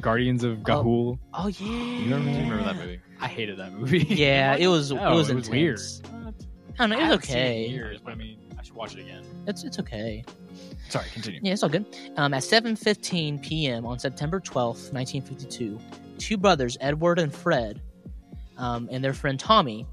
Guardians 0.00 0.44
of 0.44 0.58
Ga'Hoole. 0.58 1.18
Oh 1.34 1.48
yeah. 1.48 1.66
You 1.66 2.14
remember, 2.14 2.30
I 2.30 2.42
remember 2.42 2.64
that 2.64 2.76
movie. 2.76 3.00
I 3.20 3.26
hated 3.26 3.58
that 3.58 3.72
movie. 3.72 3.98
Yeah, 4.08 4.56
it 4.56 4.68
was. 4.68 4.92
No, 4.92 5.12
it 5.12 5.16
was 5.16 5.30
it 5.30 5.34
was 5.34 5.48
intense. 5.48 6.00
weird. 6.04 6.24
I 6.78 6.86
don't 6.86 6.90
know. 6.90 6.96
It 6.96 7.00
was 7.00 7.08
haven't 7.10 7.24
seen 7.24 7.36
it 7.36 7.40
in 7.40 7.46
okay. 7.48 7.66
years, 7.68 8.00
but 8.02 8.12
I 8.12 8.14
mean, 8.14 8.38
I 8.58 8.62
should 8.62 8.74
watch 8.74 8.94
it 8.94 9.00
again. 9.00 9.24
It's 9.46 9.64
it's 9.64 9.78
okay. 9.80 10.24
Sorry, 10.88 11.06
continue. 11.12 11.40
Yeah, 11.42 11.52
it's 11.52 11.62
all 11.62 11.68
good. 11.68 11.86
Um, 12.16 12.34
at 12.34 12.42
7:15 12.42 13.42
p.m. 13.42 13.84
on 13.84 13.98
September 13.98 14.40
12th, 14.40 14.92
1952, 14.92 15.78
two 16.18 16.36
brothers, 16.36 16.76
Edward 16.80 17.18
and 17.18 17.34
Fred, 17.34 17.80
um, 18.60 18.88
and 18.92 19.02
their 19.02 19.14
friend 19.14 19.40
Tommy, 19.40 19.86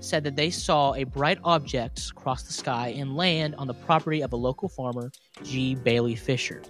said 0.00 0.24
that 0.24 0.36
they 0.36 0.50
saw 0.50 0.94
a 0.94 1.04
bright 1.04 1.38
object 1.44 2.14
cross 2.14 2.42
the 2.42 2.52
sky 2.52 2.88
and 2.96 3.16
land 3.16 3.54
on 3.56 3.66
the 3.66 3.74
property 3.74 4.22
of 4.22 4.32
a 4.32 4.36
local 4.36 4.68
farmer, 4.68 5.10
G. 5.42 5.74
Bailey 5.74 6.14
Fisher. 6.14 6.62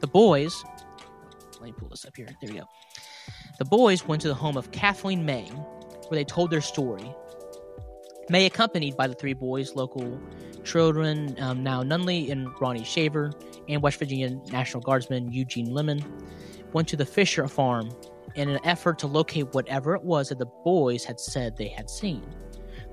The 0.00 0.06
boys, 0.06 0.64
let 1.54 1.62
me 1.62 1.72
pull 1.72 1.88
this 1.88 2.04
up 2.04 2.16
here. 2.16 2.26
There 2.40 2.52
we 2.52 2.58
go. 2.58 2.66
The 3.58 3.64
boys 3.64 4.06
went 4.06 4.22
to 4.22 4.28
the 4.28 4.34
home 4.34 4.56
of 4.56 4.70
Kathleen 4.70 5.24
May, 5.24 5.44
where 5.44 6.18
they 6.18 6.24
told 6.24 6.50
their 6.50 6.60
story. 6.60 7.14
May, 8.30 8.46
accompanied 8.46 8.96
by 8.96 9.06
the 9.06 9.14
three 9.14 9.34
boys, 9.34 9.74
local 9.74 10.20
children, 10.64 11.36
um, 11.38 11.62
now 11.62 11.82
Nunley 11.82 12.30
and 12.30 12.48
Ronnie 12.60 12.84
Shaver, 12.84 13.32
and 13.68 13.82
West 13.82 13.98
Virginia 13.98 14.30
National 14.50 14.82
Guardsman 14.82 15.30
Eugene 15.30 15.66
Lemon, 15.66 16.02
went 16.72 16.88
to 16.88 16.96
the 16.96 17.04
Fisher 17.04 17.46
farm 17.46 17.90
in 18.34 18.48
an 18.48 18.58
effort 18.64 18.98
to 19.00 19.06
locate 19.06 19.52
whatever 19.54 19.94
it 19.94 20.02
was 20.02 20.28
that 20.28 20.38
the 20.38 20.46
boys 20.64 21.04
had 21.04 21.20
said 21.20 21.56
they 21.56 21.68
had 21.68 21.88
seen. 21.88 22.22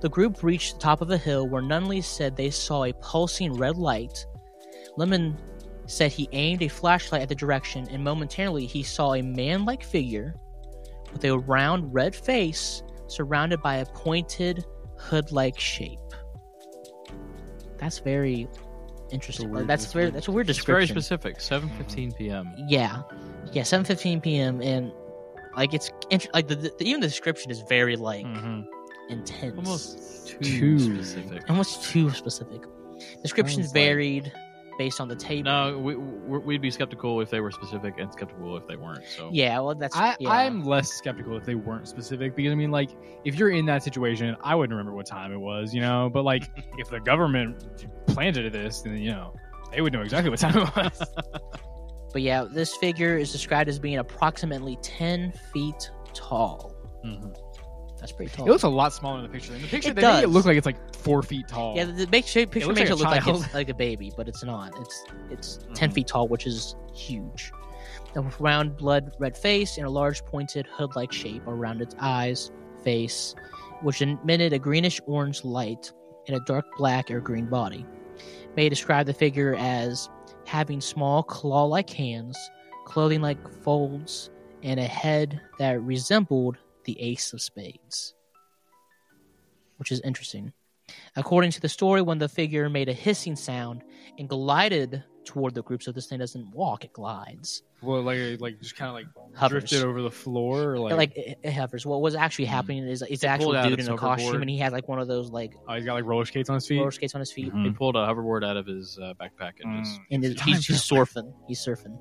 The 0.01 0.10
group 0.10 0.41
reached 0.43 0.75
the 0.75 0.80
top 0.82 1.01
of 1.01 1.10
a 1.12 1.17
hill 1.17 1.47
where 1.47 1.62
Nunley 1.62 2.04
said 2.04 2.36
they 2.36 2.49
saw 2.49 2.86
a 2.86 2.93
pulsing 2.93 3.54
red 3.54 3.77
light. 3.77 4.25
Lemon 4.97 5.38
said 5.86 6.12
he 6.12 6.27
aimed 6.32 6.62
a 6.63 6.67
flashlight 6.67 7.21
at 7.21 7.30
the 7.30 7.36
direction, 7.36 7.88
and 7.91 8.04
momentarily 8.04 8.65
he 8.65 8.82
saw 8.84 9.13
a 9.13 9.21
man 9.21 9.65
like 9.65 9.84
figure 9.84 10.36
with 11.12 11.23
a 11.25 11.38
round 11.38 11.93
red 11.93 12.15
face 12.15 12.82
surrounded 13.08 13.62
by 13.62 13.75
a 13.77 13.86
pointed 13.88 14.65
hood 14.97 15.32
like 15.32 15.60
shape. 15.60 15.99
That's 17.77 17.99
very 17.99 18.47
interesting. 19.12 19.49
Weird- 19.49 19.67
that's 19.67 19.91
very 19.91 20.06
weird. 20.06 20.13
that's 20.15 20.27
a 20.27 20.32
weird 20.32 20.49
It's 20.49 20.63
very 20.63 20.88
specific. 20.88 21.38
7:15 21.39 22.15
p.m. 22.17 22.54
Yeah, 22.67 23.01
yeah, 23.51 23.63
seven 23.63 23.84
fifteen 23.86 24.21
p.m. 24.21 24.62
and 24.62 24.91
like 25.56 25.74
it's 25.74 25.92
int- 26.10 26.28
like 26.34 26.48
the, 26.48 26.56
the 26.56 26.74
even 26.82 27.02
the 27.02 27.08
description 27.08 27.52
is 27.52 27.62
very 27.70 27.96
like 27.96 28.26
Mhm. 28.26 28.66
intense, 29.10 29.58
Almost 29.58 30.28
too, 30.28 30.38
Too- 30.40 30.80
specific. 30.80 31.50
almost 31.50 31.84
too 31.92 32.10
specific. 32.12 32.62
Descriptions 33.22 33.66
Sounds 33.68 33.76
like- 33.76 33.84
varied 33.84 34.32
based 34.78 35.02
on 35.02 35.08
the 35.08 35.16
tape. 35.16 35.44
No, 35.46 35.78
we, 35.78 35.96
we- 35.96 36.40
we'd 36.40 36.62
be 36.62 36.72
skeptical 36.72 37.20
if 37.22 37.30
they 37.30 37.40
were 37.40 37.52
specific 37.52 37.96
and 38.00 38.12
skeptical 38.12 38.56
if 38.58 38.66
they 38.68 38.76
weren't. 38.78 39.04
So 39.06 39.30
Yeah, 39.32 39.60
well, 39.60 39.76
that's 39.76 39.96
I, 39.96 40.16
yeah. 40.20 40.30
I'm 40.30 40.64
less 40.64 40.90
skeptical 40.92 41.36
if 41.38 41.46
they 41.46 41.56
weren't 41.56 41.88
specific 41.88 42.36
because 42.36 42.52
I 42.52 42.56
mean, 42.56 42.72
like, 42.72 42.90
if 43.26 43.36
you're 43.36 43.50
in 43.52 43.66
that 43.66 43.84
situation, 43.84 44.36
I 44.44 44.56
wouldn't 44.56 44.72
remember 44.76 44.96
what 44.96 45.06
time 45.06 45.32
it 45.34 45.40
was, 45.40 45.74
you 45.74 45.82
know. 45.82 46.10
But 46.12 46.24
like, 46.24 46.50
if 46.78 46.90
the 46.90 47.00
government 47.00 47.86
planted 48.08 48.52
this, 48.54 48.82
then 48.82 48.98
you 48.98 49.12
know, 49.12 49.34
they 49.72 49.82
would 49.82 49.94
know 49.94 50.02
exactly 50.02 50.30
what 50.30 50.40
time 50.40 50.58
it 50.58 50.76
was. 50.76 51.02
But 52.13 52.21
yeah, 52.21 52.45
this 52.50 52.76
figure 52.76 53.17
is 53.17 53.32
described 53.32 53.69
as 53.69 53.80
being 53.80 53.97
approximately 53.97 54.78
ten 54.82 55.32
feet 55.54 55.89
tall. 56.13 56.76
That's 58.00 58.12
pretty 58.12 58.32
tall. 58.36 58.47
It 58.47 58.50
looks 58.50 58.63
a 58.63 58.69
lot 58.69 58.93
smaller 58.93 59.17
in 59.19 59.24
the 59.24 59.30
picture. 59.30 59.54
In 59.54 59.62
the 59.62 59.67
picture, 59.67 59.89
It 59.91 59.95
they 59.95 60.02
make 60.02 60.19
it 60.19 60.21
does. 60.26 60.34
look 60.34 60.45
like 60.45 60.58
it's 60.58 60.65
like 60.65 60.95
four 60.95 61.21
feet 61.21 61.47
tall. 61.47 61.76
yeah, 61.76 61.86
the, 61.86 62.08
make, 62.08 62.26
shape 62.26 62.50
picture 62.52 62.67
looks 62.67 62.80
makes 62.80 62.89
like 62.89 63.00
it 63.00 63.04
look 63.04 63.28
like 63.28 63.45
it's 63.45 63.54
like 63.54 63.69
a 63.69 63.74
baby, 63.76 64.12
but 64.17 64.28
it's 64.28 64.43
not. 64.43 64.74
It's 64.82 65.06
it's 65.30 65.60
10 65.76 65.89
Mhm. 65.89 65.93
feet 65.93 66.08
tall, 66.08 66.28
which 66.28 66.47
is 66.47 66.76
huge. 66.95 67.52
A 68.15 68.21
round, 68.39 68.76
blood 68.76 69.15
red 69.19 69.38
face 69.38 69.78
and 69.78 69.86
a 69.86 69.89
large 69.89 70.26
pointed 70.26 70.65
hood-like 70.67 71.12
shape 71.12 71.45
around 71.47 71.82
its 71.82 71.95
eyes, 72.00 72.52
face, 72.84 73.36
which 73.84 74.02
emitted 74.02 74.52
a 74.52 74.60
greenish 74.60 75.00
orange 75.06 75.43
light 75.45 75.91
and 76.28 76.36
a 76.36 76.39
dark 76.41 76.65
black 76.78 77.10
or 77.12 77.19
green 77.21 77.45
body. 77.45 77.86
May 78.56 78.67
describe 78.67 79.06
the 79.06 79.13
figure 79.13 79.56
as 79.60 80.10
having 80.52 80.82
small 80.82 81.24
claw-like 81.24 81.90
hands, 81.90 82.38
clothing 82.84 83.22
like 83.22 83.40
folds, 83.64 84.30
and 84.64 84.82
a 84.82 84.84
head 84.84 85.40
that 85.58 85.82
resembled 85.82 86.58
the 86.84 87.00
ace 87.00 87.32
of 87.32 87.42
spades. 87.42 88.14
Which 89.78 89.94
is 89.94 90.02
interesting. 90.02 90.52
According 91.16 91.52
to 91.52 91.62
the 91.62 91.70
story, 91.70 92.02
when 92.02 92.18
the 92.18 92.28
figure 92.28 92.70
made 92.70 92.90
a 92.90 92.94
hissing 92.94 93.38
sound 93.38 93.82
and 94.20 94.28
glided 94.28 95.02
toward 95.25 95.53
the 95.53 95.62
group, 95.63 95.84
so 95.84 95.91
this 95.91 96.07
thing 96.07 96.19
doesn't 96.19 96.49
walk, 96.53 96.84
it 96.84 96.93
glides. 96.93 97.62
well, 97.81 98.01
like 98.01 98.39
like 98.41 98.60
just 98.60 98.75
kind 98.75 98.89
of 98.89 98.95
like 98.95 99.38
Hovers. 99.38 99.69
drifted 99.69 99.88
over 99.88 100.01
the 100.01 100.10
floor, 100.12 100.71
or 100.73 100.79
Like, 100.79 100.97
like, 100.97 101.17
it, 101.17 101.38
it 101.43 101.51
hovers. 101.51 101.86
What 101.86 102.01
was 102.01 102.15
actually 102.15 102.45
happening 102.45 102.88
is 102.88 103.01
it's 103.01 103.23
actually 103.23 103.25
an 103.25 103.34
actual 103.34 103.45
pulled 103.45 103.55
out 103.57 103.69
dude 103.69 103.79
in 103.79 103.89
a 103.89 103.97
costume, 103.97 104.41
and 104.41 104.49
he 104.49 104.57
has 104.60 104.73
like 104.73 104.88
one 104.88 104.99
of 104.99 105.07
those 105.07 105.29
like 105.29 105.53
oh, 105.67 105.75
he's 105.75 105.86
got 105.86 105.93
like 105.93 106.05
roller 106.05 106.25
skates 106.25 106.49
on 106.49 106.55
his 106.55 106.67
feet. 106.67 106.79
roller 106.79 106.91
skates 106.91 107.13
on 107.15 107.19
his 107.19 107.31
feet. 107.31 107.51
He 107.53 107.71
pulled 107.71 107.95
a 107.95 107.99
hoverboard 107.99 108.43
out 108.43 108.57
of 108.57 108.65
his 108.65 108.97
uh, 109.01 109.13
backpack 109.19 109.53
and 109.63 109.86
just 109.86 109.99
Mm. 109.99 110.05
and 110.12 110.23
He's 110.23 110.41
he's, 110.41 110.65
he's 110.67 110.81
surfing. 110.84 111.34
He's 111.47 111.63
surfing. 111.65 111.97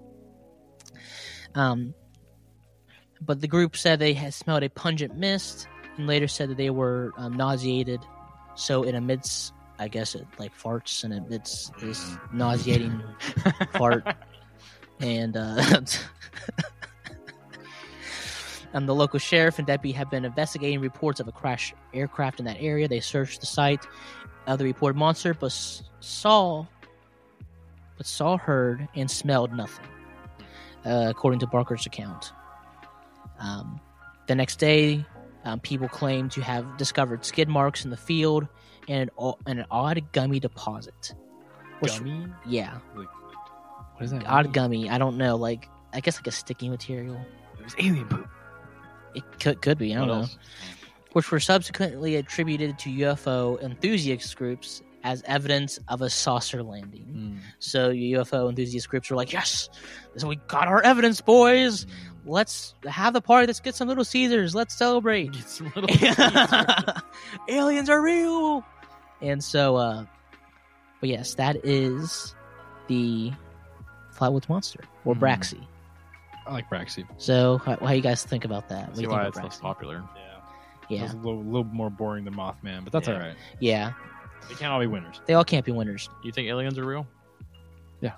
Um, 1.55 1.95
but 3.21 3.41
the 3.41 3.49
group 3.49 3.77
said 3.77 3.99
they 3.99 4.15
had 4.15 4.33
smelled 4.35 4.63
a 4.63 4.71
pungent 4.71 5.17
mist, 5.17 5.67
and 5.99 6.07
later 6.07 6.29
said 6.29 6.49
that 6.51 6.57
they 6.57 6.71
were 6.71 7.13
um, 7.19 7.35
nauseated. 7.37 8.01
So 8.55 8.83
it 8.83 8.95
emits, 8.95 9.53
I 9.81 9.89
guess, 9.89 10.15
it 10.15 10.27
like 10.39 10.57
farts 10.57 11.03
and 11.05 11.15
emits 11.15 11.73
this 11.81 12.15
nauseating 12.35 13.03
fart, 13.73 14.07
and 15.01 15.35
uh, 15.39 15.63
um, 18.75 18.85
the 18.85 18.95
local 18.95 19.19
sheriff 19.19 19.59
and 19.59 19.67
deputy 19.67 19.97
have 19.97 20.11
been 20.11 20.27
investigating 20.27 20.81
reports 20.81 21.19
of 21.19 21.29
a 21.29 21.33
crashed 21.33 21.73
aircraft 21.95 22.41
in 22.41 22.45
that 22.45 22.59
area. 22.61 22.89
They 22.89 23.01
searched 23.01 23.41
the 23.41 23.47
site 23.47 23.87
of 24.47 24.59
the 24.59 24.67
reported 24.67 24.99
monster, 24.99 25.33
but 25.33 25.51
saw, 26.01 26.67
but 27.97 28.05
saw, 28.05 28.37
heard, 28.37 28.87
and 28.95 29.11
smelled 29.11 29.55
nothing, 29.55 29.87
uh, 30.85 31.07
according 31.09 31.41
to 31.41 31.47
Barker's 31.47 31.87
account. 31.87 32.33
Um, 33.39 33.81
the 34.27 34.35
next 34.35 34.57
day, 34.57 35.07
um, 35.47 35.59
people 35.59 35.89
claim 35.89 36.29
to 36.29 36.43
have 36.43 36.77
discovered 36.77 37.25
skid 37.25 37.49
marks 37.49 37.87
in 37.87 37.91
the 37.91 37.97
field 37.97 38.47
and 38.91 39.09
an, 39.19 39.33
and 39.47 39.59
an 39.61 39.67
odd 39.71 40.03
gummy 40.13 40.39
deposit. 40.41 41.15
Which- 41.81 41.97
Gummy? 41.97 42.27
Yeah, 42.47 42.79
What 42.95 43.07
is 44.01 44.11
that? 44.11 44.27
odd 44.27 44.53
gummy. 44.53 44.91
I 44.91 44.99
don't 44.99 45.17
know, 45.17 45.37
like 45.37 45.69
I 45.95 46.01
guess 46.01 46.17
like 46.19 46.27
a 46.27 46.31
sticky 46.33 46.69
material. 46.69 47.19
It 47.59 47.65
was 47.65 47.75
alien 47.79 48.07
poop. 48.09 48.29
It 49.15 49.23
could 49.41 49.63
could 49.63 49.79
be. 49.79 49.93
I 49.95 49.99
don't 49.99 50.09
what 50.09 50.15
know. 50.15 50.21
else? 50.23 50.39
Which 51.13 51.31
were 51.33 51.41
subsequently 51.41 52.17
attributed 52.17 52.79
to 52.81 52.91
UFO 52.91 53.61
enthusiast 53.63 54.37
groups 54.37 54.83
as 55.03 55.23
evidence 55.27 55.79
of 55.89 56.03
a 56.03 56.11
saucer 56.11 56.63
landing. 56.63 57.07
Mm. 57.13 57.39
So 57.59 57.91
UFO 57.91 58.49
enthusiast 58.51 58.89
groups 58.89 59.11
were 59.11 59.17
like, 59.17 59.33
"Yes, 59.33 59.69
this, 60.15 60.23
we 60.25 60.37
got 60.47 60.69
our 60.69 60.83
evidence, 60.83 61.21
boys. 61.21 61.87
Let's 62.27 62.75
have 62.87 63.15
the 63.15 63.21
party. 63.23 63.47
Let's 63.47 63.61
get 63.61 63.75
some 63.75 63.89
Little 63.89 64.05
Caesars. 64.05 64.55
Let's 64.55 64.77
celebrate. 64.77 65.33
Get 65.33 65.49
some 65.49 65.73
little 65.75 65.89
Aliens 67.49 67.89
are 67.91 68.01
real." 68.03 68.65
And 69.23 69.43
so, 69.43 69.77
uh, 69.77 70.05
but 71.01 71.09
yes, 71.09 71.35
that 71.35 71.57
is 71.65 72.35
the 72.89 73.33
Flatwoods 74.17 74.49
monster 74.49 74.81
or 75.05 75.15
Hmm. 75.15 75.21
Braxy. 75.25 75.67
I 76.47 76.53
like 76.53 76.69
Braxy. 76.71 77.05
So, 77.19 77.59
how, 77.59 77.77
how 77.77 77.93
you 77.93 78.01
guys 78.03 78.25
think 78.25 78.45
about 78.45 78.69
that? 78.71 78.89
What 78.89 78.97
See 78.97 79.03
you 79.03 79.09
why 79.11 79.19
think 79.25 79.29
it's 79.29 79.39
about 79.39 79.51
less 79.51 79.61
popular. 79.61 80.03
Yeah. 80.17 80.23
Yeah, 80.89 81.05
It's 81.05 81.13
a 81.15 81.17
little, 81.19 81.45
little 81.45 81.65
more 81.65 81.91
boring 81.91 82.25
than 82.25 82.35
Mothman, 82.35 82.83
but 82.83 82.93
that's 82.93 83.07
Yeah. 83.07 83.15
all 83.15 83.21
right. 83.21 83.37
yeah. 83.61 83.93
They 84.49 84.55
can't 84.57 84.73
all 84.73 84.81
be 84.81 84.87
winners. 84.89 85.21
They 85.27 85.35
all 85.35 85.45
can't 85.45 85.65
be 85.65 85.71
winners. 85.71 86.09
You 86.25 86.33
think 86.33 86.49
aliens 86.49 86.77
are 86.79 86.85
real? 86.85 87.07
Yeah. 88.01 88.15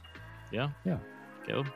Yeah. 0.51 0.71
Yeah. 0.87 0.97
Caleb. 1.47 1.67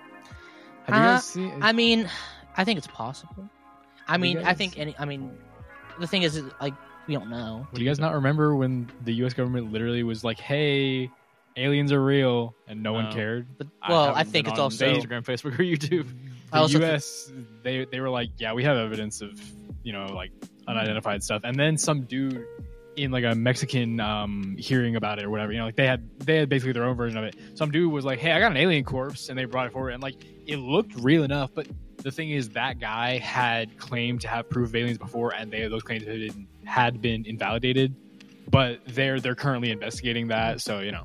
Have 0.87 0.95
you 0.95 1.03
Uh, 1.03 1.15
guys 1.15 1.25
seen? 1.25 1.63
I 1.63 1.73
mean, 1.73 2.09
I 2.57 2.65
think 2.65 2.79
it's 2.79 2.87
possible. 2.87 3.51
I 4.09 4.15
You 4.15 4.21
mean, 4.21 4.39
I 4.39 4.55
think 4.55 4.79
any. 4.79 4.95
I 4.99 5.05
mean, 5.05 5.37
the 5.99 6.07
thing 6.07 6.23
is, 6.23 6.37
is, 6.37 6.51
like, 6.61 6.73
we 7.07 7.15
don't 7.15 7.31
know. 7.31 7.67
do 7.75 7.83
you 7.83 7.89
guys 7.89 7.99
not 7.99 8.15
remember 8.15 8.55
when 8.57 8.91
the 9.05 9.15
U.S. 9.15 9.35
government 9.35 9.73
literally 9.73 10.03
was 10.03 10.25
like, 10.25 10.39
"Hey, 10.39 11.11
aliens 11.57 11.93
are 11.93 12.03
real," 12.03 12.55
and 12.67 12.83
no 12.83 12.93
one 12.93 13.13
cared? 13.13 13.47
But 13.59 13.69
well, 13.89 14.05
I, 14.15 14.19
haven't 14.19 14.33
think 14.33 14.45
been 14.47 14.53
it's 14.55 14.59
on 14.61 14.65
also 14.65 14.87
Instagram, 14.95 15.25
Facebook, 15.25 15.55
or 15.59 15.63
YouTube. 15.63 16.09
I 16.53 16.57
The 16.59 16.63
also 16.63 16.79
thi- 16.79 16.85
U.S. 16.87 17.33
they 17.63 17.85
they 17.85 18.01
were 18.01 18.11
like, 18.11 18.31
"Yeah, 18.39 18.53
we 18.55 18.65
have 18.65 18.77
evidence 18.77 19.21
of 19.21 19.41
you 19.83 19.93
know 19.93 20.07
like 20.07 20.31
unidentified 20.67 21.23
stuff," 21.23 21.43
and 21.45 21.59
then 21.59 21.79
some 21.79 22.03
dude 22.03 22.45
in 22.97 23.11
like 23.11 23.25
a 23.25 23.35
Mexican 23.35 24.01
um, 24.01 24.57
hearing 24.59 24.97
about 24.97 25.19
it 25.19 25.27
or 25.27 25.31
whatever, 25.31 25.53
you 25.53 25.59
know, 25.59 25.67
like 25.67 25.77
they 25.77 25.87
had 25.87 26.09
they 26.21 26.37
had 26.37 26.49
basically 26.49 26.73
their 26.73 26.85
own 26.85 26.97
version 26.97 27.19
of 27.19 27.25
it. 27.25 27.37
Some 27.55 27.71
dude 27.71 27.93
was 27.93 28.05
like, 28.05 28.19
"Hey, 28.19 28.33
I 28.33 28.41
got 28.41 28.51
an 28.53 28.57
alien 28.57 28.85
corpse," 28.85 29.29
and 29.29 29.39
they 29.39 29.45
brought 29.45 29.67
it 29.67 29.73
forward, 29.73 29.91
and 29.91 30.03
like 30.03 30.15
it 30.47 30.57
looked 30.57 30.95
real 30.97 31.23
enough, 31.23 31.51
but 31.55 31.67
the 32.07 32.13
thing 32.13 32.31
is 32.31 32.51
that 32.51 32.79
guy 32.79 33.19
had 33.19 33.77
claimed 33.79 34.21
to 34.21 34.29
have 34.29 34.49
proof 34.49 34.69
of 34.69 34.77
aliens 34.77 34.97
before, 34.99 35.35
and 35.35 35.51
they 35.51 35.67
those 35.67 35.83
claims 35.83 36.05
had 36.05 36.15
been, 36.21 36.47
had 36.65 37.03
been 37.03 37.27
invalidated. 37.27 37.95
But 38.49 38.79
they're 38.87 39.19
they're 39.19 39.35
currently 39.35 39.73
investigating 39.73 40.29
that, 40.29 40.61
so 40.61 40.79
you 40.81 40.93
know. 40.93 41.03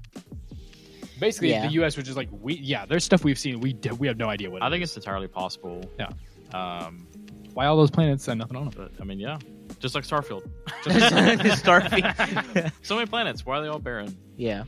Basically, 1.19 1.49
Yeah. 1.49 1.65
the 1.67 1.73
U.S. 1.73 1.95
was 1.97 2.05
just 2.05 2.17
like, 2.17 2.29
we 2.31 2.53
yeah, 2.55 2.85
there's 2.85 3.03
stuff 3.03 3.23
we've 3.23 3.37
seen. 3.39 3.59
We 3.59 3.73
d- 3.73 3.89
we 3.91 4.05
have 4.07 4.17
no 4.17 4.29
idea 4.29 4.49
what. 4.51 4.61
I 4.61 4.67
it 4.67 4.69
think 4.71 4.83
is. 4.83 4.89
it's 4.89 4.97
entirely 5.05 5.27
possible. 5.27 5.81
Yeah. 5.99 6.09
Um, 6.53 7.07
why 7.53 7.65
all 7.65 7.77
those 7.77 7.91
planets 7.91 8.27
and 8.27 8.37
nothing 8.39 8.57
on 8.57 8.65
them. 8.69 8.73
but 8.77 8.91
I 9.01 9.03
mean, 9.03 9.19
yeah, 9.19 9.37
just 9.79 9.95
like 9.95 10.03
Starfield. 10.03 10.47
Starfield. 10.83 12.71
so 12.83 12.95
many 12.95 13.07
planets. 13.07 13.45
Why 13.45 13.57
are 13.57 13.61
they 13.61 13.67
all 13.69 13.79
barren? 13.79 14.15
yeah, 14.37 14.63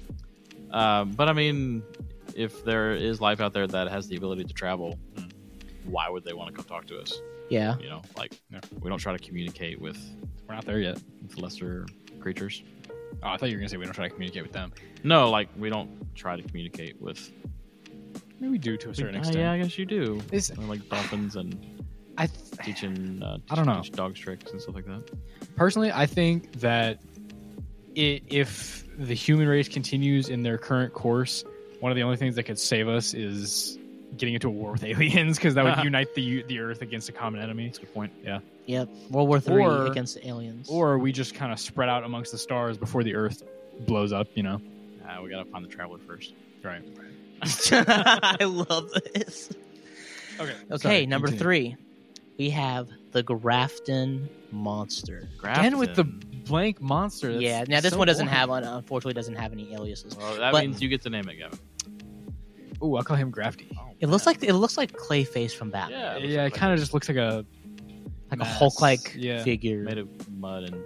Um, 0.72 1.12
but 1.12 1.30
I 1.30 1.34
mean, 1.34 1.84
if 2.36 2.64
there 2.64 2.94
is 2.96 3.22
life 3.22 3.40
out 3.42 3.54
there 3.54 3.68
that 3.68 3.88
has 3.90 4.08
the 4.08 4.16
ability 4.16 4.44
to 4.46 4.54
travel, 4.54 4.98
why 5.86 6.10
would 6.10 6.24
they 6.24 6.34
want 6.34 6.50
to 6.50 6.56
come 6.56 6.66
talk 6.66 6.88
to 6.88 7.00
us? 7.00 7.14
Yeah. 7.50 7.78
You 7.80 7.90
know, 7.90 8.02
like 8.18 8.40
Yeah. 8.52 8.60
we 8.82 8.90
don't 8.90 9.00
try 9.00 9.16
to 9.16 9.24
communicate 9.24 9.80
with, 9.82 9.98
We're 10.48 10.56
not 10.56 10.66
there 10.66 10.80
yet. 10.80 11.00
with 11.22 11.38
lesser 11.38 11.86
creatures. 12.20 12.64
Oh, 13.22 13.30
I 13.30 13.38
thought 13.38 13.50
you 13.50 13.56
were 13.56 13.60
gonna 13.60 13.70
say 13.70 13.78
we 13.78 13.86
don't 13.86 13.94
try 13.94 14.08
to 14.08 14.14
communicate 14.14 14.44
with 14.44 14.52
them. 14.54 14.72
No, 15.04 15.30
like 15.30 15.50
we 15.58 15.70
don't 15.70 15.90
try 16.16 16.36
to 16.36 16.44
communicate 16.44 17.00
with. 17.02 17.32
Maybe 18.40 18.52
we 18.52 18.58
do 18.58 18.76
to 18.78 18.90
a 18.90 18.96
certain 18.96 19.16
Uh, 19.16 19.20
extent. 19.20 19.38
yeah, 19.38 19.52
I 19.52 19.60
guess 19.60 19.78
you 19.78 19.86
do. 19.86 20.18
It's- 20.32 20.56
like 20.58 20.88
dolphins 20.90 21.36
and 21.36 21.56
I 22.18 22.28
th- 22.28 22.52
teaching. 22.64 23.22
Uh, 23.24 23.38
I 23.50 23.56
don't 23.56 23.66
know. 23.66 23.82
teach 23.82 23.92
dogs 23.92 24.20
tricks 24.20 24.52
and 24.52 24.62
stuff 24.62 24.76
like 24.76 24.86
that. 24.86 25.04
personally, 25.56 25.92
I 25.92 26.06
think 26.06 26.52
that 26.60 27.00
i 27.98 28.22
if 28.28 28.86
the 28.98 29.14
human 29.14 29.48
race 29.48 29.68
continues 29.70 30.30
in 30.30 30.42
their 30.44 30.58
current 30.58 30.94
course, 30.94 31.44
one 31.80 31.92
of 31.92 31.96
the 31.96 32.04
only 32.04 32.18
things 32.18 32.36
that 32.36 32.44
could 32.44 32.58
save 32.60 32.88
us 32.88 33.14
is 33.14 33.78
getting 34.18 34.34
into 34.36 34.48
a 34.48 34.52
war 34.52 34.72
with 34.74 34.84
aliens 34.84 35.38
because 35.38 35.54
that 35.56 35.64
would 35.64 35.84
unite 35.84 36.14
the 36.16 36.44
the 36.44 36.60
Earth 36.60 36.82
against 36.82 37.10
a 37.10 37.12
common 37.12 37.42
enemy. 37.42 37.66
That's 37.68 37.78
a 37.80 37.82
good 37.82 37.94
point. 37.94 38.12
Yeah. 38.24 38.40
Yep. 38.66 38.90
World 39.10 39.28
War 39.28 39.40
Three 39.40 39.64
Or- 39.64 39.88
against 39.88 40.18
aliens. 40.24 40.70
Or 40.70 40.98
we 40.98 41.12
just 41.12 41.36
kind 41.36 41.52
of 41.52 41.60
spread 41.60 41.90
out 41.90 42.04
amongst 42.04 42.32
the 42.32 42.38
stars 42.38 42.78
before 42.78 43.04
the 43.04 43.16
Earth 43.16 43.44
blows 43.82 44.14
up. 44.14 44.28
You 44.36 44.44
know. 44.44 44.62
Uh, 45.06 45.22
we 45.22 45.30
gotta 45.30 45.46
find 45.46 45.64
the 45.66 45.70
traveler 45.70 46.00
first. 46.00 46.34
Right. 46.64 46.82
I 47.44 48.38
love 48.46 48.92
this. 49.14 49.52
Okay. 50.40 50.56
Okay, 50.72 51.06
number 51.06 51.28
three, 51.28 51.76
we 52.38 52.50
have 52.52 52.90
the 53.12 53.22
Grafton 53.22 54.30
Monster. 54.52 55.28
Again 55.44 55.78
with 55.78 55.96
the 55.96 56.06
blank 56.06 56.82
monster. 56.82 57.32
That's 57.34 57.44
yeah, 57.44 57.66
now 57.68 57.82
this 57.82 57.92
so 57.92 57.98
one 58.00 58.08
doesn't 58.08 58.28
boring. 58.28 58.38
have, 58.40 58.50
unfortunately, 58.50 59.14
doesn't 59.14 59.36
have 59.36 59.52
any 59.52 59.74
aliases. 59.74 60.16
Well, 60.16 60.38
that 60.38 60.52
but- 60.52 60.64
means 60.66 60.82
you 60.82 60.88
get 60.90 61.02
to 61.04 61.10
name 61.10 61.28
it, 61.30 61.38
Gavin. 61.38 61.60
Ooh, 62.84 62.96
I'll 62.98 63.04
call 63.04 63.16
him 63.18 63.32
Grafty. 63.32 63.68
Oh, 63.78 63.90
It 64.00 64.08
looks 64.08 64.26
like 64.26 64.44
it 64.44 64.54
looks 64.54 64.78
like 64.78 64.92
Clayface 64.92 65.54
from 65.54 65.70
Batman, 65.70 66.00
Yeah, 66.00 66.14
looks 66.16 66.26
Yeah, 66.28 66.42
it 66.42 66.44
like 66.46 66.54
kind 66.54 66.74
of 66.74 66.80
just 66.80 66.94
looks 66.94 67.08
like 67.08 67.18
a. 67.18 67.46
like 68.30 68.34
a 68.34 68.36
mass. 68.38 68.58
Hulk-like 68.58 69.16
Yeah. 69.16 69.44
figure. 69.44 69.84
made 69.84 69.98
of 70.00 70.30
mud 70.30 70.64
and. 70.64 70.82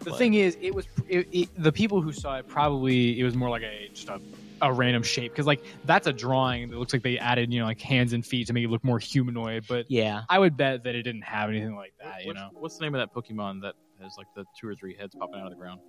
The 0.00 0.12
thing 0.12 0.34
is, 0.34 0.56
it 0.60 0.72
was 0.72 0.86
it, 1.08 1.26
it, 1.32 1.48
the 1.60 1.72
people 1.72 2.00
who 2.00 2.12
saw 2.12 2.36
it 2.36 2.46
probably 2.46 3.18
it 3.18 3.24
was 3.24 3.34
more 3.34 3.50
like 3.50 3.62
a 3.62 3.88
just 3.92 4.08
a, 4.08 4.20
a 4.62 4.72
random 4.72 5.02
shape 5.02 5.32
because 5.32 5.46
like 5.46 5.64
that's 5.84 6.06
a 6.06 6.12
drawing 6.12 6.70
that 6.70 6.78
looks 6.78 6.92
like 6.92 7.02
they 7.02 7.18
added 7.18 7.52
you 7.52 7.58
know 7.58 7.66
like 7.66 7.80
hands 7.80 8.12
and 8.12 8.24
feet 8.24 8.46
to 8.46 8.52
make 8.52 8.62
it 8.64 8.70
look 8.70 8.84
more 8.84 9.00
humanoid. 9.00 9.64
But 9.68 9.86
Yeah, 9.90 10.22
I 10.28 10.38
would 10.38 10.56
bet 10.56 10.84
that 10.84 10.94
it 10.94 11.02
didn't 11.02 11.22
have 11.24 11.48
anything 11.50 11.74
like 11.74 11.92
that. 12.00 12.20
You 12.22 12.28
what's, 12.28 12.38
know, 12.38 12.50
what's 12.52 12.76
the 12.78 12.84
name 12.84 12.94
of 12.94 13.00
that 13.00 13.12
Pokemon 13.12 13.62
that 13.62 13.74
has 14.00 14.14
like 14.16 14.28
the 14.36 14.44
two 14.60 14.68
or 14.68 14.76
three 14.76 14.94
heads 14.96 15.12
popping 15.18 15.40
out 15.40 15.46
of 15.46 15.50
the 15.50 15.56
ground? 15.56 15.80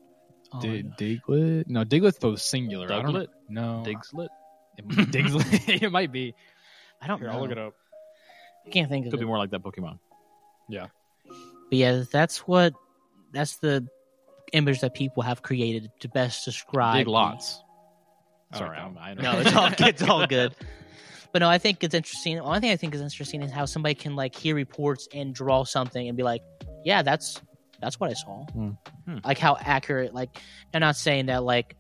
Oh, 0.52 0.62
Di- 0.62 0.82
no. 0.82 0.90
Diglett? 0.98 1.68
No, 1.68 1.84
Diglett's 1.84 2.18
the 2.18 2.36
singular. 2.38 2.86
I 2.86 2.96
don't. 3.04 3.06
Douglet? 3.06 3.30
No, 3.50 3.84
Digslit? 3.86 4.30
It 4.78 4.86
might 4.86 4.96
be 4.98 5.06
Diglett. 5.24 5.82
it 5.84 5.92
might 5.92 6.12
be. 6.12 6.34
I 7.02 7.08
don't 7.08 7.20
Here, 7.20 7.28
know. 7.28 7.36
I'll 7.36 7.42
look 7.42 7.52
it 7.52 7.58
up. 7.58 7.74
I 8.66 8.70
can't 8.70 8.90
think 8.90 9.06
of 9.06 9.12
Could 9.12 9.20
it. 9.20 9.24
be 9.24 9.28
more 9.28 9.38
like 9.38 9.52
that 9.52 9.64
Pokemon. 9.64 10.00
Yeah. 10.70 10.88
But 11.26 11.78
yeah, 11.78 12.04
that's 12.12 12.40
what 12.48 12.74
that's 13.32 13.58
the 13.58 13.88
image 14.54 14.82
that 14.82 14.94
people 14.94 15.24
have 15.24 15.42
created 15.42 15.92
to 16.02 16.10
best 16.10 16.46
describe. 16.46 16.98
Dig 16.98 17.08
lots. 17.08 17.62
Oh, 18.54 18.60
Sorry. 18.60 18.78
I'm, 18.78 18.98
I 18.98 19.14
know. 19.14 19.22
No, 19.34 19.40
it's 19.40 19.54
all 19.56 19.70
it's 19.88 20.04
all 20.04 20.28
good. 20.38 20.56
But 21.34 21.40
no, 21.40 21.50
I 21.50 21.58
think 21.58 21.84
it's 21.84 21.94
interesting. 21.94 22.42
One 22.42 22.62
thing 22.62 22.72
I 22.72 22.78
think 22.78 22.96
is 22.96 23.02
interesting 23.02 23.42
is 23.44 23.52
how 23.52 23.66
somebody 23.66 23.96
can 23.96 24.16
like 24.16 24.34
hear 24.36 24.56
reports 24.56 25.08
and 25.14 25.36
draw 25.36 25.66
something 25.66 26.08
and 26.08 26.16
be 26.16 26.24
like, 26.24 26.42
"Yeah, 26.86 27.02
that's 27.02 27.42
that's 27.82 28.00
what 28.00 28.10
I 28.10 28.14
saw." 28.14 28.46
Hmm. 28.46 28.70
Hmm. 29.06 29.18
Like 29.24 29.38
how 29.38 29.58
accurate. 29.60 30.14
Like 30.14 30.38
I'm 30.74 30.80
not 30.80 30.96
saying 30.96 31.26
that 31.28 31.44
like 31.44 31.76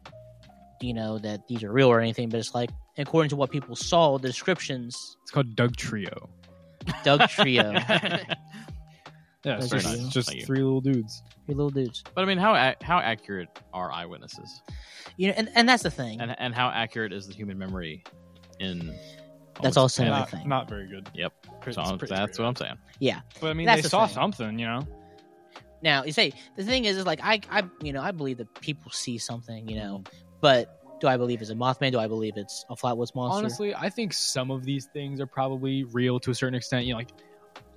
you 0.82 0.94
know 0.94 1.18
that 1.20 1.48
these 1.48 1.64
are 1.64 1.72
real 1.72 1.88
or 1.88 2.02
anything, 2.02 2.30
but 2.30 2.40
it's 2.40 2.54
like 2.54 2.70
according 2.98 3.30
to 3.30 3.36
what 3.36 3.52
people 3.52 3.76
saw, 3.76 4.18
the 4.18 4.28
descriptions. 4.28 5.18
It's 5.24 5.32
called 5.32 5.56
Dugtrio. 5.56 6.30
Doug 7.04 7.28
Trio, 7.30 7.72
Yeah, 9.44 9.58
it's 9.58 9.68
very 9.68 9.82
just, 9.82 9.98
nice. 10.02 10.10
just 10.10 10.30
Thank 10.30 10.40
you. 10.42 10.46
three 10.46 10.60
little 10.62 10.82
dudes. 10.82 11.22
your 11.48 11.56
little 11.58 11.70
dudes. 11.70 12.04
But 12.16 12.24
I 12.24 12.26
mean, 12.26 12.38
how 12.38 12.56
ac- 12.56 12.78
how 12.82 13.00
accurate 13.00 13.48
are 13.74 13.92
eyewitnesses, 13.92 14.62
You 15.18 15.28
know, 15.30 15.34
and, 15.38 15.50
and 15.56 15.70
that's 15.70 15.84
the 15.84 15.92
thing. 15.92 16.20
and 16.22 16.36
and 16.40 16.54
how 16.56 16.70
accurate 16.70 17.14
is 17.14 17.28
the 17.28 17.34
human 17.34 17.58
memory 17.58 18.04
in? 18.60 18.94
That's 19.62 19.76
also 19.78 20.04
another 20.04 20.20
Not, 20.20 20.30
thing. 20.30 20.48
not 20.50 20.70
very 20.70 20.88
good. 20.88 21.10
Yep. 21.14 21.34
Pretty- 21.62 21.76
So 21.76 21.98
pretty 21.98 22.14
that's 22.14 22.34
screwed 22.34 22.46
what. 22.46 22.50
I'm 22.50 22.56
saying. 22.56 22.78
yeah. 23.00 23.22
But 23.42 23.50
I 23.50 23.54
mean, 23.54 23.66
That's 23.66 23.80
they 23.80 23.84
the 23.84 23.90
saw 23.90 24.06
thing. 24.06 24.16
something, 24.16 24.60
you 24.60 24.68
know. 24.68 24.88
Now 25.82 26.04
you 26.04 26.12
say 26.12 26.34
the 26.56 26.64
thing 26.64 26.86
is, 26.86 26.98
is 26.98 27.06
like 27.06 27.20
I, 27.24 27.40
I, 27.50 27.64
you 27.82 27.92
know, 27.94 28.02
I 28.02 28.12
believe 28.12 28.38
that 28.38 28.54
people 28.62 28.92
see 28.92 29.18
something, 29.18 29.68
you 29.70 29.78
know, 29.78 30.02
mm-hmm. 30.04 30.18
but 30.42 30.77
do 31.00 31.08
I 31.08 31.18
believe 31.18 31.42
it's 31.42 31.50
a 31.52 31.56
Mothman? 31.56 31.92
Do 31.92 32.00
I 32.00 32.08
believe 32.08 32.34
it's 32.38 32.66
a 32.70 32.76
Flatwoods 32.76 33.14
monster? 33.16 33.38
Honestly, 33.38 33.76
I 33.76 33.90
think 33.90 34.14
some 34.14 34.52
of 34.52 34.64
these 34.64 34.86
things 34.86 35.20
are 35.22 35.28
probably 35.28 35.84
real 35.86 36.20
to 36.22 36.32
a 36.32 36.36
certain 36.36 36.56
extent. 36.56 36.86
You 36.86 36.94
know, 36.94 36.98
like 37.00 37.12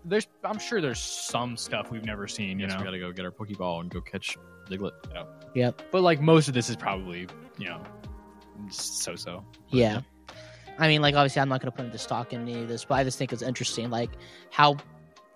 there's, 0.05 0.27
I'm 0.45 0.59
sure 0.59 0.81
there's 0.81 1.01
some 1.01 1.57
stuff 1.57 1.91
we've 1.91 2.05
never 2.05 2.27
seen. 2.27 2.59
You 2.59 2.67
Yes, 2.67 2.75
know, 2.75 2.81
we 2.81 2.85
gotta 2.85 2.99
go 2.99 3.13
get 3.13 3.25
our 3.25 3.31
Pokeball 3.31 3.81
and 3.81 3.91
go 3.91 4.01
catch 4.01 4.39
Diglett. 4.69 4.93
Yep. 5.55 5.83
but 5.91 6.03
like 6.03 6.21
most 6.21 6.49
of 6.49 6.55
this 6.55 6.71
is 6.71 6.77
probably, 6.77 7.27
you 7.59 7.69
know, 7.69 7.83
so-so. 8.71 9.45
Yeah. 9.69 10.01
I 10.79 10.89
mean, 10.89 11.03
like 11.03 11.15
obviously, 11.15 11.43
I'm 11.43 11.49
not 11.49 11.61
going 11.61 11.71
to 11.71 11.77
put 11.77 11.85
into 11.85 11.99
stock 11.99 12.33
in 12.33 12.43
any 12.43 12.63
of 12.63 12.69
this, 12.69 12.85
but 12.87 12.95
I 12.95 13.05
just 13.05 13.19
think 13.19 13.33
it's 13.35 13.43
interesting, 13.43 13.91
like 13.91 14.11
how, 14.51 14.77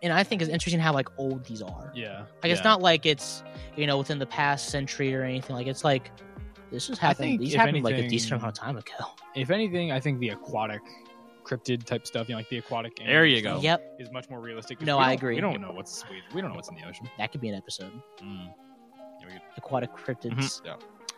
and 0.03 0.11
I 0.13 0.23
think 0.23 0.41
it's 0.41 0.51
interesting 0.51 0.81
how 0.81 0.95
like 0.95 1.09
old 1.19 1.45
these 1.45 1.61
are. 1.61 1.93
Yeah, 1.95 2.25
Like 2.43 2.51
it's 2.53 2.65
not 2.65 2.81
like 2.81 3.05
it's 3.05 3.43
you 3.77 3.87
know 3.87 3.99
within 3.99 4.19
the 4.19 4.27
past 4.27 4.69
century 4.71 5.15
or 5.15 5.23
anything. 5.23 5.55
Like 5.55 5.67
it's 5.67 5.85
like 5.85 6.11
this 6.75 6.89
has 6.89 6.99
happened. 6.99 7.19
think, 7.19 7.41
These 7.41 7.55
if 7.55 7.61
happened 7.61 7.85
like 7.85 7.97
a 7.97 8.09
decent 8.09 8.33
amount 8.33 8.59
of 8.59 8.63
time 8.65 8.77
ago. 8.77 8.93
if 9.35 9.51
anything, 9.51 9.93
I 9.93 10.01
think 10.01 10.19
the 10.21 10.31
aquatic 10.31 10.81
cryptid 11.45 11.85
type 11.85 12.07
stuff, 12.07 12.29
you 12.29 12.35
know, 12.35 12.39
like 12.39 12.49
the 12.49 12.59
aquatic. 12.59 12.97
There 12.97 13.25
you 13.27 13.43
go. 13.43 13.61
Yep, 13.61 13.97
Is 14.01 14.11
much 14.11 14.29
more 14.31 14.41
realistic. 14.41 14.81
No, 14.81 14.99
I 14.99 15.13
agree. 15.13 15.35
We 15.37 15.41
don't 15.41 15.61
know 15.61 15.73
what's 15.73 16.05
we, 16.11 16.23
we 16.35 16.41
don't 16.41 16.51
know 16.51 16.57
what's 16.57 16.69
in 16.69 16.75
the 16.75 16.85
ocean. 16.87 17.09
that 17.19 17.33
could 17.33 17.41
be 17.41 17.49
an 17.49 17.55
episode. 17.55 17.93
Mm. 18.23 18.49
Aquatic 19.57 19.91
cryptids. 19.95 20.35
Mhm. 20.35 20.67
Yeah. 20.67 20.75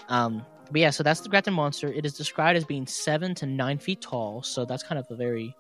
Um, 0.09 0.45
but 0.71 0.81
yeah, 0.81 0.91
so 0.91 1.03
that's 1.03 1.21
the 1.21 1.29
Grafton 1.29 1.55
monster. 1.55 1.89
It 1.93 2.05
is 2.07 2.15
described 2.15 2.57
as 2.57 2.65
being 2.65 2.87
seven 2.87 3.35
to 3.37 3.47
nine 3.47 3.79
feet 3.79 4.01
tall, 4.01 4.43
so 4.43 4.65
that's 4.65 4.83
kind 4.83 4.99
of 4.99 5.07
a 5.11 5.17
very 5.17 5.55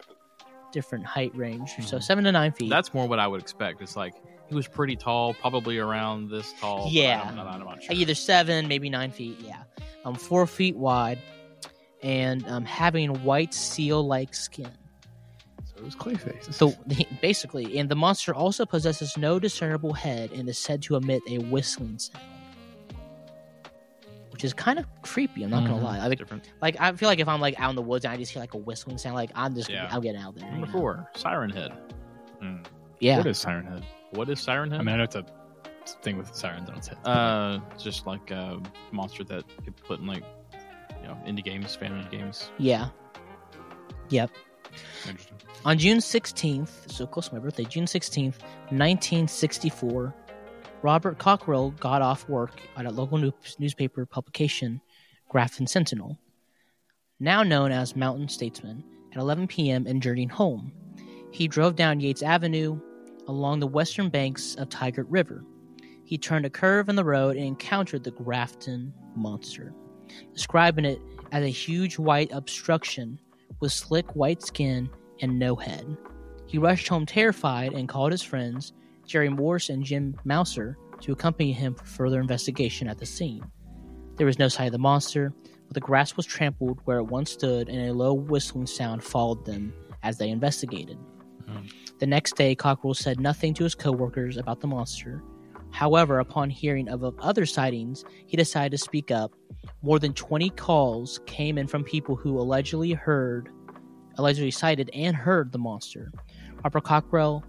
different 0.73 1.05
height 1.07 1.35
range. 1.35 1.71
So 1.81 1.97
Mhm. 1.99 2.03
seven 2.03 2.25
to 2.25 2.33
nine 2.33 2.53
feet. 2.53 2.71
That's 2.71 2.93
more 2.95 3.07
what 3.09 3.19
I 3.19 3.27
would 3.27 3.41
expect. 3.41 3.81
It's 3.83 3.97
like 3.97 4.15
he 4.49 4.55
was 4.55 4.69
pretty 4.69 4.97
tall, 4.97 5.35
probably 5.35 5.79
around 5.79 6.31
this 6.31 6.53
tall. 6.61 6.89
Yeah. 6.91 7.23
I'm 7.27 7.37
not, 7.37 7.47
I'm 7.47 7.61
not 7.65 7.83
sure. 7.83 7.95
Either 7.95 8.15
seven, 8.15 8.69
maybe 8.69 8.89
nine 8.91 9.11
feet. 9.11 9.39
Yeah, 9.41 9.63
um, 10.05 10.15
four 10.15 10.47
feet 10.47 10.77
wide, 10.77 11.19
and 12.03 12.47
um, 12.49 12.65
having 12.65 13.11
white 13.25 13.53
seal-like 13.53 14.35
skin. 14.35 14.71
So 15.65 15.75
it 15.79 15.85
was 15.85 15.97
Clayface. 15.97 16.55
So 16.55 16.75
basically, 17.21 17.79
and 17.79 17.89
the 17.89 17.97
monster 17.97 18.35
also 18.35 18.65
possesses 18.65 19.17
no 19.17 19.39
discernible 19.41 19.93
head 19.93 20.31
and 20.33 20.49
is 20.49 20.59
said 20.59 20.81
to 20.83 20.95
emit 20.97 21.23
a 21.29 21.39
whistling 21.39 21.99
sound, 21.99 22.23
which 24.31 24.45
is 24.45 24.53
kind 24.53 24.79
of 24.79 24.87
creepy. 25.03 25.43
I'm 25.43 25.51
not 25.51 25.65
Mhm. 25.65 25.69
gonna 25.71 25.85
lie. 25.85 26.07
Like, 26.07 26.19
different. 26.19 26.51
like 26.63 26.77
I 26.81 26.93
feel 26.93 27.09
like 27.09 27.19
if 27.19 27.29
I'm 27.29 27.41
like 27.41 27.59
out 27.61 27.71
in 27.71 27.77
the 27.77 27.83
woods 27.83 28.05
and 28.05 28.13
I 28.13 28.17
just 28.17 28.31
hear 28.33 28.41
like 28.41 28.55
a 28.55 28.59
whistling 28.59 28.99
sound, 28.99 29.15
like 29.17 29.31
I'm 29.35 29.55
just 29.55 29.69
Yeah. 29.69 29.89
I'm 29.91 30.01
getting 30.03 30.21
out 30.21 30.35
there. 30.37 30.45
you 30.47 30.53
Number 30.53 30.67
know? 30.67 30.73
four, 30.73 31.11
Siren 31.17 31.51
Head. 31.51 31.73
Yeah, 33.01 33.19
What 33.19 33.27
is 33.27 33.39
Siren 33.39 33.67
Head? 33.67 33.85
What 34.17 34.29
is 34.31 34.41
Siren 34.41 34.71
Head? 34.71 34.81
I 34.81 34.83
mean, 34.83 34.95
I 34.95 34.99
know 34.99 35.05
it's 35.05 35.17
a 35.17 35.25
thing 36.03 36.17
with 36.17 36.35
sirens 36.35 36.69
on 36.69 36.77
its 36.77 36.89
head. 36.89 36.99
uh, 37.05 37.61
just 37.79 38.07
like 38.07 38.31
a 38.31 38.61
monster 38.93 39.23
that 39.25 39.45
people 39.59 39.85
put 39.87 40.01
in 40.01 40.07
like, 40.07 40.25
you 41.03 41.07
know, 41.09 41.17
indie 41.27 41.45
games, 41.45 41.75
fan 41.77 42.07
games. 42.11 42.51
yeah. 42.59 42.89
Yep. 44.09 44.31
Interesting. 45.09 45.37
On 45.65 45.77
June 45.79 45.99
16th, 45.99 46.91
so 46.91 47.07
close 47.07 47.29
to 47.29 47.35
my 47.35 47.41
birthday, 47.41 47.65
June 47.65 47.87
16th, 47.87 48.41
1964, 48.71 50.15
Robert 50.83 51.19
Cockrell 51.19 51.71
got 51.81 52.03
off 52.03 52.29
work 52.29 52.61
at 52.77 52.87
a 52.87 52.91
local 52.91 53.19
new- 53.19 53.33
newspaper 53.59 54.07
publication, 54.07 54.81
Grafton 55.29 55.67
Sentinel, 55.67 56.19
now 57.19 57.43
known 57.43 57.73
as 57.73 57.97
Mountain 57.97 58.29
Statesman, 58.29 58.85
at 59.13 59.19
11 59.19 59.49
p.m. 59.49 59.87
and 59.87 60.01
journeyed 60.03 60.31
home. 60.31 60.71
He 61.33 61.49
drove 61.49 61.75
down 61.75 61.99
Yates 62.01 62.23
Avenue 62.23 62.81
along 63.29 63.61
the 63.61 63.67
western 63.67 64.09
banks 64.09 64.55
of 64.57 64.69
Tygart 64.69 65.07
River. 65.09 65.45
He 66.05 66.19
turned 66.19 66.47
a 66.47 66.51
curve 66.51 66.89
in 66.89 66.97
the 66.97 67.05
road 67.05 67.37
and 67.37 67.45
encountered 67.45 68.05
the 68.05 68.13
Grafton 68.13 68.93
monster, 69.15 69.75
describing 70.33 70.85
it 70.85 71.01
as 71.33 71.45
a 71.45 71.49
huge 71.49 71.99
white 71.99 72.31
obstruction 72.33 73.19
with 73.61 73.73
slick 73.73 74.15
white 74.15 74.43
skin 74.43 74.89
and 75.21 75.39
no 75.39 75.57
head. 75.57 75.97
He 76.47 76.59
rushed 76.59 76.89
home 76.89 77.07
terrified 77.07 77.73
and 77.73 77.89
called 77.89 78.13
his 78.13 78.23
friends, 78.23 78.73
Jerry 79.05 79.29
Morse 79.29 79.69
and 79.69 79.85
Jim 79.85 80.17
Mouser, 80.25 80.77
to 81.01 81.13
accompany 81.13 81.53
him 81.53 81.75
for 81.75 81.85
further 81.85 82.21
investigation 82.21 82.89
at 82.89 82.99
the 82.99 83.07
scene. 83.07 83.45
There 84.17 84.27
was 84.27 84.39
no 84.39 84.49
sign 84.49 84.67
of 84.67 84.73
the 84.73 84.79
monster, 84.79 85.33
but 85.67 85.75
the 85.75 85.81
grass 85.81 86.17
was 86.17 86.25
trampled 86.25 86.81
where 86.85 86.99
it 86.99 87.05
once 87.05 87.33
stood, 87.33 87.69
and 87.69 87.89
a 87.89 87.93
low 87.93 88.15
whistling 88.15 88.67
sound 88.67 89.03
followed 89.03 89.45
them 89.45 89.75
as 90.03 90.19
they 90.19 90.31
investigated. 90.31 90.97
Mhm. 91.49 91.71
The 91.99 92.07
next 92.07 92.37
day, 92.37 92.55
Cockrell 92.55 92.95
said 92.95 93.21
nothing 93.21 93.55
to 93.55 93.65
his 93.65 93.75
coworkers 93.75 94.37
about 94.37 94.61
the 94.61 94.67
monster. 94.67 95.23
However, 95.71 96.19
upon 96.21 96.51
hearing 96.51 96.89
of, 96.89 97.03
other 97.21 97.47
sightings, 97.47 98.05
he 98.27 98.37
decided 98.37 98.73
to 98.73 98.79
speak 98.79 99.11
up. 99.11 99.33
More 99.83 99.99
than 99.99 100.13
20 100.13 100.51
calls 100.51 101.21
came 101.27 101.59
in 101.59 101.67
from 101.67 101.85
people 101.85 102.17
who 102.17 102.39
allegedly 102.39 102.93
heard 102.93 103.51
allegedly 104.19 104.51
sighted 104.51 104.91
and 104.95 105.15
heard 105.15 105.53
the 105.53 105.59
monster. 105.59 106.11
Robert 106.65 106.85
Cockrell 106.85 107.45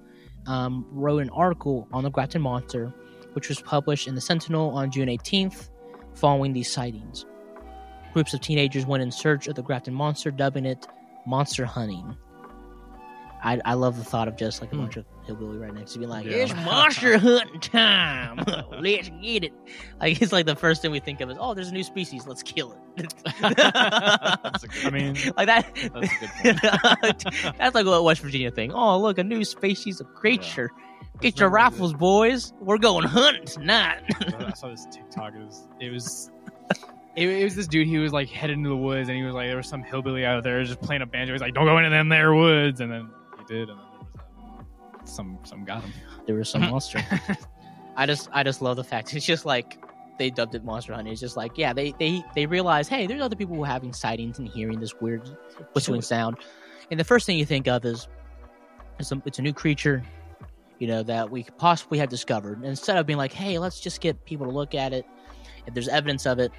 um, 0.47 0.85
wrote 0.91 1.21
an 1.21 1.29
article 1.29 1.87
on 1.91 2.03
the 2.03 2.09
Grafton 2.09 2.41
Monster, 2.41 2.93
which 3.33 3.49
was 3.49 3.61
published 3.61 4.07
in 4.07 4.15
the 4.15 4.21
Sentinel 4.21 4.71
on 4.71 4.91
June 4.91 5.07
18th, 5.07 5.69
following 6.13 6.53
these 6.53 6.69
sightings. 6.69 7.25
Groups 8.13 8.33
of 8.33 8.41
teenagers 8.41 8.85
went 8.85 9.03
in 9.03 9.11
search 9.11 9.47
of 9.47 9.55
the 9.55 9.63
Grafton 9.63 9.93
Monster, 9.93 10.31
dubbing 10.31 10.65
it 10.65 10.87
monster 11.25 11.65
hunting. 11.65 12.17
I, 13.43 13.61
I 13.65 13.73
love 13.75 13.97
the 13.97 14.03
thought 14.03 14.27
of 14.27 14.35
just 14.35 14.61
like 14.61 14.71
a 14.71 14.75
Hmm. 14.75 14.81
bunch 14.81 14.97
of 14.97 15.05
hillbilly 15.25 15.57
rednecks 15.57 15.93
to 15.93 15.99
be 15.99 16.05
like, 16.05 16.25
Yeah. 16.25 16.37
"It's 16.37 16.55
monster 16.65 17.17
hunting 17.17 17.59
time! 17.59 18.37
Let's 18.81 19.09
get 19.21 19.43
it!" 19.43 19.53
Like 19.99 20.21
it's 20.21 20.31
like 20.31 20.45
the 20.45 20.55
first 20.55 20.81
thing 20.81 20.91
we 20.91 20.99
think 20.99 21.21
of 21.21 21.29
is, 21.29 21.37
"Oh, 21.39 21.53
there's 21.53 21.69
a 21.69 21.73
new 21.73 21.83
species, 21.83 22.25
let's 22.27 22.41
kill 22.43 22.75
it." 22.97 23.13
That's 23.41 24.63
a 24.63 24.67
good- 24.67 24.85
I 24.85 24.89
mean, 24.89 25.15
like 25.37 25.47
that. 25.47 25.73
That's 25.93 26.11
a 26.11 26.43
good. 27.23 27.53
That's 27.57 27.75
like 27.75 27.85
a 27.85 28.01
West 28.01 28.21
Virginia 28.21 28.51
thing. 28.51 28.71
Oh, 28.73 28.99
look, 28.99 29.17
a 29.17 29.23
new 29.23 29.43
species 29.43 29.99
of 29.99 30.07
creature. 30.13 30.71
Get 31.21 31.29
It's 31.29 31.39
your 31.39 31.49
not 31.49 31.55
like 31.55 31.71
rifles, 31.73 31.93
boys. 31.93 32.53
We're 32.59 32.77
going 32.77 33.03
hunting 33.05 33.45
tonight. 33.45 34.01
I 34.39 34.53
saw 34.53 34.69
this 34.69 34.85
TikTok. 34.91 35.33
It 35.35 35.39
was 35.45 35.67
it 35.79 35.91
was 35.91 36.31
it, 37.15 37.27
it 37.29 37.43
was 37.43 37.55
this 37.55 37.67
dude. 37.67 37.87
He 37.87 37.97
was 37.97 38.13
like 38.13 38.29
headed 38.29 38.57
into 38.57 38.69
the 38.69 38.77
woods, 38.77 39.09
and 39.09 39.17
he 39.17 39.23
was 39.23 39.33
like, 39.33 39.47
there 39.47 39.57
was 39.57 39.67
some 39.67 39.81
hillbilly 39.83 40.25
out 40.25 40.43
there 40.43 40.63
just 40.63 40.79
playing 40.81 41.01
a 41.01 41.05
banjo. 41.07 41.33
He's 41.33 41.41
like, 41.41 41.53
don't 41.55 41.65
go 41.65 41.77
into 41.77 41.89
them 41.89 42.09
there 42.09 42.33
woods, 42.35 42.81
and 42.81 42.91
then 42.91 43.01
he 43.01 43.26
did, 43.47 43.69
and 43.69 43.79
then 43.79 43.87
there 44.01 44.09
was 45.01 45.09
a, 45.09 45.11
some 45.11 45.39
some 45.43 45.63
got 45.65 45.83
him. 45.83 45.93
there 46.25 46.35
was 46.35 46.49
some 46.49 46.61
monster. 46.69 47.03
I 47.95 48.05
just, 48.05 48.29
I 48.31 48.43
just 48.43 48.61
love 48.61 48.75
the 48.75 48.83
fact 48.83 49.13
it's 49.15 49.25
just 49.25 49.45
like 49.45 49.83
they 50.19 50.29
dubbed 50.29 50.55
it 50.55 50.63
monster 50.63 50.93
hunting. 50.93 51.11
It's 51.11 51.21
just 51.21 51.37
like, 51.37 51.57
yeah, 51.57 51.73
they, 51.73 51.93
they, 51.99 52.23
they 52.33 52.45
realize, 52.45 52.87
hey, 52.87 53.05
there's 53.05 53.21
other 53.21 53.35
people 53.35 53.55
who 53.55 53.63
are 53.63 53.67
having 53.67 53.93
sightings 53.93 54.39
and 54.39 54.47
hearing 54.47 54.79
this 54.79 54.99
weird 54.99 55.29
whistling 55.73 56.01
sound, 56.01 56.37
and 56.91 56.99
the 56.99 57.03
first 57.03 57.25
thing 57.25 57.37
you 57.37 57.45
think 57.45 57.67
of 57.67 57.85
is, 57.85 58.07
it's 58.99 59.11
a, 59.11 59.21
it's 59.25 59.39
a 59.39 59.41
new 59.41 59.53
creature, 59.53 60.03
you 60.79 60.87
know, 60.87 61.03
that 61.03 61.29
we 61.29 61.43
possibly 61.57 61.99
have 61.99 62.09
discovered. 62.09 62.57
And 62.57 62.65
instead 62.65 62.97
of 62.97 63.05
being 63.05 63.17
like, 63.17 63.33
hey, 63.33 63.59
let's 63.59 63.79
just 63.79 64.01
get 64.01 64.23
people 64.25 64.47
to 64.47 64.51
look 64.51 64.73
at 64.73 64.93
it, 64.93 65.05
if 65.67 65.73
there's 65.73 65.87
evidence 65.87 66.25
of 66.25 66.39
it, 66.39 66.51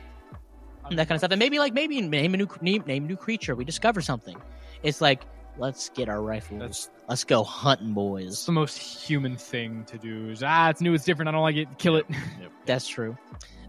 that 0.90 1.08
kind 1.08 1.12
of 1.12 1.20
stuff. 1.20 1.32
And 1.32 1.38
maybe 1.38 1.58
like 1.58 1.74
maybe 1.74 2.00
name 2.00 2.34
a 2.34 2.36
new 2.36 2.48
name, 2.60 2.84
name 2.86 3.04
a 3.04 3.08
new 3.08 3.16
creature. 3.16 3.54
We 3.54 3.64
discover 3.64 4.00
something. 4.00 4.36
It's 4.82 5.00
like 5.00 5.24
let's 5.58 5.88
get 5.90 6.08
our 6.08 6.22
rifles. 6.22 6.60
That's 6.60 6.90
let's 7.08 7.24
go 7.24 7.42
hunting, 7.44 7.88
it's 7.88 7.94
boys. 7.94 8.46
the 8.46 8.52
most 8.52 8.78
human 8.78 9.36
thing 9.36 9.84
to 9.86 9.98
do. 9.98 10.30
Is 10.30 10.42
ah, 10.44 10.70
it's 10.70 10.80
new, 10.80 10.94
it's 10.94 11.04
different. 11.04 11.28
I 11.28 11.32
don't 11.32 11.42
like 11.42 11.56
it. 11.56 11.68
Kill 11.78 11.96
it. 11.96 12.06
Yep. 12.40 12.50
That's 12.66 12.86
true. 12.86 13.16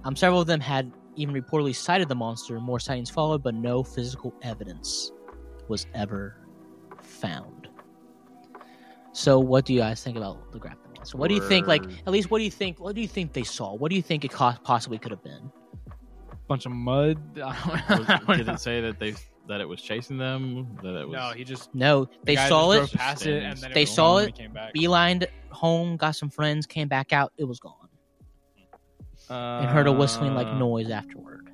Um, 0.03 0.15
several 0.15 0.39
of 0.41 0.47
them 0.47 0.59
had 0.59 0.91
even 1.15 1.33
reportedly 1.33 1.75
sighted 1.75 2.07
the 2.07 2.15
monster. 2.15 2.59
More 2.59 2.79
sightings 2.79 3.09
followed, 3.09 3.43
but 3.43 3.53
no 3.55 3.83
physical 3.83 4.33
evidence 4.41 5.11
was 5.67 5.87
ever 5.93 6.37
found. 7.01 7.67
So, 9.11 9.39
what 9.39 9.65
do 9.65 9.73
you 9.73 9.79
guys 9.79 10.03
think 10.03 10.17
about 10.17 10.51
the 10.51 10.59
Grafton 10.59 10.91
monster? 10.95 11.17
What 11.17 11.27
do 11.29 11.33
you 11.35 11.41
think? 11.47 11.67
Like, 11.67 11.83
at 11.83 12.07
least, 12.13 12.31
what 12.31 12.37
do 12.37 12.43
you 12.43 12.51
think? 12.51 12.79
What 12.79 12.95
do 12.95 13.01
you 13.01 13.07
think 13.07 13.33
they 13.33 13.43
saw? 13.43 13.73
What 13.75 13.89
do 13.89 13.95
you 13.95 14.01
think 14.01 14.23
it 14.23 14.31
co- 14.31 14.53
possibly 14.63 14.97
could 14.97 15.11
have 15.11 15.23
been? 15.23 15.51
Bunch 16.47 16.65
of 16.65 16.71
mud. 16.71 17.17
Was- 17.37 18.37
Did 18.37 18.47
it 18.49 18.59
say 18.59 18.81
that 18.81 18.99
they 18.99 19.15
that 19.49 19.59
it 19.59 19.67
was 19.67 19.81
chasing 19.81 20.17
them? 20.17 20.77
That 20.81 20.95
it 20.95 21.07
was. 21.09 21.13
no, 21.13 21.31
he 21.35 21.43
just 21.43 21.73
No, 21.75 22.07
they 22.23 22.35
the 22.35 22.47
saw 22.47 22.71
it. 22.71 22.91
past 22.93 23.25
it, 23.25 23.43
and 23.43 23.57
then 23.57 23.71
They 23.73 23.81
was 23.81 23.93
saw 23.93 24.17
it, 24.19 24.27
he 24.27 24.43
Came 24.43 24.53
back. 24.53 24.73
beelined 24.73 25.27
home, 25.51 25.97
got 25.97 26.15
some 26.15 26.29
friends, 26.29 26.65
came 26.65 26.87
back 26.87 27.11
out. 27.11 27.33
It 27.37 27.43
was 27.43 27.59
gone, 27.59 27.89
and 29.29 29.67
heard 29.69 29.87
a 29.87 29.91
whistling 29.91 30.33
like 30.35 30.47
Uh, 30.47 30.57
noise 30.57 30.89
afterward. 30.89 31.49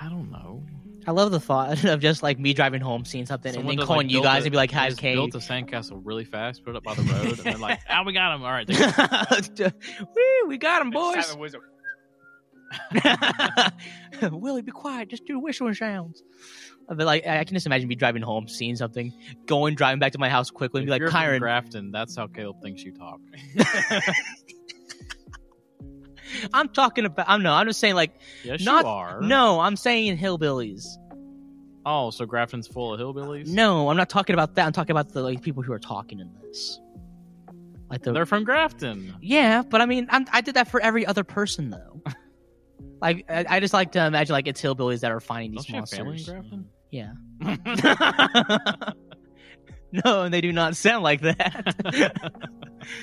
I 0.00 0.08
don't 0.08 0.30
know. 0.30 0.62
I 1.06 1.12
love 1.12 1.30
the 1.30 1.38
thought 1.40 1.84
of 1.84 2.00
just 2.00 2.22
like 2.22 2.38
me 2.38 2.52
driving 2.52 2.80
home, 2.80 3.04
seeing 3.04 3.26
something, 3.26 3.52
Someone 3.52 3.70
and 3.72 3.78
then 3.80 3.86
calling 3.86 4.08
like, 4.08 4.14
you 4.14 4.22
guys 4.22 4.42
a- 4.42 4.46
and 4.46 4.50
be 4.52 4.56
like, 4.56 4.70
they 4.70 4.76
"Hi, 4.76 4.88
just 4.88 4.98
okay." 5.00 5.14
Built 5.14 5.34
a 5.34 5.38
sandcastle 5.38 6.00
really 6.04 6.24
fast, 6.24 6.64
put 6.64 6.70
it 6.70 6.76
up 6.76 6.82
by 6.82 6.94
the 6.94 7.02
road, 7.02 7.26
and 7.28 7.38
then 7.38 7.60
like, 7.60 7.78
ah, 7.88 8.02
we 8.04 8.12
got 8.12 8.34
him. 8.34 8.42
All 8.42 8.50
right, 8.50 8.66
take 8.68 8.80
it." 9.60 9.74
Woo, 10.00 10.48
we 10.48 10.58
got 10.58 10.82
him, 10.82 10.90
Just 10.92 11.36
boys. 11.38 11.54
Had 12.92 13.72
the 14.20 14.20
whistle. 14.20 14.40
Willie, 14.40 14.62
be 14.62 14.72
quiet. 14.72 15.08
Just 15.08 15.24
do 15.26 15.38
whistling 15.38 15.74
sounds. 15.74 16.22
But 16.88 16.98
like, 17.06 17.26
I 17.26 17.42
can 17.44 17.54
just 17.54 17.66
imagine 17.66 17.88
me 17.88 17.96
driving 17.96 18.22
home, 18.22 18.46
seeing 18.48 18.76
something, 18.76 19.12
going, 19.46 19.74
driving 19.74 19.98
back 19.98 20.12
to 20.12 20.18
my 20.18 20.28
house 20.28 20.50
quickly, 20.50 20.80
and 20.82 20.84
If 20.84 20.86
be 20.88 20.90
like, 20.92 21.00
you're 21.00 21.10
from 21.10 21.20
"Kyron, 21.20 21.40
Grafton, 21.40 21.90
that's 21.90 22.16
how 22.16 22.28
Caleb 22.28 22.62
thinks 22.62 22.82
you 22.84 22.92
talk. 22.92 23.20
I'm 26.52 26.68
talking 26.68 27.04
about. 27.06 27.26
I'm 27.28 27.42
no, 27.42 27.52
I'm 27.52 27.66
just 27.66 27.80
saying 27.80 27.94
like, 27.94 28.12
Yes, 28.44 28.62
Not- 28.64 28.84
you 28.84 28.90
are. 28.90 29.20
no, 29.20 29.60
I'm 29.60 29.76
saying 29.76 30.18
hillbillies. 30.18 30.84
Oh, 31.84 32.10
so 32.10 32.26
Grafton's 32.26 32.66
full 32.66 32.92
of 32.94 33.00
hillbillies? 33.00 33.46
No, 33.46 33.88
I'm 33.88 33.96
not 33.96 34.08
talking 34.08 34.34
about 34.34 34.56
that. 34.56 34.66
I'm 34.66 34.72
talking 34.72 34.90
about 34.90 35.12
the 35.12 35.22
like 35.22 35.40
people 35.40 35.62
who 35.62 35.72
are 35.72 35.78
talking 35.78 36.18
in 36.18 36.32
this. 36.42 36.80
Like 37.88 38.02
the 38.02 38.12
They're 38.12 38.26
from 38.26 38.42
Grafton. 38.42 39.14
yeah, 39.20 39.62
but 39.62 39.80
I 39.80 39.86
mean, 39.86 40.08
I'm, 40.10 40.26
I 40.32 40.40
did 40.40 40.54
that 40.54 40.68
for 40.68 40.80
every 40.80 41.06
other 41.06 41.22
person 41.24 41.70
though. 41.70 42.02
like, 43.00 43.24
I, 43.28 43.44
I 43.48 43.60
just 43.60 43.74
like 43.74 43.92
to 43.92 44.04
imagine 44.04 44.32
like 44.32 44.46
it's 44.46 44.60
hillbillies 44.60 45.00
that 45.00 45.12
are 45.12 45.20
finding 45.20 45.52
these 45.52 45.66
Don't 45.66 45.76
monsters. 45.78 46.30
Yeah. 46.90 47.12
no, 50.04 50.22
and 50.22 50.32
they 50.34 50.40
do 50.40 50.52
not 50.52 50.76
sound 50.76 51.02
like 51.02 51.20
that. 51.22 52.12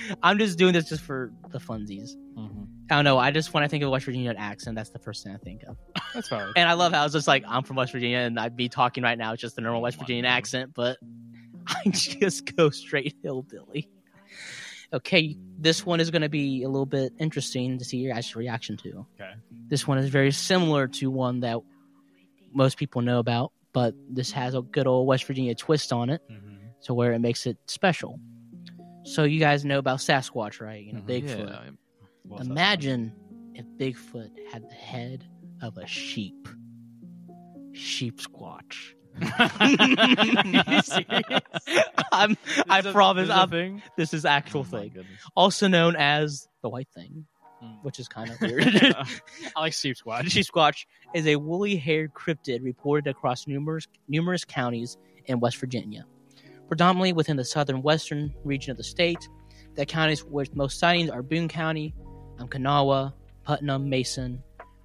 I'm 0.24 0.38
just 0.38 0.58
doing 0.58 0.74
this 0.74 0.90
just 0.90 1.04
for 1.04 1.32
the 1.50 1.60
funsies. 1.60 2.12
Mhm. 2.38 2.68
I 2.90 2.96
don't 2.96 3.06
know. 3.06 3.18
I 3.18 3.32
just 3.32 3.54
when 3.54 3.64
I 3.64 3.68
think 3.68 3.84
of 3.84 3.90
West 3.92 4.06
Virginia 4.06 4.34
accent, 4.38 4.76
that's 4.76 4.90
the 4.90 5.00
first 5.00 5.24
thing 5.24 5.34
I 5.34 5.38
think 5.38 5.64
of. 5.64 5.78
That's 6.14 6.28
fine. 6.30 6.52
And 6.56 6.68
I 6.70 6.74
love 6.74 6.94
how 6.94 7.06
it's 7.06 7.14
just 7.14 7.28
like 7.28 7.44
I'm 7.48 7.64
from 7.64 7.78
West 7.78 7.92
Virginia, 7.92 8.20
and 8.20 8.40
I'd 8.40 8.56
be 8.56 8.70
talking 8.70 9.04
right 9.04 9.18
now, 9.18 9.34
it's 9.34 9.42
just 9.42 9.56
the 9.56 9.62
normal 9.62 9.82
West 9.82 10.00
God. 10.00 10.26
accent, 10.26 10.72
but 10.74 10.98
I 11.68 11.82
just 11.90 12.56
go 12.56 12.70
straight 12.70 13.16
hillbilly. 13.24 13.90
Okay, 14.94 15.36
this 15.60 15.86
one 15.86 16.00
is 16.00 16.12
going 16.12 16.22
to 16.22 16.30
be 16.30 16.64
a 16.64 16.70
little 16.70 16.86
bit 16.86 17.14
interesting 17.20 17.80
to 17.80 17.86
see 17.86 17.98
your 17.98 18.14
guys' 18.14 18.36
reaction 18.36 18.78
to. 18.78 19.06
Okay. 19.20 19.32
This 19.68 19.88
one 19.88 19.98
is 19.98 20.10
very 20.10 20.32
similar 20.32 20.88
to 20.88 21.10
one 21.10 21.40
that 21.40 21.58
most 22.54 22.78
people 22.78 23.02
know 23.02 23.18
about, 23.18 23.52
but 23.74 23.96
this 24.10 24.32
has 24.32 24.54
a 24.54 24.62
good 24.62 24.86
old 24.86 25.08
West 25.08 25.24
Virginia 25.26 25.56
twist 25.56 25.92
on 25.92 26.10
it, 26.12 26.22
Mhm. 26.30 26.60
to 26.84 26.94
where 26.94 27.14
it 27.14 27.20
makes 27.20 27.48
it 27.48 27.58
special. 27.66 28.20
So 29.04 29.24
you 29.24 29.40
guys 29.40 29.66
know 29.66 29.80
about 29.80 29.98
Sasquatch, 30.00 30.62
right? 30.62 30.86
You 30.86 30.94
know, 30.94 31.02
Mhm. 31.02 31.08
Bigfoot. 31.08 31.50
Yeah, 31.50 31.70
well, 32.26 32.42
Imagine 32.42 33.12
if 33.56 33.66
Bigfoot 33.78 34.30
had 34.52 34.70
the 34.70 34.76
head 34.76 35.26
of 35.62 35.78
a 35.78 35.88
sheep. 35.88 36.48
Sheep 37.72 38.18
squatch. 38.20 38.94
I'm, 42.12 42.38
I 42.70 42.80
a- 42.80 42.92
promise. 42.92 43.28
this 43.28 43.30
is 43.30 43.30
a 43.30 43.42
I'm, 43.42 43.50
thing. 43.50 43.82
this 43.98 44.14
is 44.14 44.26
actual 44.26 44.62
Oh 44.62 44.64
thing, 44.64 44.90
goodness. 44.94 45.22
also 45.36 45.68
known 45.68 45.96
as 45.96 46.48
the 46.62 46.70
white 46.70 46.88
thing, 46.96 47.26
Mm. 47.64 47.82
which 47.84 47.98
is 48.00 48.08
kind 48.10 48.30
of 48.30 48.42
weird. 48.42 48.64
I 49.56 49.60
like 49.62 49.74
Sheep 49.74 49.96
squatch. 49.96 50.30
Sheep 50.30 50.46
squatch 50.46 50.86
is 51.16 51.26
a 51.28 51.38
woolly-haired 51.38 52.14
cryptid 52.14 52.62
reported 52.62 53.10
across 53.10 53.48
numerous 53.48 53.88
numerous 54.10 54.44
counties 54.44 54.98
in 55.28 55.40
West 55.40 55.56
Virginia, 55.58 56.06
predominantly 56.68 57.14
within 57.14 57.38
the 57.38 57.46
southern 57.46 57.82
western 57.82 58.34
region 58.44 58.72
of 58.72 58.78
the 58.78 58.84
state. 58.84 59.30
The 59.76 59.86
counties 59.86 60.24
with 60.26 60.54
most 60.56 60.78
sightings 60.78 61.10
are 61.10 61.24
Boone 61.24 61.48
County, 61.48 61.96
um, 62.38 62.48
Kanawha, 62.50 63.14
Putnam, 63.46 63.90
Mason, 63.90 64.44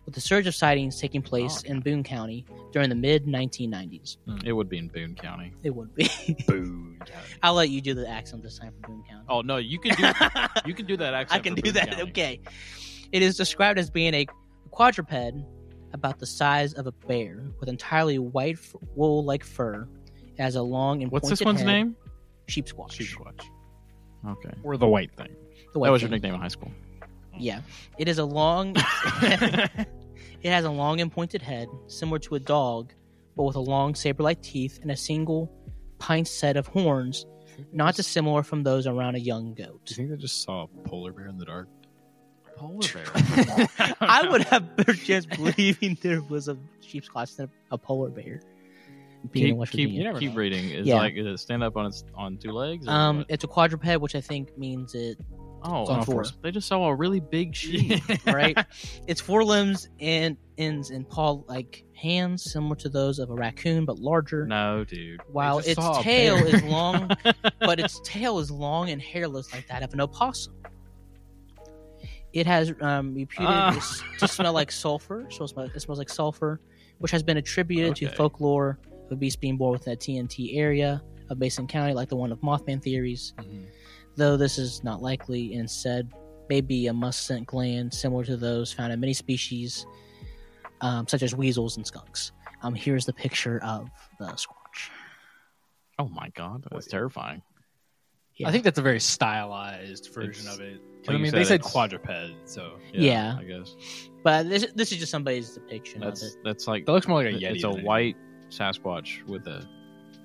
with 0.08 0.14
the 0.14 0.20
surge 0.22 0.46
of 0.46 0.54
sightings 0.54 0.98
taking 0.98 1.22
oh, 1.22 1.28
place 1.28 1.62
Oh, 1.66 1.70
in 1.70 1.80
Boone 1.80 2.02
County 2.02 2.46
during 2.72 2.88
the 2.88 2.94
mid 2.94 3.26
1990s. 3.26 4.16
Hmm. 4.24 4.38
It 4.42 4.52
would 4.52 4.70
be 4.70 4.78
in 4.78 4.88
Boone 4.88 5.14
County. 5.14 5.52
It 5.62 5.68
would 5.68 5.94
be. 5.94 6.08
Boone. 6.48 6.96
County. 7.00 7.26
I'll 7.42 7.52
let 7.52 7.68
you 7.68 7.82
do 7.82 7.92
the 7.92 8.08
accent 8.08 8.42
this 8.42 8.58
time 8.58 8.72
for 8.80 8.88
Boone 8.88 9.04
County. 9.06 9.26
Oh 9.28 9.42
no, 9.42 9.58
you 9.58 9.78
can 9.78 9.94
do 9.96 10.04
you 10.64 10.72
can 10.72 10.86
do 10.86 10.96
that. 10.96 11.12
Accent. 11.12 11.38
I 11.38 11.42
can 11.42 11.56
for 11.56 11.60
do 11.60 11.62
Boone 11.64 11.74
that. 11.74 11.90
County. 11.90 12.02
Okay. 12.04 12.40
It 13.12 13.20
is 13.20 13.36
described 13.36 13.78
as 13.78 13.90
being 13.90 14.14
a 14.14 14.26
quadruped 14.70 15.12
about 15.92 16.18
the 16.18 16.26
size 16.26 16.72
of 16.72 16.86
a 16.86 16.92
bear 16.92 17.44
with 17.60 17.68
entirely 17.68 18.18
white 18.18 18.58
wool-like 18.94 19.44
fur. 19.44 19.86
It 20.38 20.40
has 20.40 20.56
a 20.56 20.62
long 20.62 21.02
and 21.02 21.12
What's 21.12 21.28
this 21.28 21.42
one's 21.42 21.60
head. 21.60 21.66
name? 21.66 21.96
Sheep 22.46 22.64
squatch. 22.64 22.92
Sheep 22.92 23.08
Squad. 23.08 23.42
Okay, 24.26 24.54
Or 24.62 24.78
the 24.78 24.88
white 24.88 25.14
thing. 25.16 25.36
The 25.74 25.78
white 25.78 25.88
that 25.88 25.92
was 25.92 26.00
your 26.00 26.10
nickname 26.10 26.32
in 26.32 26.40
high 26.40 26.48
school. 26.48 26.72
Yeah. 27.38 27.60
It 27.98 28.08
is 28.08 28.18
a 28.18 28.24
long. 28.24 28.74
it 30.42 30.50
has 30.50 30.64
a 30.64 30.70
long 30.70 31.00
and 31.00 31.10
pointed 31.10 31.42
head, 31.42 31.68
similar 31.86 32.18
to 32.20 32.34
a 32.36 32.40
dog, 32.40 32.92
but 33.36 33.44
with 33.44 33.56
a 33.56 33.60
long 33.60 33.94
saber-like 33.94 34.42
teeth 34.42 34.78
and 34.82 34.90
a 34.90 34.96
single 34.96 35.52
pint 35.98 36.28
set 36.28 36.56
of 36.56 36.66
horns, 36.66 37.26
not 37.72 37.96
dissimilar 37.96 38.42
from 38.42 38.62
those 38.62 38.86
around 38.86 39.16
a 39.16 39.18
young 39.18 39.54
goat. 39.54 39.84
Do 39.84 39.92
you 39.92 39.96
think 39.96 40.10
they 40.10 40.16
just 40.16 40.42
saw 40.42 40.64
a 40.64 40.88
polar 40.88 41.12
bear 41.12 41.26
in 41.26 41.38
the 41.38 41.44
dark? 41.44 41.68
Polar 42.56 42.86
bear. 42.92 43.04
I 44.00 44.28
would 44.28 44.42
have 44.44 44.76
better 44.76 44.94
chance 44.94 45.26
believing 45.26 45.98
there 46.02 46.22
was 46.22 46.48
a 46.48 46.56
sheep's 46.80 47.08
squatch 47.08 47.36
than 47.36 47.50
a 47.70 47.78
polar 47.78 48.10
bear. 48.10 48.40
Being 49.32 49.58
keep 49.58 49.70
keep, 49.70 49.88
Virginia. 49.90 50.04
never 50.04 50.20
keep 50.20 50.36
reading. 50.36 50.70
Is 50.70 50.86
Yeah. 50.86 50.96
like 50.96 51.14
is 51.14 51.26
it 51.26 51.38
stand 51.38 51.64
up 51.64 51.76
on 51.76 51.86
its 51.86 52.04
on 52.14 52.38
two 52.38 52.52
legs? 52.52 52.86
Um, 52.86 53.18
what? 53.18 53.26
it's 53.28 53.42
a 53.42 53.48
quadruped, 53.48 53.84
which 54.00 54.14
I 54.14 54.20
think 54.20 54.56
means 54.56 54.94
it 54.94 55.18
Oh, 55.62 55.82
It's 55.82 55.90
on 55.90 56.04
four. 56.04 56.24
they 56.42 56.50
just 56.50 56.68
saw 56.68 56.86
a 56.86 56.94
really 56.94 57.20
big 57.20 57.54
sheep. 57.54 58.02
right? 58.26 58.56
it's 59.06 59.20
four 59.20 59.44
limbs 59.44 59.88
and 60.00 60.36
ends 60.56 60.90
and 60.90 61.08
paw 61.08 61.40
like 61.48 61.84
hands, 61.94 62.52
similar 62.52 62.76
to 62.76 62.88
those 62.88 63.18
of 63.18 63.30
a 63.30 63.34
raccoon 63.34 63.84
but 63.84 63.98
larger. 63.98 64.46
no, 64.46 64.84
dude. 64.84 65.20
While 65.32 65.58
its 65.58 65.74
tail 66.02 66.36
is 66.36 66.62
long, 66.64 67.10
but 67.60 67.80
its 67.80 68.00
tail 68.04 68.38
is 68.38 68.50
long 68.50 68.90
and 68.90 69.02
hairless 69.02 69.52
like 69.52 69.66
that 69.68 69.82
of 69.82 69.92
an 69.94 70.00
opossum. 70.00 70.54
It 72.32 72.46
has 72.46 72.72
um, 72.80 73.14
reputed 73.14 73.46
Ah. 73.48 73.98
to 74.18 74.28
smell 74.28 74.52
like 74.52 74.70
sulfur, 74.84 75.26
so 75.30 75.44
it 75.44 75.48
smells, 75.48 75.70
it 75.74 75.80
smells 75.80 75.98
like 75.98 76.10
sulfur, 76.10 76.60
which 76.98 77.10
has 77.10 77.22
been 77.22 77.36
attributed 77.38 77.96
to 77.96 78.08
folklore 78.10 78.78
of 79.06 79.12
a 79.12 79.16
beast 79.16 79.40
being 79.40 79.56
born 79.56 79.72
within 79.72 79.94
a 79.94 79.96
TNT 79.96 80.56
area 80.58 81.02
of 81.30 81.38
Mason 81.38 81.66
County, 81.66 81.94
like 81.94 82.08
the 82.10 82.16
one 82.16 82.30
of 82.30 82.38
Mothman 82.40 82.82
theories. 82.82 83.32
Mhm. 83.38 83.66
Though 84.18 84.36
this 84.36 84.58
is 84.58 84.82
not 84.82 85.00
likely, 85.00 85.54
instead 85.54 86.12
may 86.50 86.60
be 86.60 86.88
a 86.88 86.92
must 86.92 87.24
scent 87.26 87.46
gland 87.46 87.94
similar 87.94 88.24
to 88.24 88.36
those 88.36 88.72
found 88.72 88.92
in 88.92 88.98
many 88.98 89.12
species, 89.14 89.86
um, 90.80 91.06
such 91.06 91.22
as 91.22 91.34
weasels 91.36 91.76
and 91.76 91.86
skunks. 91.86 92.32
Um, 92.62 92.74
here's 92.74 93.06
the 93.06 93.12
picture 93.12 93.62
of 93.62 93.88
the 94.18 94.26
squatch. 94.32 94.90
Oh 96.00 96.08
my 96.08 96.30
god, 96.34 96.64
that's 96.70 96.86
terrifying. 96.88 97.42
Yeah. 98.34 98.48
I 98.48 98.52
think 98.52 98.64
that's 98.64 98.78
a 98.78 98.82
very 98.82 99.00
stylized 99.00 100.12
version 100.12 100.46
It's- 100.46 100.54
of 100.54 100.60
it. 100.60 100.80
like 101.02 101.10
I 101.10 101.12
you 101.12 101.18
mean, 101.18 101.30
said, 101.30 101.38
they 101.38 101.44
said 101.44 101.62
quadruped, 101.62 102.48
so 102.48 102.78
Yeah. 102.92 103.36
I 103.38 103.44
guess 103.44 103.74
But 104.24 104.48
this, 104.48 104.66
this 104.74 104.90
is 104.92 104.98
just 104.98 105.10
somebody's 105.12 105.50
depiction 105.54 106.00
that's 106.00 106.22
of 106.22 106.28
it. 106.28 106.34
that's 106.44 106.66
like 106.66 106.86
that 106.86 106.92
looks 106.92 107.06
more 107.08 107.22
like 107.22 107.34
a 107.34 107.38
yeti. 107.38 107.54
it's 107.54 107.64
a 107.64 107.70
white 107.70 108.16
Sasquatch 108.50 109.24
with 109.26 109.46
a 109.46 109.64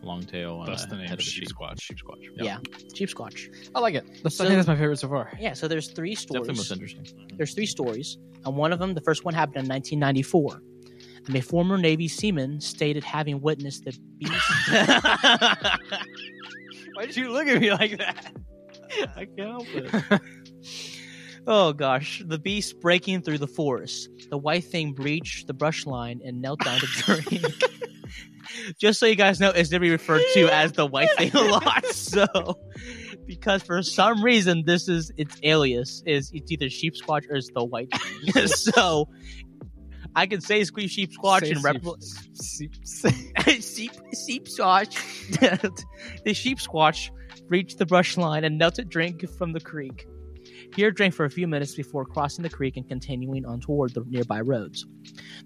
long 0.03 0.21
tail 0.23 0.59
and 0.59 0.67
Thus 0.67 0.83
a 0.85 0.87
the 0.87 0.95
name 0.97 1.05
head 1.07 1.13
of 1.13 1.19
a 1.19 1.23
sheep 1.23 1.43
sheep. 1.47 1.55
squatch. 1.55 1.81
Sheep 1.81 1.97
squatch. 1.97 2.29
Yeah. 2.35 2.57
Cheap 2.93 3.09
Squatch. 3.09 3.69
I 3.75 3.79
like 3.79 3.95
it. 3.95 4.05
That's, 4.23 4.35
So- 4.35 4.43
I 4.43 4.47
think 4.47 4.57
that's 4.57 4.67
my 4.67 4.75
favorite 4.75 4.99
so 4.99 5.07
far. 5.09 5.31
Yeah, 5.39 5.53
so 5.53 5.67
there's 5.67 5.89
three 5.91 6.15
stories. 6.15 6.41
Definitely 6.47 6.57
most 6.57 6.65
stories. 6.67 6.93
interesting. 6.95 7.31
There's 7.37 7.53
three 7.53 7.65
stories. 7.65 8.17
And 8.45 8.55
one 8.55 8.71
of 8.73 8.79
them, 8.79 8.93
the 8.93 9.01
first 9.01 9.23
one 9.25 9.33
happened 9.33 9.57
in 9.63 9.67
1994. 9.69 10.61
And 11.27 11.35
a 11.35 11.41
former 11.41 11.77
Navy 11.77 12.07
seaman 12.09 12.59
stated 12.59 13.03
having 13.03 13.39
witnessed 13.41 13.85
the 13.85 13.97
beast. 14.17 14.33
Why 16.93 17.05
did 17.05 17.15
you 17.15 17.31
look 17.31 17.47
at 17.47 17.61
me 17.61 17.71
like 17.71 17.97
that? 17.97 18.31
I 19.15 19.25
can't 19.25 19.39
help 19.39 19.67
it. 19.73 20.21
oh 21.47 21.73
gosh, 21.73 22.23
the 22.25 22.39
beast 22.39 22.79
breaking 22.79 23.21
through 23.21 23.37
the 23.39 23.47
forest. 23.47 24.09
The 24.29 24.37
white 24.37 24.63
thing 24.65 24.93
breached 24.93 25.47
the 25.47 25.53
brush 25.53 25.85
line 25.85 26.21
and 26.23 26.41
knelt 26.41 26.63
down 26.63 26.79
to 26.79 26.85
drink. 26.87 27.43
Just 28.79 28.99
so 28.99 29.05
you 29.05 29.15
guys 29.15 29.39
know, 29.39 29.49
it's 29.49 29.69
gonna 29.69 29.79
be 29.79 29.89
referred 29.89 30.21
to 30.33 30.47
as 30.53 30.73
the 30.73 30.85
white 30.85 31.09
thing 31.17 31.31
a 31.33 31.41
lot. 31.43 31.85
So, 31.93 32.25
because 33.25 33.63
for 33.63 33.81
some 33.81 34.23
reason 34.23 34.63
this 34.65 34.87
is 34.87 35.11
its 35.17 35.37
alias 35.43 36.03
is 36.05 36.29
it's 36.33 36.51
either 36.51 36.69
sheep 36.69 36.93
squatch 36.95 37.29
or 37.29 37.35
it's 37.35 37.49
the 37.55 37.63
white 37.63 37.89
thing. 37.91 38.47
so, 38.47 39.09
I 40.15 40.27
can 40.27 40.41
say 40.41 40.63
squeeze 40.63 40.91
sheep 40.91 41.11
squatch 41.11 41.41
Say 41.41 41.51
and 41.51 41.59
sheep- 41.61 41.81
repl- 41.81 41.97
sheep- 42.59 43.61
sheep 43.63 43.91
sheep 44.27 44.45
squatch. 44.45 45.83
the 46.23 46.33
sheep 46.33 46.59
squatch 46.59 47.09
reached 47.47 47.77
the 47.79 47.85
brush 47.85 48.17
line 48.17 48.43
and 48.43 48.57
knelt 48.57 48.75
to 48.75 48.85
drink 48.85 49.27
from 49.37 49.53
the 49.53 49.59
creek. 49.59 50.05
Here 50.75 50.91
drank 50.91 51.13
for 51.13 51.25
a 51.25 51.29
few 51.29 51.47
minutes 51.47 51.75
before 51.75 52.05
crossing 52.05 52.41
the 52.41 52.49
creek 52.49 52.77
and 52.77 52.87
continuing 52.87 53.45
on 53.45 53.59
toward 53.59 53.93
the 53.93 54.03
nearby 54.07 54.41
roads. 54.41 54.85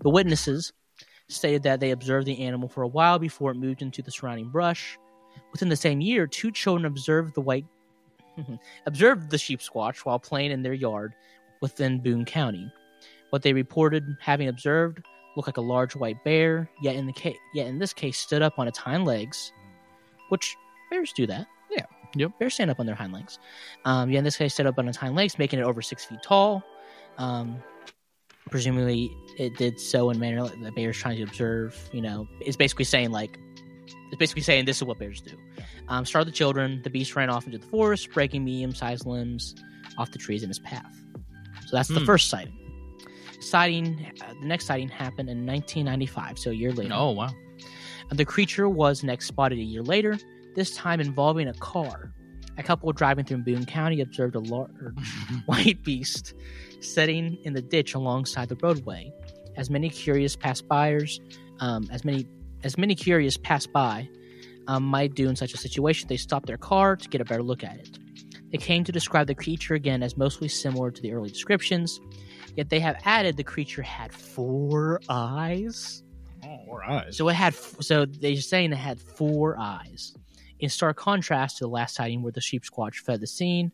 The 0.02 0.10
witnesses 0.10 0.72
stated 1.28 1.64
that 1.64 1.82
they 1.82 1.92
observed 1.92 2.26
the 2.26 2.40
animal 2.42 2.70
for 2.70 2.84
a 2.84 2.88
while 2.88 3.20
before 3.20 3.52
it 3.52 3.56
moved 3.56 3.82
into 3.82 4.02
the 4.02 4.12
surrounding 4.12 4.50
brush. 4.50 4.98
Within 5.52 5.70
the 5.70 5.76
same 5.76 6.00
year, 6.00 6.28
two 6.28 6.52
children 6.52 6.86
observed 6.86 7.36
the 7.36 7.42
white 7.42 7.66
observed 8.86 9.30
the 9.30 9.38
sheep 9.38 9.60
squatch 9.60 10.00
while 10.00 10.20
playing 10.20 10.52
in 10.52 10.62
their 10.62 10.74
yard 10.74 11.14
within 11.62 12.00
Boone 12.00 12.24
County. 12.24 12.72
What 13.32 13.42
they 13.42 13.52
reported 13.52 14.06
having 14.22 14.48
observed 14.48 15.00
looked 15.36 15.48
like 15.48 15.58
a 15.58 15.62
large 15.62 15.96
white 15.96 16.24
bear, 16.24 16.70
yet 16.82 16.96
in 16.96 17.06
the 17.06 17.14
case, 17.14 17.38
yet 17.54 17.68
in 17.68 17.80
this 17.80 17.94
case 17.94 18.18
stood 18.18 18.42
up 18.42 18.58
on 18.58 18.68
its 18.68 18.78
hind 18.78 19.06
legs, 19.06 19.52
which 20.30 20.56
bears 20.90 21.12
do 21.14 21.28
that. 21.28 21.48
Yep. 22.16 22.32
Bears 22.40 22.54
stand 22.54 22.72
up 22.72 22.80
on 22.80 22.86
their 22.86 22.96
hind 22.96 23.14
legs. 23.14 23.40
Um, 23.86 24.10
yeah, 24.10 24.22
this 24.22 24.38
case, 24.38 24.54
stood 24.54 24.66
up 24.68 24.78
on 24.80 24.88
his 24.88 24.96
hind 24.96 25.16
legs, 25.16 25.38
making 25.38 25.60
it 25.60 25.64
over 25.64 25.82
six 25.82 26.06
feet 26.06 26.20
tall. 26.24 26.64
Um, 27.18 27.62
presumably, 28.50 29.12
it 29.38 29.58
did 29.58 29.80
so 29.80 30.10
in 30.10 30.18
a 30.18 30.20
manner 30.20 30.44
that 30.44 30.62
the 30.62 30.72
bear's 30.72 30.98
trying 30.98 31.18
to 31.18 31.24
observe. 31.24 31.78
You 31.92 32.02
know, 32.02 32.28
it's 32.42 32.56
basically 32.58 32.86
saying 32.86 33.12
like, 33.12 33.38
it's 34.10 34.18
basically 34.18 34.42
saying 34.44 34.66
this 34.66 34.78
is 34.78 34.84
what 34.84 35.00
bears 35.00 35.22
do. 35.22 35.36
Um, 35.90 36.06
startled 36.06 36.28
the 36.34 36.38
children. 36.38 36.82
The 36.84 36.90
beast 36.90 37.16
ran 37.16 37.30
off 37.30 37.46
into 37.46 37.58
the 37.58 37.68
forest, 37.68 38.12
breaking 38.14 38.44
medium-sized 38.46 39.06
limbs 39.06 39.56
off 39.98 40.12
the 40.12 40.18
trees 40.18 40.44
in 40.44 40.50
his 40.50 40.60
path. 40.60 40.94
So 41.68 41.76
that's 41.76 41.90
the 41.90 42.00
Hmm. 42.00 42.06
first 42.06 42.30
sighting. 42.30 42.54
Sighting. 43.40 44.12
Uh, 44.22 44.34
the 44.42 44.48
next 44.48 44.66
sighting 44.66 44.90
happened 44.90 45.30
in 45.30 45.46
1995, 45.46 46.40
so 46.40 46.50
a 46.52 46.54
year 46.54 46.72
later. 46.72 46.94
Oh 46.96 47.12
wow. 47.12 47.30
The 48.12 48.26
creature 48.26 48.70
was 48.70 49.04
next 49.04 49.28
spotted 49.28 49.60
a 49.60 49.64
year 49.64 49.84
later, 49.84 50.18
this 50.58 50.76
time 50.76 51.00
involving 51.00 51.48
a 51.48 51.54
car. 51.54 52.12
A 52.58 52.64
couple 52.64 52.92
driving 52.92 53.24
through 53.24 53.38
Boone 53.44 53.66
County 53.66 54.02
observed 54.02 54.34
a 54.34 54.40
large 54.40 54.72
white 55.46 55.84
beast 55.84 56.34
sitting 56.82 57.38
in 57.44 57.54
the 57.54 57.62
ditch 57.62 57.94
alongside 57.94 58.50
the 58.50 58.58
roadway. 58.62 59.14
As 59.56 59.70
many 59.70 59.88
curious 59.88 60.36
passbyers, 60.36 61.20
um, 61.60 61.88
as 61.92 62.04
many 62.04 62.28
as 62.64 62.76
many 62.76 62.96
curious 62.96 63.38
passed 63.38 63.72
by, 63.72 64.10
um, 64.68 64.84
might 64.84 65.14
do 65.14 65.30
in 65.30 65.36
such 65.36 65.54
a 65.54 65.58
situation, 65.58 66.08
they 66.08 66.18
stopped 66.18 66.48
their 66.48 66.58
car 66.58 66.96
to 66.96 67.08
get 67.08 67.22
a 67.22 67.26
better 67.26 67.44
look 67.44 67.64
at 67.64 67.78
it. 67.78 68.00
They 68.52 68.58
came 68.58 68.84
to 68.86 68.92
describe 68.92 69.28
the 69.28 69.36
creature 69.36 69.76
again 69.76 70.02
as 70.02 70.18
mostly 70.18 70.48
similar 70.48 70.90
to 70.90 71.02
the 71.02 71.14
early 71.14 71.30
descriptions, 71.30 72.02
yet 72.56 72.72
they 72.72 72.80
have 72.80 72.98
added 73.06 73.38
the 73.38 73.44
creature 73.44 73.84
had 73.84 74.12
four 74.12 75.02
eyes. 75.08 76.04
Oh, 76.44 76.58
or 76.68 76.84
eyes. 76.84 77.16
So 77.16 77.30
it 77.30 77.36
had, 77.36 77.54
so 77.54 78.06
they're 78.06 78.38
saying 78.38 78.72
it 78.72 78.78
had 78.78 79.00
four 79.00 79.56
eyes. 79.60 80.16
In 80.60 80.70
stark 80.70 80.98
contrast 80.98 81.58
to 81.58 81.66
the 81.66 81.70
last 81.70 81.96
sighting 81.96 82.24
where 82.24 82.32
the 82.32 82.42
sheep 82.42 82.64
squatch 82.64 82.96
fed 82.96 83.20
the 83.22 83.28
scene, 83.28 83.72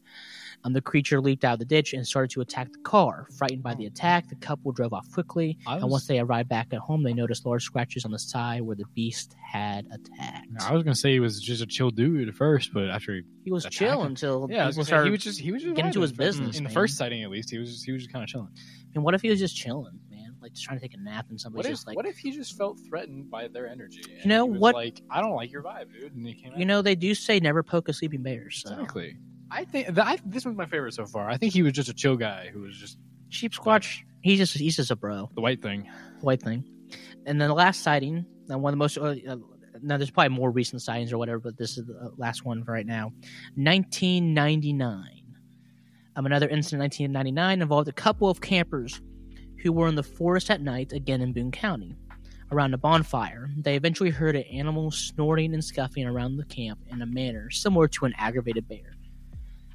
um, 0.65 0.73
the 0.73 0.81
creature 0.81 1.21
leaped 1.21 1.43
out 1.45 1.53
of 1.53 1.59
the 1.59 1.65
ditch 1.65 1.93
and 1.93 2.05
started 2.05 2.29
to 2.31 2.41
attack 2.41 2.71
the 2.71 2.79
car. 2.79 3.27
Frightened 3.38 3.63
by 3.63 3.73
the 3.73 3.86
attack, 3.86 4.27
the 4.29 4.36
couple 4.36 4.71
drove 4.73 4.93
off 4.93 5.09
quickly. 5.11 5.57
I 5.67 5.77
And 5.77 5.89
once 5.89 6.07
they 6.07 6.19
arrived 6.19 6.49
back 6.49 6.73
at 6.73 6.79
home, 6.79 7.03
they 7.03 7.13
noticed 7.13 7.45
large 7.45 7.63
scratches 7.63 8.03
on 8.05 8.11
the 8.11 8.19
side 8.19 8.61
where 8.61 8.75
the 8.75 8.86
beast 8.93 9.36
had 9.45 9.86
attacked. 9.93 10.47
I 10.59 10.73
was 10.73 10.84
gonna 10.84 10.95
say 10.95 11.13
he 11.13 11.19
was 11.19 11.39
just 11.41 11.61
a 11.61 11.65
chill 11.65 11.89
dude 11.89 12.27
at 12.27 12.36
first, 12.36 12.73
but 12.73 12.89
after 12.89 13.15
he, 13.15 13.21
He 13.45 13.51
was 13.51 13.63
Attack 13.65 13.73
chill 13.77 14.03
until 14.03 14.47
yeah, 14.49 14.65
was 14.67 14.75
people 14.75 14.84
say, 14.86 14.88
started. 14.89 15.05
he 15.05 15.11
was 15.11 15.23
just 15.23 15.39
he 15.39 15.51
was 15.51 15.61
just 15.63 15.75
getting 15.75 15.88
into 15.88 15.99
vibing. 15.99 16.01
his 16.03 16.11
business, 16.13 16.57
in 16.57 16.63
the 16.63 16.69
first 16.69 16.97
sighting 16.97 17.23
at 17.23 17.29
least. 17.29 17.49
He 17.49 17.57
was 17.59 17.71
just, 17.71 17.86
he 17.86 17.91
was 17.91 18.03
just 18.03 18.13
kind 18.13 18.23
of 18.23 18.29
chilling. 18.29 18.49
and 18.95 19.03
what 19.03 19.13
if 19.13 19.21
he 19.21 19.29
was 19.29 19.39
just 19.39 19.55
chilling? 19.55 19.99
Like 20.43 20.53
just 20.53 20.63
trying 20.65 20.77
to 20.77 20.81
take 20.87 20.93
a 20.93 21.01
nap, 21.01 21.25
and 21.29 21.35
What 21.35 21.41
somebody's 21.41 21.65
if 21.67 21.71
just 21.73 21.87
like, 21.87 21.95
what 21.95 22.05
if 22.05 22.17
he 22.17 22.31
just 22.31 22.57
felt 22.57 22.79
threatened 22.87 23.31
by 23.31 23.47
their 23.47 23.67
energy? 23.67 24.01
and 24.11 24.23
You 24.23 24.29
know, 24.29 24.45
what- 24.45 24.75
Like 24.75 25.01
I 25.09 25.21
don't 25.21 25.33
like 25.35 25.51
your 25.51 25.63
vibe, 25.63 25.91
dude. 25.93 26.13
And 26.13 26.27
he 26.27 26.33
came. 26.33 26.53
you 26.57 26.65
know, 26.65 26.81
they 26.81 26.95
do 26.95 27.15
say 27.15 27.39
never 27.39 27.63
poke 27.63 27.89
a 27.89 27.93
sleeping 27.93 28.21
bear. 28.21 28.51
So 28.51 28.71
exactly. 28.73 29.17
I 29.49 29.65
think 29.65 29.97
I, 29.97 30.19
this 30.25 30.45
was 30.45 30.55
my 30.55 30.65
favorite 30.65 30.93
so 30.93 31.05
far. 31.05 31.29
I 31.29 31.37
think 31.37 31.53
he 31.53 31.63
was 31.63 31.73
just 31.73 31.87
a 31.89 31.93
chill 31.93 32.15
guy 32.17 32.49
who 32.51 32.61
was 32.61 32.77
just 32.77 32.97
sheep 33.29 33.53
squatch, 33.53 34.01
he's 34.21 34.37
just 34.39 34.53
he's 34.55 34.75
just 34.75 34.91
a 34.91 34.95
bro. 34.95 35.29
the 35.33 35.41
white 35.41 35.61
thing. 35.61 35.89
The 36.19 36.25
white 36.25 36.41
thing. 36.41 36.63
And 37.25 37.39
then 37.39 37.47
the 37.47 37.55
last 37.55 37.81
sighting, 37.81 38.25
and 38.49 38.61
one 38.61 38.73
of 38.73 38.77
the 38.77 38.83
most, 38.83 38.97
uh, 38.97 39.15
uh, 39.31 39.37
now 39.81 39.97
there's 39.97 40.11
probably 40.11 40.35
more 40.35 40.51
recent 40.51 40.81
sightings 40.81 41.13
or 41.13 41.17
whatever, 41.17 41.39
but 41.39 41.57
this 41.57 41.77
is 41.77 41.85
the 41.85 42.11
last 42.17 42.43
one 42.45 42.63
for 42.63 42.71
right 42.73 42.85
now. 42.85 43.11
1999. 43.55 45.23
Um, 46.15 46.25
another 46.27 46.47
incident 46.47 46.79
in 46.99 47.11
1999 47.13 47.61
involved 47.61 47.87
a 47.87 47.93
couple 47.93 48.29
of 48.29 48.39
campers 48.41 49.01
who 49.64 49.72
were 49.72 49.88
in 49.88 49.95
the 49.95 50.03
forest 50.03 50.51
at 50.51 50.61
night, 50.61 50.91
again 50.93 51.22
in 51.22 51.34
Boone 51.34 51.51
County, 51.51 51.95
around 52.51 52.74
a 52.74 52.78
bonfire. 52.78 53.49
They 53.57 53.76
eventually 53.76 54.09
heard 54.09 54.36
an 54.36 54.43
animal 54.43 54.91
snorting 54.91 55.53
and 55.53 55.64
scuffing 55.64 56.05
around 56.05 56.38
the 56.38 56.45
camp 56.45 56.80
in 56.91 57.01
a 57.01 57.05
manner 57.05 57.49
similar 57.49 57.88
to 57.88 58.05
an 58.05 58.14
aggravated 58.18 58.68
bear. 58.68 58.93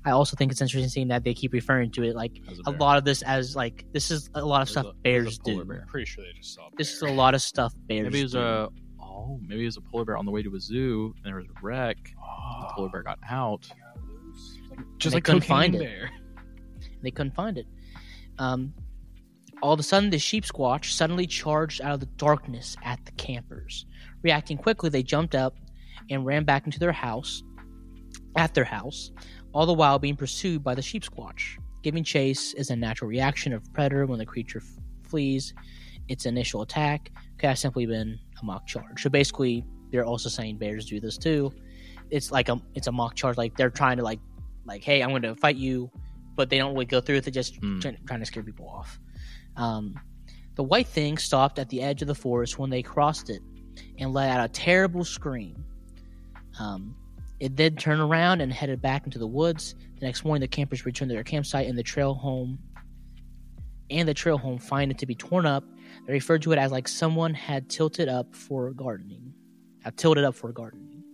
I 0.05 0.13
also 0.13 0.37
think 0.37 0.53
it's 0.53 0.61
interesting 0.61 0.89
seeing 0.89 1.09
that 1.09 1.25
they 1.25 1.35
keep 1.35 1.53
referring 1.53 1.91
to 1.93 2.03
it 2.05 2.15
like 2.15 2.41
As 2.51 2.61
a 2.67 2.71
lot 2.71 2.99
of 2.99 3.05
this 3.05 3.23
as 3.23 3.57
like 3.57 3.85
this 3.93 4.11
is 4.11 4.31
a 4.35 4.45
lot 4.45 4.63
of 4.63 4.69
There's 4.69 4.73
stuff 4.73 4.87
a- 4.87 5.03
bears 5.03 5.39
a 5.39 5.43
polar 5.43 5.65
do. 5.65 5.69
bear. 5.71 5.85
Pretty 5.89 6.07
sure 6.07 6.25
they 6.25 6.33
just 6.39 6.55
saw. 6.55 6.69
This 6.77 6.93
is 6.95 7.03
a 7.03 7.11
lot 7.11 7.35
of 7.35 7.43
stuff 7.43 7.75
bears. 7.89 8.05
Maybe 8.05 8.21
it 8.21 8.23
was 8.25 8.33
do. 8.33 8.39
a 8.39 8.69
oh, 9.01 9.41
maybe 9.43 9.63
it 9.63 9.67
was 9.67 9.77
a 9.77 9.81
polar 9.83 10.05
bear 10.05 10.17
on 10.17 10.25
the 10.25 10.31
way 10.31 10.43
to 10.43 10.55
a 10.55 10.61
zoo, 10.61 11.13
and 11.17 11.25
there 11.27 11.37
was 11.37 11.47
a 11.47 11.61
wreck. 11.63 11.97
The 12.05 12.67
polar 12.75 12.89
bear 12.91 13.03
got 13.03 13.19
out. 13.29 13.69
just 14.99 15.13
they 15.13 15.17
like 15.17 15.25
couldn't 15.25 15.41
Cocaine 15.41 15.73
find 15.73 15.75
it. 15.75 16.11
They 17.03 17.11
couldn't 17.11 17.35
find 17.35 17.59
it. 17.59 17.67
Um, 18.39 18.73
all 19.63 19.73
of 19.73 19.81
a 19.81 19.83
sudden, 19.83 20.11
the 20.11 20.19
sheep 20.19 20.45
squatch 20.45 20.93
suddenly 20.93 21.27
charged 21.27 21.81
out 21.81 21.93
of 21.95 22.01
the 22.01 22.07
darkness 22.07 22.77
at 22.85 23.05
the 23.05 23.13
campers. 23.13 23.87
Reacting 24.23 24.57
quickly, 24.59 24.91
they 24.91 25.03
jumped 25.03 25.35
up 25.35 25.57
and 26.11 26.25
ran 26.25 26.45
back 26.45 26.65
into 26.67 26.79
their 26.79 26.93
house, 26.93 27.43
at 28.37 28.55
their 28.55 28.65
house, 28.65 29.11
all 29.53 29.67
the 29.67 29.73
while 29.73 29.99
being 29.99 30.17
pursued 30.17 30.63
by 30.63 30.75
the 30.75 30.83
sheep 30.83 31.03
squatch. 31.05 31.59
Giving 31.83 32.05
chase 32.05 32.55
is 32.55 32.71
a 32.71 32.77
natural 32.77 33.09
reaction 33.09 33.53
of 33.53 33.63
predator 33.73 34.07
when 34.07 34.19
the 34.19 34.27
creature 34.27 34.61
f- 34.63 35.09
flees. 35.09 35.55
Its 36.09 36.27
initial 36.27 36.63
attack 36.63 37.11
could 37.39 37.49
have 37.49 37.59
simply 37.59 37.87
been 37.87 38.19
a 38.41 38.45
mock 38.45 38.67
charge. 38.67 39.03
So 39.03 39.11
basically, 39.11 39.65
they're 39.91 40.05
also 40.05 40.29
saying 40.29 40.59
bears 40.59 40.87
do 40.87 41.01
this 41.01 41.17
too. 41.19 41.53
It's 42.11 42.31
like 42.31 42.49
a 42.49 42.61
it's 42.75 42.87
a 42.87 42.93
mock 42.93 43.15
charge. 43.15 43.37
Like 43.37 43.57
they're 43.57 43.71
trying 43.71 43.99
to 43.99 44.03
like 44.03 44.21
like 44.65 44.83
hey, 44.85 45.03
I'm 45.03 45.11
going 45.11 45.23
to 45.23 45.35
fight 45.35 45.57
you 45.57 45.91
but 46.35 46.51
they 46.51 46.57
don't 46.59 46.73
really 46.73 46.85
go 46.87 47.01
through 47.01 47.17
with 47.17 47.27
it, 47.27 47.33
just 47.33 47.57
Hmm. 47.57 47.81
trying, 47.81 47.99
trying 48.07 48.21
to 48.21 48.27
scare 48.27 48.45
people 48.45 48.69
off. 48.69 49.01
Um, 49.59 50.01
the 50.55 50.63
white 50.63 50.87
thing 50.87 51.19
stopped 51.19 51.59
at 51.59 51.69
the 51.69 51.83
edge 51.83 52.01
of 52.01 52.09
the 52.09 52.15
forest 52.15 52.59
when 52.59 52.71
they 52.71 52.83
crossed 52.83 53.29
it 53.29 53.43
and 53.99 54.13
let 54.13 54.31
out 54.31 54.45
a 54.45 54.49
terrible 54.49 55.05
scream. 55.05 55.65
Um, 56.59 56.97
it 57.41 57.57
then 57.57 57.77
turned 57.77 58.01
around 58.01 58.41
and 58.41 58.53
headed 58.53 58.81
back 58.81 59.05
into 59.05 59.19
the 59.19 59.27
woods. 59.27 59.75
The 59.99 60.07
next 60.07 60.25
morning, 60.25 60.41
the 60.41 60.49
campers 60.49 60.87
returned 60.87 61.11
to 61.11 61.15
their 61.15 61.25
campsite 61.25 61.69
and 61.69 61.79
the 61.79 61.83
trail 61.83 62.15
home. 62.15 62.59
And 63.91 64.09
the 64.09 64.15
trail 64.15 64.39
home 64.39 64.59
find 64.59 64.91
it 64.91 64.99
to 64.99 65.07
be 65.07 65.15
torn 65.15 65.47
up. 65.47 65.65
They 66.07 66.13
referred 66.13 66.43
to 66.43 66.53
it 66.53 66.59
as 66.59 66.73
like 66.73 66.89
someone 66.89 67.35
had 67.35 67.69
tilted 67.69 68.09
up 68.09 68.35
for 68.35 68.73
gardening, 68.73 69.33
had 69.83 69.97
tilted 69.97 70.25
up 70.25 70.35
for 70.35 70.53
gardening. 70.53 71.05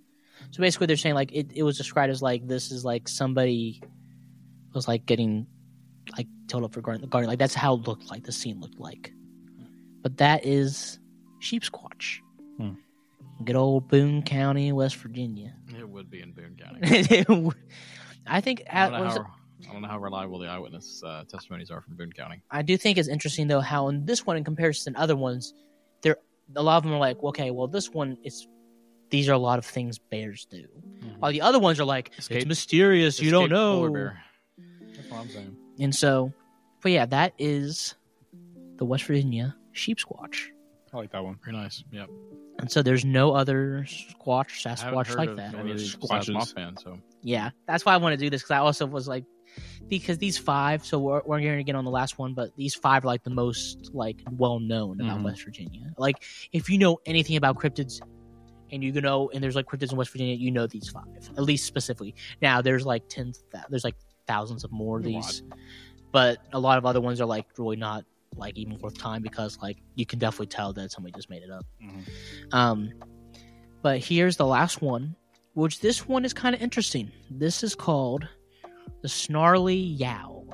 So 0.51 0.61
basically, 0.61 0.87
they're 0.87 0.97
saying 0.97 1.15
like 1.15 1.33
it, 1.33 1.53
it 1.55 1.63
was 1.63 1.77
described 1.77 2.11
as 2.11 2.23
like 2.23 2.47
this 2.49 2.71
is 2.71 2.85
like 2.85 3.09
somebody 3.09 3.83
was 4.73 4.89
like 4.89 5.07
getting 5.07 5.47
like 6.45 6.49
tilted 6.49 6.65
up 6.67 6.75
for 6.75 6.81
gardening. 6.81 7.09
gardening. 7.09 7.29
Like 7.29 7.39
that's 7.39 7.55
how 7.55 7.75
it 7.75 7.87
looked 7.87 8.11
like 8.11 8.25
the 8.25 8.33
scene 8.33 8.61
looked 8.61 8.79
like. 8.79 9.13
But 10.03 10.19
that 10.19 10.45
is 10.45 10.99
Sheep 11.39 11.63
Squatch. 11.63 12.19
Hmm. 12.59 12.73
Good 13.45 13.57
old 13.57 13.89
Boone 13.89 14.23
County, 14.23 14.73
West 14.73 14.97
Virginia. 14.97 15.55
It 15.77 15.89
would 15.89 16.11
be 16.11 16.21
in 16.21 16.33
Boone 16.33 16.57
County. 16.57 17.51
I 18.27 18.41
think 18.41 18.63
I 18.71 18.89
don't, 18.89 19.01
know 19.01 19.05
was 19.05 19.17
how, 19.17 19.27
I 19.69 19.73
don't 19.73 19.83
know 19.83 19.89
how 19.89 19.99
reliable 19.99 20.39
the 20.39 20.47
eyewitness 20.47 21.03
uh, 21.05 21.25
testimonies 21.29 21.71
are 21.71 21.81
from 21.81 21.97
Boone 21.97 22.13
County. 22.13 22.43
I 22.51 22.63
do 22.63 22.77
think 22.77 22.97
it's 22.99 23.09
interesting 23.09 23.49
though 23.49 23.61
how 23.61 23.89
in 23.89 24.07
this 24.07 24.25
one 24.25 24.37
in 24.37 24.45
comparison 24.45 24.95
to 24.95 25.01
other 25.01 25.17
ones, 25.17 25.53
there 26.03 26.17
a 26.55 26.63
lot 26.63 26.77
of 26.77 26.85
them 26.85 26.93
are 26.93 26.99
like, 26.99 27.23
okay, 27.23 27.51
well 27.51 27.67
this 27.67 27.91
one 27.91 28.19
is 28.23 28.47
these 29.11 29.29
are 29.29 29.33
a 29.33 29.39
lot 29.39 29.59
of 29.59 29.67
things 29.67 29.99
bears 29.99 30.47
do. 30.51 30.67
While 31.19 31.33
the 31.33 31.43
other 31.43 31.59
ones 31.59 31.81
are 31.81 31.85
like, 31.85 32.13
it's 32.17 32.47
mysterious, 32.47 33.21
you 33.21 33.31
don't 33.31 33.45
Escaped 33.45 33.57
polar 33.57 33.89
know. 33.89 33.95
bear. 33.95 34.23
That's 34.97 35.11
what 35.11 35.21
I'm 35.21 35.29
saying. 35.29 35.57
And 35.81 35.95
so, 35.95 36.33
but 36.83 36.93
yeah, 36.93 37.07
that 37.07 37.33
is 37.39 37.95
the 38.77 38.85
West 38.85 39.05
Virginia 39.05 39.55
sheep 39.73 39.99
squatch. 39.99 40.47
I 40.93 40.97
like 40.99 41.11
that 41.13 41.25
one. 41.25 41.39
Very 41.45 41.57
nice. 41.57 41.83
Yep. 41.91 42.09
And 42.61 42.71
so 42.71 42.83
there's 42.83 43.05
no 43.05 43.33
other 43.35 43.85
squatch, 43.89 44.63
Sasquatch 44.65 45.17
like 45.17 45.31
of 45.31 45.37
that. 45.39 45.55
I 45.57 45.63
mean, 45.65 45.77
these 45.77 45.97
Squatches. 45.97 46.27
besides 46.29 46.53
Mothman, 46.55 46.81
so 46.81 46.99
Yeah, 47.23 47.51
that's 47.67 47.85
why 47.85 47.95
I 47.95 47.97
want 47.97 48.13
to 48.13 48.17
do 48.25 48.31
this 48.31 48.43
because 48.43 48.53
I 48.53 48.59
also 48.59 48.87
was 48.87 49.09
like, 49.09 49.25
because 49.89 50.19
these 50.19 50.39
five. 50.39 50.85
So 50.85 50.99
we're, 51.01 51.21
we're 51.27 51.41
going 51.41 51.59
to 51.59 51.65
get 51.65 51.75
on 51.75 51.85
the 51.85 51.91
last 51.91 52.17
one, 52.19 52.33
but 52.35 52.51
these 52.57 52.75
five 52.77 53.05
are 53.05 53.09
like 53.09 53.25
the 53.25 53.31
most 53.31 53.91
like 53.93 54.21
well 54.31 54.61
known 54.61 55.01
about 55.01 55.19
Mhm. 55.19 55.25
West 55.25 55.45
Virginia. 55.45 55.93
Like 55.99 56.23
if 56.53 56.69
you 56.71 56.79
know 56.79 56.99
anything 57.07 57.37
about 57.37 57.57
cryptids, 57.57 58.01
and 58.73 58.83
you 58.83 58.93
know, 59.01 59.31
and 59.35 59.43
there's 59.43 59.55
like 59.57 59.67
cryptids 59.67 59.91
in 59.93 59.99
West 59.99 60.13
Virginia, 60.13 60.35
you 60.35 60.51
know 60.53 60.67
these 60.69 60.89
five 60.89 61.05
at 61.37 61.43
least 61.43 61.67
specifically. 61.67 62.15
Now 62.41 62.63
there's 62.63 62.87
like 62.87 63.09
tens, 63.09 63.43
thou- 63.53 63.65
there's 63.69 63.85
like 63.85 63.97
thousands 64.27 64.65
of 64.65 64.73
more 64.73 64.99
of 64.99 65.05
A 65.05 65.09
these, 65.09 65.43
but 66.13 66.39
a 66.53 66.59
lot 66.59 66.79
of 66.79 66.87
other 66.87 67.01
ones 67.01 67.21
are 67.21 67.27
like 67.27 67.47
really 67.59 67.77
not 67.77 68.05
like 68.37 68.57
even 68.59 68.79
worth 68.79 68.99
time 68.99 69.23
because 69.23 69.59
like 69.63 69.77
you 69.95 70.05
can 70.07 70.19
definitely 70.19 70.47
tell 70.49 70.73
that 70.73 70.91
somebody 70.91 71.13
just 71.13 71.31
made 71.31 71.43
it 71.43 71.51
up. 71.51 71.65
Mhm. 71.83 72.03
Um, 72.53 72.91
but 73.83 73.99
here's 74.01 74.37
the 74.37 74.47
last 74.47 74.83
one, 74.83 75.15
which 75.55 75.81
this 75.81 76.09
one 76.09 76.25
is 76.25 76.33
kind 76.33 76.55
of 76.55 76.61
interesting. 76.63 77.11
This 77.31 77.63
is 77.63 77.75
called 77.75 78.27
the 79.03 79.09
Snarly 79.09 79.77
Yow. 79.77 80.47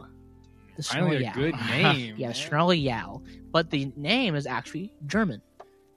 The 0.77 0.83
Snarly 0.83 1.17
a 1.19 1.21
Yow. 1.21 1.33
good 1.35 1.55
name. 1.71 2.17
Yeah, 2.19 2.27
man. 2.29 2.35
Snarly 2.35 2.79
Yow. 2.79 3.23
But 3.53 3.71
the 3.71 3.93
name 3.97 4.35
is 4.35 4.47
actually 4.47 4.93
German. 5.07 5.41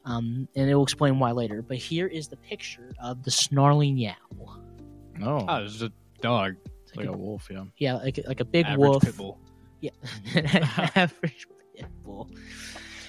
Um, 0.06 0.48
and 0.56 0.70
it 0.70 0.76
will 0.76 0.84
explain 0.84 1.18
why 1.20 1.32
later. 1.32 1.62
But 1.62 1.78
here 1.78 2.08
is 2.08 2.28
the 2.28 2.36
picture 2.38 2.94
of 3.02 3.24
the 3.24 3.32
Snarling 3.32 3.98
Yow. 3.98 4.14
no, 5.18 5.46
Oh, 5.48 5.64
it's 5.64 5.82
a 5.82 5.92
dog. 6.22 6.56
Like 6.96 7.06
like 7.08 7.16
a 7.16 7.18
a, 7.18 7.18
wolf. 7.18 7.48
Yeah. 7.52 7.64
yeah, 7.78 7.94
like, 7.96 8.18
a- 8.18 8.28
like 8.28 8.40
a 8.40 8.46
big 8.46 8.66
Average 8.66 8.80
wolf. 8.80 9.04
pit 9.04 9.18
bull. 9.18 9.40
Yeah, 9.82 9.92
average 10.96 11.48
pit 11.76 11.86
bull. 12.04 12.30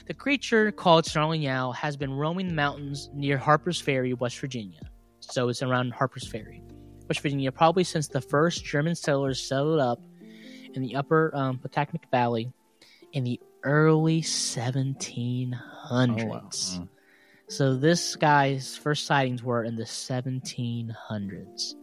The 0.06 0.14
creature 0.14 0.70
called 0.72 1.06
Snarling 1.06 1.42
Yow 1.42 1.72
has 1.72 1.96
been 1.96 2.12
roaming 2.12 2.48
the 2.48 2.54
mountains 2.54 3.08
near 3.14 3.38
Harper's 3.38 3.80
Ferry, 3.80 4.12
West 4.14 4.38
Virginia. 4.38 4.80
So 5.20 5.48
it's 5.48 5.62
around 5.62 5.92
Harper's 5.94 6.28
Ferry, 6.28 6.62
West 7.08 7.20
Virginia, 7.20 7.50
probably 7.50 7.84
since 7.84 8.08
the 8.08 8.20
first 8.20 8.64
German 8.64 8.94
settlers 8.94 9.42
settled 9.42 9.80
up 9.80 10.00
in 10.74 10.82
the 10.82 10.96
upper 10.96 11.34
um, 11.34 11.58
Potomac 11.58 12.10
Valley 12.10 12.52
in 13.12 13.24
the 13.24 13.40
early 13.62 14.20
1700s. 14.20 15.54
Oh, 15.90 16.06
wow. 16.26 16.42
Mm. 16.52 16.88
So 17.48 17.76
this 17.76 18.16
guy's 18.16 18.76
first 18.76 19.06
sightings 19.06 19.42
were 19.42 19.64
in 19.64 19.76
the 19.76 19.84
1700s, 19.84 21.74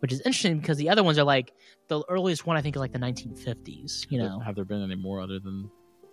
which 0.00 0.12
is 0.12 0.20
interesting 0.20 0.58
because 0.58 0.76
the 0.78 0.88
other 0.90 1.02
ones 1.02 1.18
are 1.18 1.24
like 1.24 1.52
the 1.88 2.02
earliest 2.08 2.46
one 2.46 2.56
I 2.56 2.62
think 2.62 2.76
is 2.76 2.80
like 2.80 2.92
the 2.92 2.98
1950s. 2.98 4.06
You 4.10 4.18
know, 4.18 4.38
Have 4.40 4.54
there 4.54 4.64
been 4.64 4.82
any 4.82 4.94
more 4.96 5.20
other 5.20 5.38
than 5.38 5.70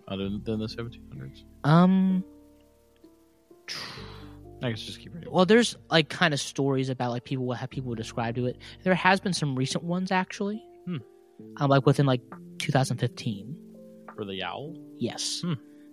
other 0.08 0.28
than 0.28 0.58
the 0.58 0.66
1700s? 0.66 1.44
um, 1.64 2.24
I 4.62 4.70
guess 4.70 4.80
just 4.82 5.00
keep 5.00 5.14
reading. 5.14 5.30
well, 5.30 5.44
there's 5.44 5.76
like 5.90 6.08
kind 6.08 6.32
of 6.32 6.40
stories 6.40 6.88
about 6.88 7.10
like 7.10 7.24
people 7.24 7.44
what 7.44 7.58
have 7.58 7.70
people 7.70 7.94
describe 7.94 8.34
to 8.36 8.46
it. 8.46 8.58
There 8.82 8.94
has 8.94 9.20
been 9.20 9.32
some 9.32 9.54
recent 9.56 9.84
ones 9.84 10.10
actually, 10.10 10.62
Hmm. 10.86 10.96
um, 11.58 11.70
like 11.70 11.84
within 11.86 12.06
like 12.06 12.22
2015. 12.58 13.56
For 14.14 14.24
the 14.24 14.42
owl. 14.44 14.74
Yes. 14.98 15.40
Hmm. 15.44 15.52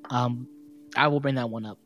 Um, 0.09 0.47
I 0.95 1.07
will 1.07 1.19
bring 1.19 1.35
that 1.35 1.49
one 1.49 1.65
up. 1.65 1.79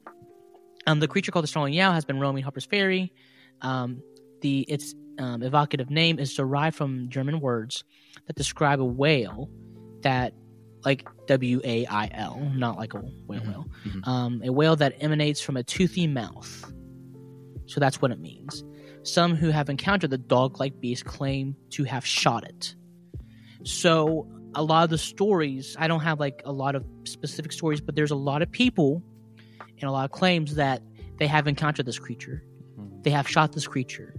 Um, 0.86 0.99
the 0.99 1.08
creature 1.08 1.32
called 1.32 1.43
the 1.43 1.47
Snarling 1.47 1.74
Yow 1.74 1.91
has 1.91 2.06
been 2.06 2.20
roaming 2.20 2.43
Harper's 2.43 2.66
Ferry. 2.66 3.14
Um, 3.62 4.01
the 4.41 4.62
its 4.62 4.93
um, 5.20 5.41
evocative 5.43 5.89
name 5.89 6.20
is 6.20 6.34
derived 6.34 6.76
from 6.76 7.09
German 7.09 7.39
words 7.39 7.84
that 8.28 8.36
describe 8.36 8.80
a 8.82 8.86
whale 8.86 9.49
that, 10.01 10.34
like 10.84 11.07
W 11.28 11.61
A 11.63 11.86
I 11.88 12.09
L, 12.13 12.39
not 12.55 12.78
like 12.78 12.93
a 12.93 12.99
whale 12.99 13.41
Mhm. 13.41 13.47
whale, 13.47 13.66
Mhm. 13.86 14.07
um, 14.07 14.41
a 14.43 14.51
whale 14.51 14.76
that 14.76 14.95
emanates 14.99 15.41
from 15.41 15.57
a 15.57 15.63
toothy 15.63 16.07
mouth. 16.07 16.72
So 17.68 17.80
that's 17.80 18.01
what 18.01 18.11
it 18.11 18.20
means. 18.20 18.63
Some 19.03 19.36
who 19.36 19.49
have 19.49 19.70
encountered 19.70 20.09
the 20.11 20.18
dog-like 20.18 20.80
beast 20.80 21.05
claim 21.05 21.55
to 21.72 21.84
have 21.84 22.05
shot 22.05 22.43
it. 22.43 22.76
So 23.63 24.28
a 24.53 24.63
lot 24.63 24.84
of 24.84 24.89
the 24.89 24.97
stories, 24.97 25.76
I 25.80 25.88
don't 25.88 26.01
have 26.01 26.20
like 26.20 26.41
a 26.45 26.51
lot 26.51 26.76
of 26.76 26.86
specific 27.05 27.51
stories, 27.51 27.82
but 27.82 27.95
there's 27.95 28.11
a 28.11 28.16
lot 28.16 28.41
of 28.41 28.51
people 28.51 29.03
and 29.80 29.84
a 29.84 29.91
lot 29.91 30.05
of 30.05 30.11
claims 30.11 30.55
that 30.55 30.82
they 31.18 31.28
have 31.28 31.47
encountered 31.47 31.86
this 31.86 31.99
creature. 31.99 32.43
Mhm. 32.80 33.03
They 33.03 33.09
have 33.09 33.28
shot 33.28 33.53
this 33.53 33.68
creature. 33.68 34.16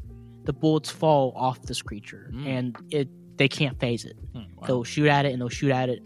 The 0.47 0.53
bullets 0.53 0.91
fall 0.91 1.33
off 1.37 1.61
this 1.63 1.83
creature, 1.83 2.31
Mm. 2.33 2.47
and 2.47 2.77
it 2.91 3.09
they 3.37 3.49
can't 3.49 3.79
phase 3.79 4.05
it. 4.07 4.17
Hmm, 4.33 4.39
wow. 4.57 4.67
They'll 4.67 4.85
shoot 4.85 5.09
at 5.09 5.27
it 5.27 5.33
and 5.33 5.41
they'll 5.43 5.51
shoot 5.51 5.71
at 5.71 5.91
it, 5.91 6.03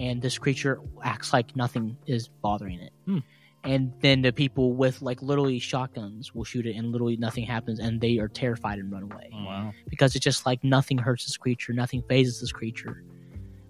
and 0.00 0.20
this 0.20 0.36
creature 0.36 0.80
acts 1.04 1.32
like 1.32 1.54
nothing 1.54 1.96
is 2.06 2.26
bothering 2.28 2.80
it. 2.80 2.92
Hmm. 3.06 3.18
And 3.64 3.92
then 4.00 4.22
the 4.22 4.32
people 4.32 4.72
with 4.72 5.00
like 5.02 5.22
literally 5.22 5.60
shotguns 5.60 6.34
will 6.34 6.42
shoot 6.42 6.66
it, 6.66 6.74
and 6.74 6.90
literally 6.90 7.16
nothing 7.16 7.44
happens, 7.44 7.78
and 7.78 8.00
they 8.00 8.18
are 8.18 8.26
terrified 8.26 8.80
and 8.80 8.90
run 8.90 9.04
away 9.04 9.28
Wow. 9.32 9.72
because 9.88 10.16
it's 10.16 10.24
just 10.24 10.44
like 10.44 10.64
nothing 10.64 10.98
hurts 10.98 11.24
this 11.26 11.36
creature, 11.36 11.72
nothing 11.72 12.02
phases 12.08 12.40
this 12.40 12.50
creature. 12.50 13.04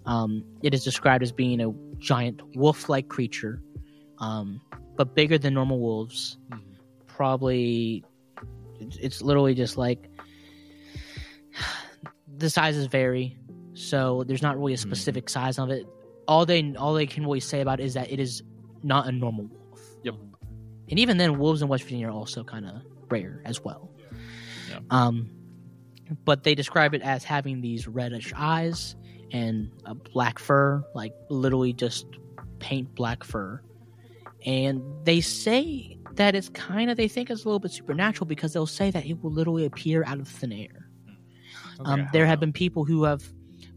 Um, 0.07 0.43
it 0.63 0.73
is 0.73 0.83
described 0.83 1.21
as 1.23 1.31
being 1.31 1.61
a 1.61 1.71
giant 1.99 2.41
wolf-like 2.55 3.07
creature, 3.09 3.61
um, 4.17 4.59
but 4.95 5.13
bigger 5.13 5.37
than 5.37 5.53
normal 5.53 5.79
wolves. 5.79 6.37
Mhm. 6.51 6.61
Probably, 7.05 8.03
it's 8.99 9.21
literally 9.21 9.53
just 9.53 9.77
like 9.77 10.09
the 12.43 12.49
sizes 12.49 12.85
vary, 12.87 13.37
so 13.73 14.23
there's 14.25 14.41
not 14.41 14.57
really 14.57 14.73
a 14.73 14.77
specific 14.77 15.29
size 15.29 15.57
of 15.57 15.69
it. 15.69 15.87
All 16.27 16.45
they 16.45 16.75
all 16.75 16.93
they 16.93 17.07
can 17.07 17.23
really 17.23 17.39
say 17.39 17.61
about 17.61 17.79
it 17.79 17.85
is 17.85 17.95
that 17.95 18.11
it 18.11 18.19
is 18.19 18.43
not 18.83 19.07
a 19.07 19.11
normal 19.11 19.45
wolf. 19.45 19.81
Yep. 20.03 20.15
And 20.89 20.99
even 20.99 21.17
then, 21.17 21.39
wolves 21.39 21.61
in 21.61 21.67
West 21.67 21.83
Virginia 21.83 22.07
are 22.07 22.11
also 22.11 22.43
kind 22.43 22.65
of 22.65 22.81
rare 23.09 23.41
as 23.45 23.63
well. 23.63 23.89
Yeah. 24.69 24.79
Um, 24.89 25.29
but 26.25 26.43
they 26.43 26.53
describe 26.53 26.93
it 26.93 27.01
as 27.01 27.23
having 27.23 27.61
these 27.61 27.87
reddish 27.87 28.33
eyes 28.35 28.95
and 29.31 29.71
a 29.85 29.95
black 29.95 30.37
fur, 30.37 30.83
like 30.93 31.13
literally 31.29 31.73
just 31.73 32.05
paint 32.59 32.93
black 32.93 33.23
fur. 33.23 33.61
And 34.45 34.83
they 35.05 35.21
say 35.21 35.97
that 36.15 36.35
it's 36.35 36.49
kind 36.49 36.91
of 36.91 36.97
they 36.97 37.07
think 37.07 37.29
it's 37.29 37.43
a 37.43 37.47
little 37.47 37.59
bit 37.59 37.71
supernatural 37.71 38.27
because 38.27 38.53
they'll 38.53 38.67
say 38.67 38.91
that 38.91 39.05
it 39.05 39.23
will 39.23 39.31
literally 39.31 39.65
appear 39.65 40.03
out 40.05 40.19
of 40.19 40.27
thin 40.27 40.51
air. 40.51 40.82
Sounds 41.77 41.89
Um, 41.89 42.07
there 42.13 42.25
have 42.25 42.39
been 42.39 42.53
people 42.53 42.85
who 42.85 43.03
have 43.03 43.23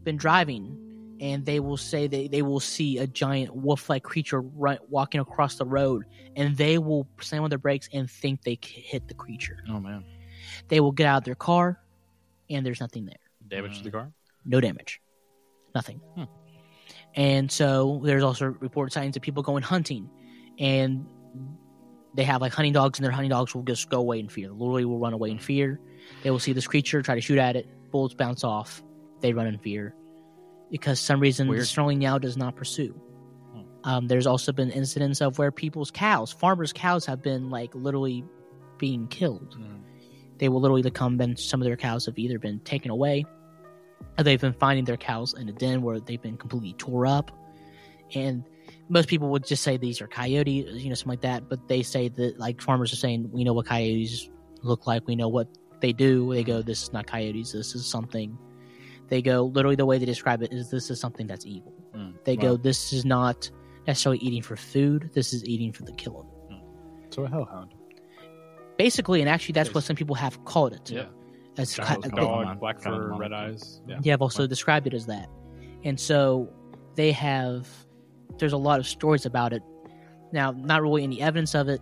been 0.03 0.17
driving 0.17 0.77
and 1.19 1.45
they 1.45 1.59
will 1.59 1.77
say 1.77 2.07
they, 2.07 2.27
they 2.27 2.41
will 2.41 2.59
see 2.59 2.99
a 2.99 3.07
giant 3.07 3.55
wolf 3.55 3.89
like 3.89 4.03
creature 4.03 4.41
run, 4.41 4.77
walking 4.89 5.19
across 5.19 5.55
the 5.55 5.65
road 5.65 6.05
and 6.35 6.55
they 6.55 6.77
will 6.77 7.07
slam 7.21 7.43
on 7.43 7.49
their 7.49 7.57
brakes 7.57 7.89
and 7.93 8.09
think 8.09 8.43
they 8.43 8.57
hit 8.61 9.07
the 9.07 9.13
creature. 9.13 9.57
Oh 9.69 9.79
man. 9.79 10.03
They 10.67 10.79
will 10.79 10.91
get 10.91 11.07
out 11.07 11.17
of 11.19 11.23
their 11.23 11.35
car 11.35 11.79
and 12.49 12.65
there's 12.65 12.79
nothing 12.79 13.05
there. 13.05 13.15
Damage 13.47 13.79
to 13.79 13.83
the 13.83 13.91
car. 13.91 14.11
No 14.45 14.61
damage. 14.61 15.01
Nothing. 15.73 15.99
Hmm. 16.15 16.23
And 17.15 17.51
so 17.51 18.01
there's 18.03 18.23
also 18.23 18.45
reported 18.59 18.93
sightings 18.93 19.15
of 19.15 19.23
people 19.23 19.43
going 19.43 19.63
hunting 19.63 20.09
and 20.59 21.05
they 22.13 22.23
have 22.23 22.41
like 22.41 22.53
hunting 22.53 22.73
dogs 22.73 22.99
and 22.99 23.05
their 23.05 23.11
hunting 23.11 23.29
dogs 23.29 23.53
will 23.53 23.63
just 23.63 23.89
go 23.89 23.99
away 23.99 24.19
in 24.19 24.29
fear. 24.29 24.49
Literally 24.51 24.85
will 24.85 24.99
run 24.99 25.13
away 25.13 25.31
in 25.31 25.39
fear. 25.39 25.79
They 26.23 26.31
will 26.31 26.39
see 26.39 26.53
this 26.53 26.67
creature, 26.67 27.01
try 27.01 27.15
to 27.15 27.21
shoot 27.21 27.37
at 27.37 27.55
it, 27.55 27.67
bounce 28.15 28.43
off, 28.43 28.83
they 29.21 29.33
run 29.33 29.47
in 29.47 29.57
fear. 29.57 29.95
because 30.69 30.99
some 30.99 31.19
reason 31.19 31.47
Weird. 31.47 31.61
the 31.61 31.65
snarling 31.65 32.01
yow 32.01 32.17
does 32.19 32.35
not 32.37 32.55
pursue. 32.55 32.93
Hmm. 33.53 33.61
Um, 33.83 34.07
there's 34.07 34.27
also 34.27 34.51
been 34.51 34.69
incidents 34.69 35.21
of 35.21 35.37
where 35.39 35.51
people's 35.51 35.91
cows, 35.91 36.31
farmers' 36.31 36.73
cows, 36.73 37.05
have 37.05 37.21
been 37.21 37.49
like 37.49 37.73
literally 37.73 38.23
being 38.77 39.07
killed. 39.07 39.55
Mm. 39.57 39.79
They 40.39 40.49
will 40.49 40.61
literally 40.61 40.89
come 40.91 41.19
and 41.21 41.39
some 41.39 41.61
of 41.61 41.65
their 41.65 41.77
cows 41.77 42.05
have 42.05 42.19
either 42.19 42.37
been 42.37 42.59
taken 42.59 42.91
away, 42.91 43.25
or 44.17 44.23
they've 44.23 44.41
been 44.41 44.53
finding 44.53 44.85
their 44.85 44.97
cows 44.97 45.33
in 45.33 45.47
a 45.49 45.53
den 45.53 45.81
where 45.81 45.99
they've 45.99 46.21
been 46.21 46.37
completely 46.37 46.73
tore 46.73 47.07
up, 47.07 47.31
and 48.13 48.43
most 48.89 49.07
people 49.07 49.29
would 49.29 49.45
just 49.45 49.63
say 49.63 49.77
these 49.77 50.01
are 50.01 50.07
coyotes, 50.07 50.65
you 50.83 50.89
know, 50.89 50.95
something 50.95 51.11
like 51.11 51.21
that. 51.21 51.49
But 51.49 51.67
they 51.67 51.81
say 51.81 52.09
that 52.09 52.39
like 52.39 52.61
farmers 52.61 52.93
are 52.93 52.97
saying, 52.97 53.31
we 53.31 53.43
know 53.43 53.53
what 53.53 53.65
coyotes 53.65 54.29
look 54.63 54.85
like, 54.85 55.07
we 55.07 55.15
know 55.15 55.29
what 55.29 55.47
they 55.79 55.93
do. 55.93 56.33
They 56.33 56.43
go, 56.43 56.61
this 56.61 56.83
is 56.83 56.93
not 56.93 57.07
coyotes, 57.07 57.51
this 57.51 57.75
is 57.75 57.85
something. 57.85 58.37
They 59.07 59.21
go 59.21 59.45
literally 59.45 59.75
the 59.75 59.85
way 59.85 59.97
they 59.97 60.05
describe 60.05 60.41
it 60.43 60.51
is 60.51 60.69
this 60.69 60.89
is 60.89 60.99
something 60.99 61.27
that's 61.27 61.45
evil. 61.45 61.73
Mm. 61.95 62.13
They 62.25 62.35
Wow. 62.35 62.41
go, 62.41 62.57
this 62.57 62.91
is 62.91 63.05
not 63.05 63.49
necessarily 63.87 64.17
eating 64.19 64.41
for 64.41 64.55
food. 64.57 65.09
This 65.13 65.33
is 65.33 65.45
eating 65.45 65.71
for 65.71 65.83
the 65.83 65.93
killing. 65.93 66.27
So 67.09 67.23
a 67.23 67.29
hellhound. 67.29 67.73
Basically, 68.77 69.21
and 69.21 69.29
actually, 69.29 69.53
that's 69.53 69.73
what 69.73 69.83
some 69.83 69.95
people 69.95 70.15
have 70.15 70.43
called 70.45 70.73
it. 70.73 70.91
Yeah. 70.91 71.05
As 71.57 71.73
Giant 71.73 72.03
ki- 72.03 72.09
dog. 72.11 72.45
Dog, 72.45 72.59
black 72.59 72.79
fur, 72.79 73.15
red 73.17 73.33
eyes. 73.33 73.81
Yeah. 73.87 73.99
Yeah, 74.03 74.13
I've 74.13 74.21
also 74.21 74.45
described 74.45 74.85
it 74.87 74.93
as 74.93 75.05
that. 75.07 75.29
And 75.83 75.99
so 75.99 76.47
they 76.95 77.11
have, 77.13 77.67
there's 78.37 78.53
a 78.53 78.57
lot 78.57 78.79
of 78.79 78.85
stories 78.87 79.25
about 79.25 79.53
it. 79.53 79.63
Now, 80.31 80.51
not 80.51 80.81
really 80.83 81.03
any 81.03 81.21
evidence 81.21 81.55
of 81.55 81.69
it, 81.69 81.81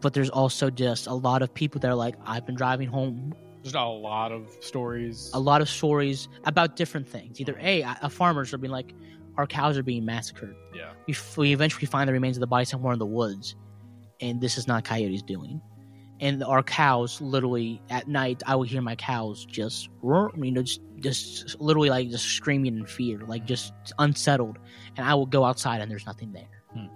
but 0.00 0.14
there's 0.14 0.30
also 0.30 0.70
just 0.70 1.06
a 1.06 1.14
lot 1.14 1.42
of 1.42 1.52
people 1.52 1.80
that 1.80 1.88
are 1.88 1.94
like, 1.94 2.16
I've 2.26 2.46
been 2.46 2.54
driving 2.54 2.88
home. 2.88 3.34
Just 3.62 3.74
a 3.74 3.84
lot 3.84 4.32
of 4.32 4.48
stories. 4.60 5.30
A 5.34 5.40
lot 5.40 5.60
of 5.60 5.68
stories 5.68 6.28
about 6.44 6.76
different 6.76 7.08
things. 7.08 7.40
Either 7.40 7.58
A, 7.60 7.82
a 8.02 8.08
farmers 8.10 8.54
are 8.54 8.58
being 8.58 8.72
like, 8.72 8.94
our 9.36 9.46
cows 9.46 9.76
are 9.76 9.82
being 9.82 10.04
massacred. 10.04 10.56
Yeah. 10.74 10.92
We, 11.06 11.14
f- 11.14 11.36
we 11.36 11.52
eventually 11.52 11.86
find 11.86 12.08
the 12.08 12.12
remains 12.12 12.36
of 12.36 12.40
the 12.40 12.46
body 12.46 12.64
somewhere 12.64 12.92
in 12.92 12.98
the 12.98 13.06
woods, 13.06 13.54
and 14.20 14.40
this 14.40 14.58
is 14.58 14.66
not 14.66 14.84
coyotes 14.84 15.22
doing. 15.22 15.60
And 16.20 16.44
our 16.44 16.62
cows, 16.62 17.20
literally 17.22 17.80
at 17.88 18.06
night, 18.06 18.42
I 18.46 18.54
would 18.54 18.68
hear 18.68 18.82
my 18.82 18.94
cows 18.94 19.46
just, 19.46 19.88
you 20.02 20.30
know, 20.36 20.62
just, 20.62 20.82
just 20.98 21.58
literally 21.58 21.88
like 21.88 22.10
just 22.10 22.26
screaming 22.26 22.76
in 22.76 22.84
fear, 22.84 23.20
like 23.26 23.46
just 23.46 23.72
unsettled. 23.98 24.58
And 24.98 25.06
I 25.06 25.14
will 25.14 25.24
go 25.24 25.44
outside 25.44 25.80
and 25.80 25.90
there's 25.90 26.04
nothing 26.04 26.32
there. 26.32 26.62
Hmm. 26.74 26.88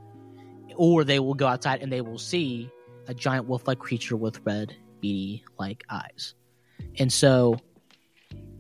Or 0.77 1.05
they 1.05 1.21
will 1.21 1.33
go 1.33 1.47
outside 1.47 1.83
and 1.83 1.91
they 1.91 2.03
will 2.03 2.19
see 2.19 2.71
a 3.07 3.15
giant 3.15 3.47
wolf-like 3.47 3.79
creature 3.79 4.17
with 4.17 4.41
red, 4.45 4.75
beady 5.01 5.45
like 5.59 5.85
eyes. 5.91 6.35
And 6.99 7.13
so 7.13 7.57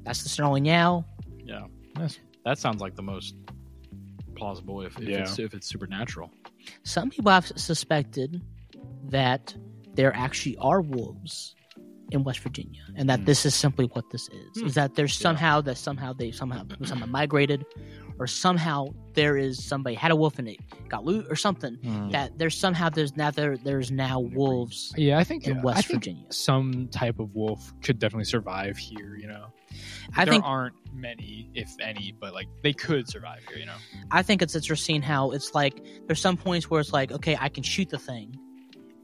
that's 0.04 0.22
the 0.22 0.28
snarling 0.28 0.64
yow. 0.66 1.04
Yeah. 1.44 1.66
Nice. 1.96 2.18
That 2.44 2.58
sounds 2.58 2.80
like 2.80 2.94
the 2.94 3.02
most 3.02 3.34
plausible 4.36 4.82
if, 4.82 4.98
if 4.98 5.08
Yeah. 5.08 5.20
it's 5.20 5.38
if 5.38 5.54
it's 5.54 5.68
supernatural. 5.68 6.30
Some 6.82 7.10
people 7.10 7.30
have 7.30 7.46
suspected 7.56 8.42
that 9.10 9.54
there 9.94 10.14
actually 10.14 10.56
are 10.58 10.80
wolves 10.80 11.54
in 12.10 12.22
West 12.24 12.40
Virginia, 12.40 12.82
and 12.96 13.08
that 13.08 13.20
Hmm. 13.20 13.24
this 13.26 13.46
is 13.46 13.54
simply 13.54 13.86
what 13.86 14.04
this 14.10 14.28
is. 14.28 14.60
Hmm. 14.60 14.66
Is 14.66 14.74
that 14.74 14.94
there's 14.94 15.18
Yeah. 15.18 15.22
somehow 15.22 15.60
that 15.62 15.78
somehow 15.78 16.12
they 16.12 16.30
somehow 16.32 16.64
somehow 16.84 17.06
migrated, 17.06 17.64
or 18.18 18.26
somehow 18.26 18.86
there 19.14 19.36
is 19.36 19.64
somebody 19.64 19.94
had 19.96 20.10
a 20.10 20.16
wolf 20.16 20.38
and 20.38 20.48
it 20.48 20.58
got 20.88 21.04
loot 21.04 21.26
or 21.30 21.36
something. 21.36 21.74
Hmm. 21.82 22.10
That 22.10 22.38
there's 22.38 22.56
somehow 22.56 22.88
there's 22.90 23.16
now 23.16 23.30
there 23.30 23.56
there's 23.56 23.90
now 23.90 24.20
wolves 24.20 24.92
Yeah, 24.96 25.18
I 25.18 25.24
think 25.24 25.46
in 25.46 25.58
I 25.58 25.62
West 25.62 25.86
think 25.88 26.00
Virginia. 26.04 26.26
some 26.30 26.88
type 26.88 27.18
of 27.18 27.34
wolf 27.34 27.72
could 27.82 27.98
definitely 27.98 28.24
survive 28.24 28.76
here. 28.76 29.16
You 29.16 29.28
know, 29.28 29.46
I 30.16 30.24
there 30.24 30.32
think 30.34 30.44
aren't 30.44 30.74
many, 30.92 31.50
if 31.54 31.70
any, 31.80 32.14
but 32.20 32.32
like 32.34 32.48
they 32.62 32.72
could 32.72 33.08
survive 33.08 33.40
here. 33.48 33.58
You 33.58 33.66
know, 33.66 33.76
I 34.10 34.22
think 34.22 34.42
it's 34.42 34.54
interesting 34.54 35.02
how 35.02 35.30
it's 35.32 35.54
like 35.54 35.84
there's 36.06 36.20
some 36.20 36.36
points 36.36 36.70
where 36.70 36.80
it's 36.80 36.92
like 36.92 37.10
okay 37.12 37.36
I 37.40 37.48
can 37.48 37.62
shoot 37.62 37.88
the 37.90 37.98
thing, 37.98 38.36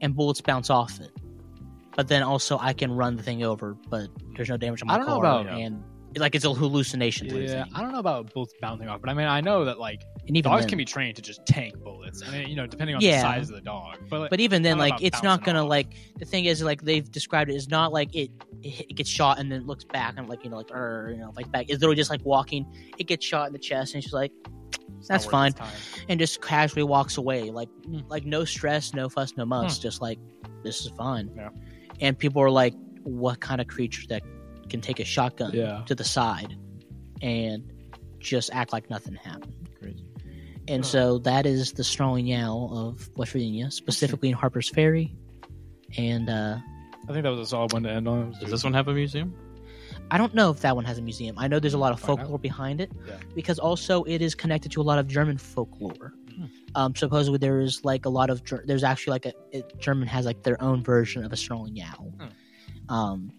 and 0.01 0.15
bullets 0.15 0.41
bounce 0.41 0.69
off 0.69 0.99
it, 1.01 1.11
but 1.95 2.07
then 2.07 2.23
also 2.23 2.57
I 2.59 2.73
can 2.73 2.91
run 2.93 3.15
the 3.17 3.23
thing 3.23 3.43
over, 3.43 3.75
but 3.89 4.07
there's 4.35 4.49
no 4.49 4.57
damage 4.57 4.81
on 4.81 4.87
my 4.87 4.95
I 4.95 4.97
don't 4.97 5.07
know 5.07 5.19
car, 5.21 5.41
about- 5.41 5.47
and 5.59 5.83
like 6.17 6.35
it's 6.35 6.45
a 6.45 6.53
hallucination. 6.53 7.27
yeah. 7.29 7.65
I 7.73 7.81
don't 7.81 7.91
know 7.91 7.99
about 7.99 8.33
bullets 8.33 8.53
bouncing 8.61 8.87
off, 8.89 8.99
but 9.01 9.09
I 9.09 9.13
mean, 9.13 9.27
I 9.27 9.39
know 9.41 9.63
that 9.65 9.79
like 9.79 10.03
and 10.27 10.43
dogs 10.43 10.63
then, 10.63 10.69
can 10.69 10.77
be 10.77 10.85
trained 10.85 11.15
to 11.15 11.21
just 11.21 11.45
tank 11.45 11.77
bullets. 11.83 12.21
I 12.25 12.31
mean, 12.31 12.49
you 12.49 12.55
know, 12.55 12.67
depending 12.67 12.95
on 12.95 13.01
Yeah. 13.01 13.17
the 13.17 13.21
size 13.21 13.49
of 13.49 13.55
the 13.55 13.61
dog. 13.61 13.97
But, 14.09 14.19
like, 14.21 14.29
but 14.29 14.39
even 14.39 14.61
then, 14.61 14.73
I 14.79 14.89
don't 14.89 14.89
know 14.89 14.95
like 14.95 15.03
it's 15.03 15.23
not 15.23 15.43
gonna 15.43 15.63
off. 15.63 15.69
like 15.69 15.95
the 16.17 16.25
thing 16.25 16.45
is 16.45 16.61
like 16.61 16.81
they've 16.81 17.09
described 17.09 17.49
it 17.49 17.55
is 17.55 17.69
not 17.69 17.93
like 17.93 18.13
it 18.15 18.29
it, 18.63 18.95
gets 18.95 19.09
shot 19.09 19.39
and 19.39 19.51
then 19.51 19.65
looks 19.65 19.83
back 19.85 20.15
and 20.17 20.27
like 20.29 20.43
you 20.43 20.49
know 20.49 20.57
like 20.57 20.71
or 20.71 21.11
you 21.13 21.17
know 21.19 21.31
like 21.35 21.51
back. 21.51 21.65
It's 21.69 21.79
literally 21.81 21.95
just 21.95 22.09
like 22.09 22.23
walking. 22.25 22.65
It 22.97 23.05
gets 23.07 23.25
shot 23.25 23.47
in 23.47 23.53
the 23.53 23.59
chest 23.59 23.93
and 23.95 24.03
she's 24.03 24.13
like, 24.13 24.31
that's 25.07 25.25
fine, 25.25 25.53
and 26.09 26.19
just 26.19 26.41
casually 26.41 26.83
walks 26.83 27.17
away 27.17 27.49
like 27.51 27.69
Hmm. 27.85 27.99
like 28.09 28.25
no 28.25 28.43
stress, 28.45 28.93
no 28.93 29.09
fuss, 29.09 29.33
no 29.37 29.45
muss, 29.45 29.79
just 29.79 30.01
like 30.01 30.19
this 30.63 30.81
is 30.85 30.91
fine. 30.97 31.31
Yeah. 31.35 31.49
And 32.01 32.17
people 32.17 32.41
are 32.41 32.51
like, 32.51 32.73
what 33.03 33.39
kind 33.39 33.61
of 33.61 33.67
creature 33.67 34.03
that 34.09 34.21
can 34.71 34.81
take 34.81 34.99
a 34.99 35.05
shotgun 35.05 35.51
Yeah. 35.53 35.83
to 35.85 35.93
the 35.95 36.03
side 36.03 36.57
and 37.21 37.63
just 38.19 38.49
act 38.53 38.73
like 38.73 38.89
nothing 38.89 39.13
happened? 39.15 39.55
Crazy. 39.79 40.03
And 40.67 40.83
Huh. 40.83 40.89
so 40.89 41.17
that 41.19 41.45
is 41.45 41.73
the 41.73 41.83
snarling 41.83 42.27
yowl 42.27 42.71
of 42.77 43.09
West 43.15 43.31
Virginia, 43.33 43.69
specifically 43.71 44.29
in 44.29 44.35
Harper's 44.35 44.69
Ferry. 44.69 45.15
And 45.97 46.29
uh, 46.29 46.57
I 47.09 47.11
think 47.13 47.23
that 47.23 47.29
was 47.31 47.39
a 47.41 47.45
solid 47.45 47.73
one 47.73 47.83
to 47.83 47.91
end 47.91 48.07
on. 48.07 48.31
Does 48.39 48.49
this 48.51 48.63
one 48.63 48.73
have 48.73 48.87
a 48.87 48.93
museum? 48.93 49.33
I 50.09 50.17
don't 50.17 50.33
know 50.33 50.49
if 50.51 50.59
that 50.61 50.75
one 50.75 50.85
has 50.85 50.97
a 50.97 51.01
museum. 51.01 51.35
I 51.37 51.47
know 51.47 51.59
there's 51.59 51.73
a 51.73 51.77
lot 51.77 51.91
of 51.93 51.99
folklore 51.99 52.39
behind 52.39 52.79
it 52.81 52.91
Yeah. 53.07 53.17
because 53.35 53.59
also 53.59 54.03
it 54.03 54.21
is 54.21 54.35
connected 54.35 54.71
to 54.73 54.81
a 54.81 54.83
lot 54.83 54.99
of 54.99 55.07
German 55.07 55.37
folklore. 55.37 56.13
Hmm. 56.35 56.45
Um, 56.75 56.95
supposedly 56.95 57.37
there 57.39 57.59
is 57.59 57.83
like 57.83 58.05
a 58.05 58.09
lot 58.09 58.29
of 58.29 58.41
there's 58.65 58.83
actually 58.83 59.11
like 59.11 59.25
a 59.25 59.33
it, 59.51 59.77
German 59.79 60.07
has 60.07 60.25
like 60.25 60.43
their 60.43 60.61
own 60.61 60.81
version 60.83 61.25
of 61.25 61.33
a 61.33 61.37
snarling 61.37 61.75
yowl. 61.75 62.13
Hmm. 62.19 62.93
Um, 62.93 63.31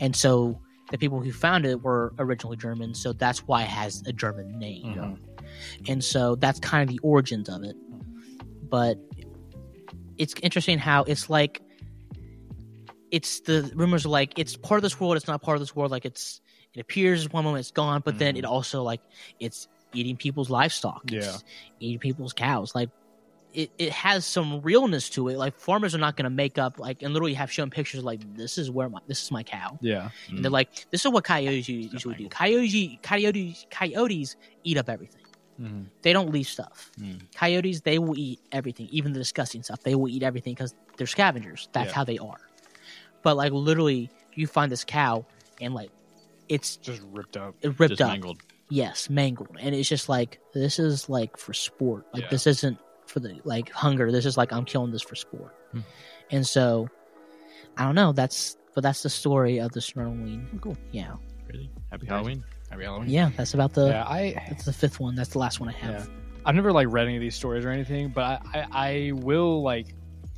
and 0.00 0.14
so 0.14 0.60
the 0.90 0.98
people 0.98 1.20
who 1.20 1.32
found 1.32 1.66
it 1.66 1.82
were 1.82 2.12
originally 2.18 2.56
German, 2.56 2.94
so 2.94 3.12
that's 3.12 3.40
why 3.46 3.62
it 3.62 3.68
has 3.68 4.02
a 4.06 4.12
German 4.12 4.58
name. 4.58 4.84
Mhm. 4.94 5.18
and 5.88 6.02
so 6.04 6.34
that's 6.36 6.58
kind 6.60 6.82
of 6.82 6.92
the 6.94 6.98
origins 7.02 7.48
of 7.48 7.62
it 7.62 7.76
but 8.68 8.98
it's 10.18 10.34
interesting 10.42 10.76
how 10.78 11.02
it's 11.04 11.30
like 11.30 11.62
it's 13.10 13.40
the 13.42 13.70
rumors 13.74 14.04
are 14.04 14.08
like 14.10 14.36
it's 14.38 14.56
part 14.56 14.78
of 14.78 14.82
this 14.82 14.98
world 15.00 15.16
it's 15.16 15.28
not 15.28 15.40
part 15.42 15.56
of 15.56 15.60
this 15.60 15.74
world 15.76 15.90
like 15.90 16.04
it's 16.04 16.40
it 16.74 16.80
appears 16.80 17.30
one 17.32 17.44
moment 17.44 17.60
it's 17.60 17.70
gone 17.70 18.02
but 18.04 18.18
then 18.18 18.34
Mhm. 18.34 18.38
it 18.40 18.44
also 18.44 18.82
like 18.82 19.00
it's 19.40 19.68
eating 19.94 20.16
people's 20.16 20.50
livestock 20.50 21.02
it's 21.12 21.26
Yeah. 21.26 21.38
eating 21.80 21.98
people's 22.00 22.32
cows 22.32 22.74
like 22.74 22.90
it, 23.56 23.70
it 23.78 23.90
has 23.92 24.24
some 24.26 24.60
realness 24.60 25.08
to 25.10 25.28
it 25.28 25.38
like 25.38 25.56
farmers 25.58 25.94
are 25.94 25.98
not 25.98 26.16
going 26.16 26.24
to 26.24 26.30
make 26.30 26.58
up 26.58 26.78
like 26.78 27.02
and 27.02 27.12
literally 27.14 27.34
have 27.34 27.50
shown 27.50 27.70
pictures 27.70 28.04
like 28.04 28.20
this 28.36 28.58
is 28.58 28.70
where 28.70 28.88
my 28.88 29.00
this 29.08 29.22
is 29.22 29.30
my 29.30 29.42
cow 29.42 29.78
Yeah. 29.80 30.10
and 30.28 30.44
they're 30.44 30.50
like 30.50 30.86
this 30.90 31.04
is 31.04 31.10
what 31.10 31.24
coyotes 31.24 31.68
usually 31.68 32.14
do 32.16 32.28
coyotes 32.28 32.98
coyotes 33.02 33.66
coyotes 33.70 34.36
eat 34.62 34.76
up 34.78 34.88
everything 34.88 35.22
Mhm. 35.58 35.86
they 36.02 36.12
don't 36.12 36.30
leave 36.30 36.46
stuff. 36.46 36.90
Mm. 37.00 37.22
Coyotes, 37.34 37.80
they 37.80 37.98
will 37.98 38.18
eat 38.18 38.40
everything, 38.52 38.88
even 38.92 39.14
the 39.14 39.18
disgusting 39.20 39.62
stuff. 39.62 39.80
They 39.82 39.94
will 39.94 40.10
eat 40.10 40.22
everything 40.22 40.52
because 40.52 40.74
they're 40.98 41.06
scavengers. 41.06 41.70
That's 41.72 41.88
Yeah. 41.88 41.94
how 41.94 42.04
they 42.04 42.18
are. 42.18 42.36
But 43.22 43.38
like 43.38 43.52
literally, 43.52 44.10
you 44.34 44.46
find 44.48 44.70
this 44.70 44.84
cow 44.84 45.24
and 45.58 45.72
like 45.74 45.88
it's 46.50 46.76
Just 46.76 47.00
ripped 47.10 47.38
up. 47.38 47.54
It 47.62 47.78
ripped 47.80 47.92
Just 47.92 48.02
up. 48.02 48.08
mangled. 48.10 48.42
Yes, 48.68 49.08
mangled, 49.08 49.56
and 49.58 49.74
it's 49.74 49.88
just 49.88 50.10
like 50.10 50.40
this 50.52 50.78
is 50.78 51.08
like 51.08 51.38
for 51.38 51.54
sport. 51.54 52.04
Like 52.12 52.24
Yeah. 52.24 52.28
this 52.28 52.46
isn't 52.46 52.76
for 53.06 53.20
the 53.20 53.40
like 53.44 53.70
hunger. 53.70 54.10
This 54.12 54.26
is 54.26 54.36
like 54.36 54.52
I'm 54.52 54.64
killing 54.64 54.92
this 54.92 55.02
for 55.02 55.14
sport. 55.14 55.54
Hmm. 55.72 55.80
And 56.30 56.46
so, 56.46 56.88
I 57.76 57.84
don't 57.84 57.94
know. 57.94 58.12
That's 58.12 58.56
but 58.74 58.82
that's 58.82 59.02
the 59.02 59.10
story 59.10 59.58
of 59.58 59.72
the 59.72 59.80
snarling. 59.80 60.58
Cool. 60.60 60.76
Yeah, 60.92 61.14
Crazy. 61.48 61.70
Happy 61.90 62.06
Halloween. 62.06 62.44
Happy 62.70 62.82
Halloween. 62.82 63.08
yeah. 63.08 63.30
That's 63.36 63.54
about 63.54 63.72
the. 63.72 63.88
yeah, 63.88 64.04
I 64.04 64.34
That's 64.48 64.64
the 64.64 64.72
fifth 64.72 65.00
one. 65.00 65.14
That's 65.14 65.30
the 65.30 65.38
last 65.38 65.60
one 65.60 65.68
I 65.68 65.72
have. 65.72 66.08
Yeah. 66.08 66.14
I've 66.44 66.54
never 66.54 66.72
like 66.72 66.88
read 66.90 67.06
any 67.06 67.16
of 67.16 67.20
these 67.20 67.34
stories 67.34 67.64
or 67.64 67.70
anything, 67.70 68.10
but 68.10 68.22
I, 68.22 68.40
I, 68.54 68.66
I 68.72 69.12
will 69.14 69.62
like 69.62 69.94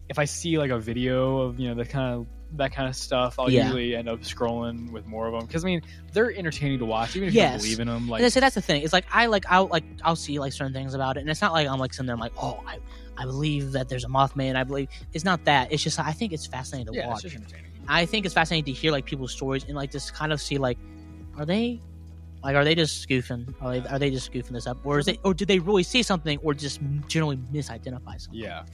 if 0.08 0.18
I 0.18 0.24
see 0.24 0.56
like 0.58 0.70
a 0.70 0.78
video 0.78 1.40
of 1.40 1.60
you 1.60 1.68
know 1.68 1.74
the 1.74 1.84
kind 1.84 2.14
of 2.14 2.26
that 2.52 2.72
kind 2.72 2.88
of 2.88 2.96
stuff, 2.96 3.38
I'll 3.38 3.50
Yeah. 3.50 3.64
usually 3.64 3.94
end 3.94 4.08
up 4.08 4.20
scrolling 4.20 4.90
with 4.90 5.06
more 5.06 5.26
of 5.26 5.32
them 5.34 5.46
because 5.46 5.64
I 5.64 5.66
mean 5.66 5.82
they're 6.12 6.32
entertaining 6.32 6.78
to 6.78 6.86
watch, 6.86 7.14
even 7.14 7.28
if 7.28 7.34
Yes. 7.34 7.44
you 7.44 7.50
don't 7.50 7.58
believe 7.62 7.80
in 7.80 7.88
them. 7.88 8.08
Like 8.08 8.20
and 8.20 8.26
I 8.26 8.28
say 8.30 8.40
that's 8.40 8.54
the 8.54 8.62
thing. 8.62 8.82
It's 8.82 8.92
like 8.92 9.04
I 9.12 9.26
like 9.26 9.44
I'll 9.48 9.66
like 9.66 9.84
I'll 10.02 10.16
see 10.16 10.38
like 10.38 10.52
certain 10.52 10.72
things 10.72 10.94
about 10.94 11.16
it, 11.16 11.20
and 11.20 11.28
it's 11.30 11.42
not 11.42 11.52
like 11.52 11.68
I'm 11.68 11.78
like 11.78 11.92
sitting 11.92 12.06
there. 12.06 12.14
I'm 12.14 12.20
like, 12.20 12.32
oh, 12.40 12.62
I 12.66 12.78
I 13.18 13.24
believe 13.24 13.72
that 13.72 13.88
there's 13.88 14.04
a 14.04 14.08
Mothman. 14.08 14.56
I 14.56 14.64
believe 14.64 14.88
it's 15.12 15.24
not 15.24 15.44
that. 15.44 15.72
It's 15.72 15.82
just 15.82 15.98
I 15.98 16.12
think 16.12 16.32
it's 16.32 16.46
fascinating 16.46 16.92
to 16.92 16.98
yeah, 16.98 17.08
watch. 17.08 17.24
it's 17.24 17.34
just 17.34 17.36
entertaining. 17.36 17.72
I 17.88 18.06
think 18.06 18.24
it's 18.26 18.34
fascinating 18.34 18.72
to 18.72 18.78
hear 18.80 18.92
like 18.92 19.04
people's 19.06 19.32
stories 19.32 19.64
and 19.64 19.74
like 19.74 19.90
just 19.90 20.14
kind 20.14 20.32
of 20.32 20.40
see 20.40 20.58
like, 20.58 20.78
are 21.38 21.46
they, 21.46 21.80
like, 22.44 22.54
are 22.54 22.62
they 22.64 22.74
just 22.74 23.08
goofing? 23.08 23.54
Are 23.62 23.72
they 23.80 23.88
are 23.88 23.98
they 23.98 24.10
just 24.10 24.30
goofing 24.32 24.50
this 24.50 24.66
up, 24.66 24.78
or 24.84 24.98
is 24.98 25.08
it, 25.08 25.18
or 25.24 25.32
did 25.34 25.48
they 25.48 25.58
really 25.58 25.82
see 25.82 26.02
something, 26.02 26.38
or 26.42 26.52
just 26.54 26.80
generally 27.08 27.36
misidentify 27.52 28.20
something? 28.20 28.40
Yeah, 28.40 28.64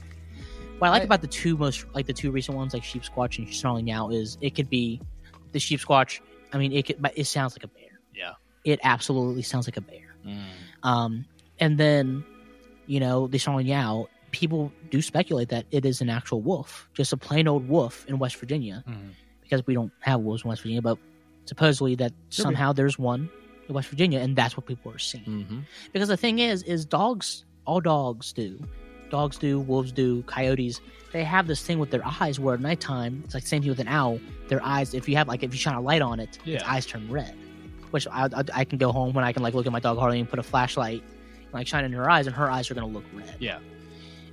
What 0.79 0.87
I 0.89 0.91
like 0.91 1.01
I- 1.03 1.05
about 1.05 1.21
the 1.21 1.27
two 1.27 1.57
most 1.57 1.85
like 1.93 2.05
the 2.05 2.13
two 2.13 2.31
recent 2.31 2.57
ones 2.57 2.73
like 2.73 2.83
Sheep 2.83 3.03
Squatch 3.03 3.37
and 3.37 3.53
Snarling 3.53 3.87
Yow 3.87 4.09
is 4.09 4.37
it 4.41 4.55
could 4.55 4.69
be 4.69 5.01
the 5.51 5.59
Sheep 5.59 5.79
Squatch. 5.79 6.19
I 6.53 6.57
mean, 6.57 6.71
it 6.71 6.85
could, 6.85 7.01
but 7.01 7.13
it 7.17 7.25
sounds 7.25 7.53
like 7.55 7.63
a 7.63 7.67
bear. 7.67 7.99
Yeah. 8.13 8.33
It 8.65 8.79
absolutely 8.83 9.41
sounds 9.41 9.67
like 9.67 9.77
a 9.77 9.81
bear. 9.81 10.15
Mm. 10.25 10.43
Um, 10.83 11.25
and 11.59 11.77
then, 11.77 12.23
you 12.87 12.99
know, 12.99 13.27
the 13.27 13.37
start 13.37 13.63
you 13.65 13.73
out. 13.73 14.09
People 14.31 14.71
do 14.89 15.01
speculate 15.01 15.49
that 15.49 15.65
it 15.71 15.85
is 15.85 16.01
an 16.01 16.09
actual 16.09 16.41
wolf, 16.41 16.89
just 16.93 17.13
a 17.13 17.17
plain 17.17 17.47
old 17.47 17.67
wolf 17.69 18.05
in 18.07 18.19
West 18.19 18.35
Virginia, 18.35 18.83
Mhm. 18.87 19.11
because 19.41 19.65
we 19.65 19.73
don't 19.73 19.93
have 20.01 20.19
wolves 20.19 20.43
in 20.43 20.49
West 20.49 20.61
Virginia. 20.61 20.81
But 20.81 20.97
supposedly 21.45 21.95
that 21.95 22.11
Could 22.11 22.29
be. 22.29 22.35
somehow 22.35 22.73
there's 22.73 22.99
one 22.99 23.29
in 23.69 23.75
West 23.75 23.87
Virginia, 23.87 24.19
and 24.19 24.35
that's 24.35 24.57
what 24.57 24.65
people 24.65 24.91
are 24.91 24.99
seeing. 24.99 25.23
hmm 25.23 25.59
Because 25.93 26.09
the 26.09 26.17
thing 26.17 26.39
is, 26.39 26.63
is 26.63 26.85
dogs, 26.85 27.45
all 27.65 27.79
dogs 27.79 28.33
do, 28.33 28.59
dogs 29.09 29.37
do, 29.37 29.59
wolves 29.59 29.91
do, 29.91 30.23
coyotes. 30.23 30.81
They 31.11 31.23
have 31.23 31.47
this 31.47 31.63
thing 31.63 31.79
with 31.79 31.91
their 31.91 32.05
eyes 32.05 32.39
where 32.39 32.55
at 32.55 32.61
nighttime, 32.61 33.21
it's 33.23 33.33
like 33.33 33.45
same 33.47 33.61
thing 33.61 33.69
with 33.69 33.79
an 33.79 33.87
owl. 33.87 34.19
Their 34.47 34.63
eyes, 34.63 34.93
if 34.93 35.07
you 35.07 35.15
have 35.15 35.27
like 35.27 35.43
if 35.43 35.53
you 35.53 35.59
shine 35.59 35.75
a 35.75 35.81
light 35.81 36.01
on 36.01 36.19
it, 36.19 36.39
its 36.45 36.63
eyes 36.63 36.85
turn 36.85 37.09
red. 37.11 37.33
Which 37.91 38.07
I, 38.07 38.25
I, 38.25 38.43
I 38.53 38.63
can 38.65 38.77
go 38.77 38.91
home 38.91 39.13
when 39.13 39.23
I 39.23 39.31
can 39.31 39.41
like 39.41 39.53
look 39.53 39.65
at 39.65 39.71
my 39.71 39.79
dog 39.79 39.97
Harley 39.97 40.19
and 40.19 40.29
put 40.29 40.39
a 40.39 40.43
flashlight, 40.43 41.01
and, 41.01 41.53
like 41.53 41.67
shine 41.67 41.85
in 41.85 41.93
her 41.93 42.09
eyes, 42.09 42.27
and 42.27 42.35
her 42.35 42.51
eyes 42.51 42.69
are 42.69 42.73
gonna 42.73 42.87
look 42.87 43.05
red. 43.13 43.35
Yeah. 43.39 43.59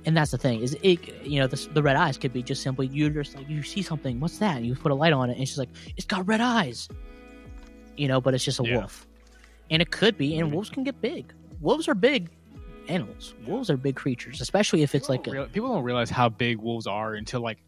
And 0.05 0.17
that's 0.17 0.31
the 0.31 0.37
thing 0.37 0.61
is 0.61 0.77
it 0.83 0.99
you 1.25 1.39
know 1.39 1.47
the, 1.47 1.55
the 1.73 1.81
red 1.81 1.95
eyes 1.95 2.17
could 2.17 2.33
be 2.33 2.43
just 2.43 2.61
simply 2.61 2.87
you're 2.87 3.09
just 3.09 3.35
like 3.35 3.47
you 3.49 3.63
see 3.63 3.81
something 3.81 4.19
what's 4.19 4.37
that 4.39 4.57
and 4.57 4.65
you 4.65 4.75
put 4.75 4.91
a 4.91 4.95
light 4.95 5.13
on 5.13 5.29
it 5.29 5.37
and 5.37 5.47
she's 5.47 5.57
like 5.57 5.69
it's 5.95 6.05
got 6.05 6.27
red 6.27 6.41
eyes 6.41 6.89
you 7.95 8.09
know 8.09 8.19
but 8.19 8.33
it's 8.33 8.43
just 8.43 8.59
a 8.59 8.63
Yeah. 8.63 8.79
wolf 8.79 9.07
and 9.69 9.81
it 9.81 9.91
could 9.91 10.17
be 10.17 10.37
and 10.37 10.47
mm-hmm. 10.47 10.55
wolves 10.55 10.69
can 10.69 10.83
get 10.83 10.99
big 10.99 11.33
wolves 11.61 11.87
are 11.87 11.95
big 11.95 12.29
animals. 12.87 13.33
Wolves 13.47 13.69
are 13.69 13.77
big 13.77 13.95
creatures 13.95 14.41
especially 14.41 14.81
if 14.83 14.93
it's 14.95 15.07
People 15.07 15.13
like 15.15 15.23
don't 15.23 15.35
a, 15.35 15.39
real- 15.39 15.47
people 15.49 15.69
don't 15.73 15.83
realize 15.83 16.09
how 16.09 16.29
big 16.29 16.57
wolves 16.59 16.87
are 16.87 17.13
until 17.15 17.41
like 17.41 17.59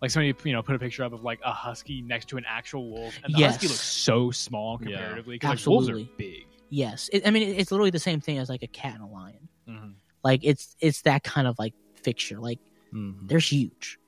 like 0.00 0.10
somebody 0.10 0.34
you 0.48 0.52
know 0.54 0.62
put 0.62 0.74
a 0.74 0.78
picture 0.78 1.04
up 1.04 1.12
of 1.12 1.22
like 1.22 1.40
a 1.44 1.52
husky 1.52 2.02
next 2.02 2.28
to 2.28 2.36
an 2.38 2.44
actual 2.48 2.90
wolf 2.90 3.14
and 3.24 3.34
the 3.34 3.42
husky 3.42 3.66
looks 3.68 3.80
so 3.80 4.30
small 4.30 4.78
Yeah. 4.80 4.96
comparatively 4.96 5.34
because 5.36 5.66
like, 5.66 5.70
wolves 5.70 5.88
are 5.90 5.98
big. 6.16 6.46
Yes. 6.70 7.10
It, 7.12 7.26
i 7.26 7.30
mean 7.30 7.42
it's 7.56 7.70
literally 7.70 7.90
the 7.90 7.98
same 7.98 8.20
thing 8.20 8.38
as 8.38 8.48
like 8.48 8.62
a 8.62 8.66
cat 8.68 8.94
and 8.94 9.02
a 9.02 9.06
lion. 9.06 9.48
Mhm. 9.68 9.94
like 10.24 10.40
it's 10.42 10.74
it's 10.80 11.02
that 11.02 11.22
kind 11.22 11.46
of 11.46 11.58
like 11.58 11.74
fixture 11.96 12.38
like 12.40 12.58
hmm 12.90 13.12
they're 13.26 13.38
huge. 13.38 13.98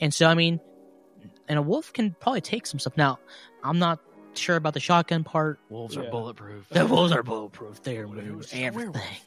And 0.00 0.12
so 0.14 0.26
i 0.26 0.34
mean 0.34 0.60
and 1.48 1.58
a 1.58 1.62
wolf 1.62 1.92
can 1.92 2.14
probably 2.20 2.40
take 2.40 2.66
some 2.66 2.78
stuff. 2.78 2.96
Now 2.96 3.18
i'm 3.62 3.78
not 3.78 4.00
sure 4.34 4.56
about 4.56 4.74
the 4.74 4.80
shotgun 4.80 5.24
part. 5.24 5.60
Wolves 5.68 5.94
Yeah. 5.94 6.02
are 6.02 6.10
bulletproof. 6.10 6.68
the 6.70 6.86
wolves 6.86 7.12
are 7.12 7.22
bulletproof. 7.22 7.82
They're 7.82 8.08
What 8.08 8.18
if 8.18 8.26
it 8.26 8.34
was 8.34 8.46
just 8.46 8.56
a 8.60 8.64
everything. 8.64 8.92
werewolf? 8.92 9.20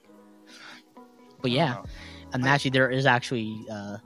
But 1.42 1.52
yeah 1.52 1.76
Wow. 1.76 1.86
and 2.34 2.46
actually 2.46 2.72
there 2.72 2.90
is 2.90 3.06
actually 3.06 3.66
uh, 3.72 3.98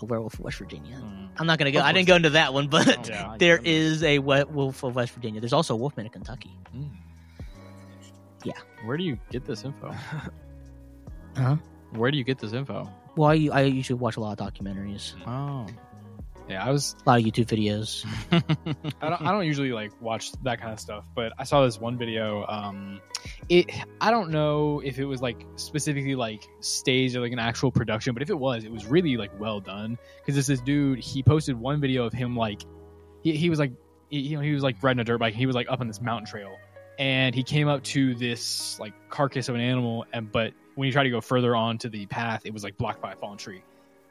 a 0.00 0.04
werewolf 0.04 0.34
of 0.34 0.40
west 0.40 0.58
virginia 0.58 0.96
Mm. 0.96 1.28
i'm 1.38 1.46
not 1.46 1.58
gonna 1.58 1.70
go 1.72 1.80
i 1.80 1.92
didn't 1.92 2.08
go 2.08 2.16
into 2.16 2.30
that 2.30 2.52
one 2.54 2.68
but 2.68 2.88
Oh, 2.88 3.02
Yeah. 3.08 3.26
my 3.28 3.36
there 3.38 3.56
goodness. 3.58 3.74
is 3.96 4.02
a 4.02 4.18
we- 4.18 4.44
wolf 4.44 4.82
of 4.82 4.94
west 4.96 5.12
virginia 5.12 5.40
there's 5.40 5.52
also 5.52 5.74
a 5.74 5.76
wolfman 5.76 6.06
in 6.06 6.12
kentucky 6.12 6.50
Mm. 6.76 6.90
Yeah. 8.44 8.52
Where 8.84 8.96
do 8.96 9.02
you 9.02 9.18
get 9.30 9.44
this 9.44 9.64
info? 9.64 9.92
Huh? 11.36 11.56
Where 11.92 12.10
do 12.10 12.16
you 12.18 12.24
get 12.24 12.38
this 12.38 12.52
info? 12.52 12.88
well 13.16 13.30
I, 13.30 13.48
I 13.52 13.60
usually 13.62 13.98
watch 13.98 14.16
a 14.16 14.20
lot 14.20 14.38
of 14.40 14.52
documentaries 14.52 15.14
Oh. 15.26 15.66
Yeah 16.48 16.64
i 16.64 16.70
was 16.70 16.96
a 17.04 17.08
lot 17.08 17.18
of 17.18 17.24
youtube 17.24 17.46
videos 17.46 18.06
I 19.00 19.08
don't, 19.10 19.22
I 19.22 19.32
don't 19.32 19.46
usually 19.46 19.72
like 19.72 19.92
watch 20.00 20.32
that 20.42 20.60
kind 20.60 20.72
of 20.72 20.80
stuff, 20.80 21.04
but 21.14 21.32
I 21.38 21.44
saw 21.44 21.64
this 21.64 21.80
one 21.80 21.96
video. 21.96 22.44
Um, 22.46 23.00
it 23.48 23.70
I 24.00 24.10
don't 24.10 24.30
know 24.30 24.80
if 24.84 24.98
it 24.98 25.04
was 25.04 25.22
like 25.22 25.46
specifically 25.56 26.14
like 26.14 26.48
staged 26.60 27.16
or 27.16 27.20
like 27.20 27.32
an 27.32 27.38
actual 27.38 27.70
production, 27.70 28.12
but 28.12 28.22
if 28.22 28.30
it 28.30 28.38
was, 28.38 28.64
it 28.64 28.72
was 28.72 28.86
really 28.86 29.16
like 29.16 29.30
well 29.40 29.60
done. 29.60 29.98
Because 30.20 30.36
it's 30.36 30.48
this 30.48 30.60
dude. 30.60 30.98
He 30.98 31.22
posted 31.22 31.58
one 31.58 31.80
video 31.80 32.04
of 32.04 32.12
him 32.12 32.36
like 32.36 32.62
he, 33.22 33.36
he 33.36 33.50
was 33.50 33.58
like 33.58 33.72
he, 34.10 34.20
you 34.20 34.36
know 34.36 34.42
he 34.42 34.52
was 34.52 34.62
like 34.62 34.76
riding 34.82 35.00
a 35.00 35.04
dirt 35.04 35.18
bike. 35.18 35.34
He 35.34 35.46
was 35.46 35.56
like 35.56 35.68
up 35.70 35.80
on 35.80 35.86
this 35.88 36.00
mountain 36.00 36.26
trail, 36.26 36.56
and 36.98 37.34
he 37.34 37.42
came 37.42 37.68
up 37.68 37.82
to 37.84 38.14
this 38.14 38.78
like 38.78 38.92
carcass 39.10 39.48
of 39.48 39.54
an 39.54 39.60
animal, 39.60 40.04
and 40.12 40.30
but 40.30 40.52
when 40.74 40.86
he 40.86 40.92
tried 40.92 41.04
to 41.04 41.10
go 41.10 41.20
further 41.20 41.56
onto 41.56 41.88
the 41.88 42.06
path, 42.06 42.42
it 42.44 42.52
was 42.52 42.62
like 42.62 42.76
blocked 42.76 43.00
by 43.00 43.12
a 43.12 43.16
fallen 43.16 43.38
tree. 43.38 43.62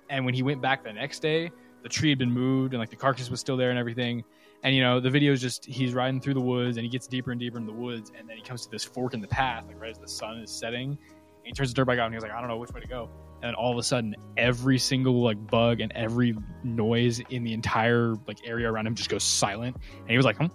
And 0.10 0.26
when 0.26 0.34
he 0.34 0.42
went 0.42 0.62
back 0.62 0.84
the 0.84 0.94
next 0.94 1.20
day, 1.20 1.52
the 1.84 1.90
tree 1.90 2.10
had 2.10 2.20
been 2.20 2.32
moved 2.32 2.74
and 2.74 2.80
like 2.80 2.90
the 2.90 2.96
carcass 2.96 3.30
was 3.30 3.40
still 3.40 3.58
there 3.58 3.70
and 3.70 3.80
everything. 3.80 4.24
And 4.64 4.76
you 4.76 4.82
know, 4.82 5.00
the 5.00 5.10
video 5.10 5.34
is 5.34 5.42
just 5.42 5.66
he's 5.66 5.94
riding 5.94 6.20
through 6.20 6.34
the 6.34 6.42
woods 6.42 6.78
and 6.78 6.84
he 6.84 6.90
gets 6.90 7.08
deeper 7.08 7.32
and 7.32 7.40
deeper 7.40 7.58
in 7.58 7.66
the 7.66 7.74
woods, 7.74 8.12
and 8.18 8.28
then 8.28 8.38
he 8.38 8.44
comes 8.44 8.64
to 8.66 8.72
this 8.72 8.84
fork 8.84 9.14
in 9.14 9.22
the 9.22 9.28
path, 9.28 9.66
like 9.68 9.80
right 9.80 9.92
as 9.92 10.00
the 10.00 10.08
sun 10.08 10.40
is 10.40 10.52
setting. 10.52 10.92
And 10.92 11.46
he 11.46 11.52
turns 11.54 11.70
the 11.70 11.76
dirt 11.76 11.86
bike 11.86 12.00
out 12.00 12.06
and 12.08 12.14
he's 12.16 12.24
like, 12.24 12.32
I 12.32 12.40
don't 12.40 12.50
know 12.50 12.58
which 12.58 12.72
way 12.72 12.82
to 12.82 12.88
go. 12.88 13.10
And 13.42 13.50
then 13.50 13.54
all 13.54 13.72
of 13.72 13.78
a 13.78 13.84
sudden, 13.84 14.16
every 14.36 14.80
single 14.80 15.22
like 15.22 15.46
bug 15.48 15.80
and 15.80 15.92
every 15.94 16.36
noise 16.64 17.22
in 17.30 17.44
the 17.44 17.54
entire 17.54 18.16
like 18.28 18.40
area 18.46 18.70
around 18.72 18.88
him 18.88 18.96
just 18.96 19.10
goes 19.10 19.24
silent. 19.24 19.78
And 20.00 20.10
he 20.10 20.18
was 20.18 20.26
like, 20.26 20.38
hmm. 20.38 20.48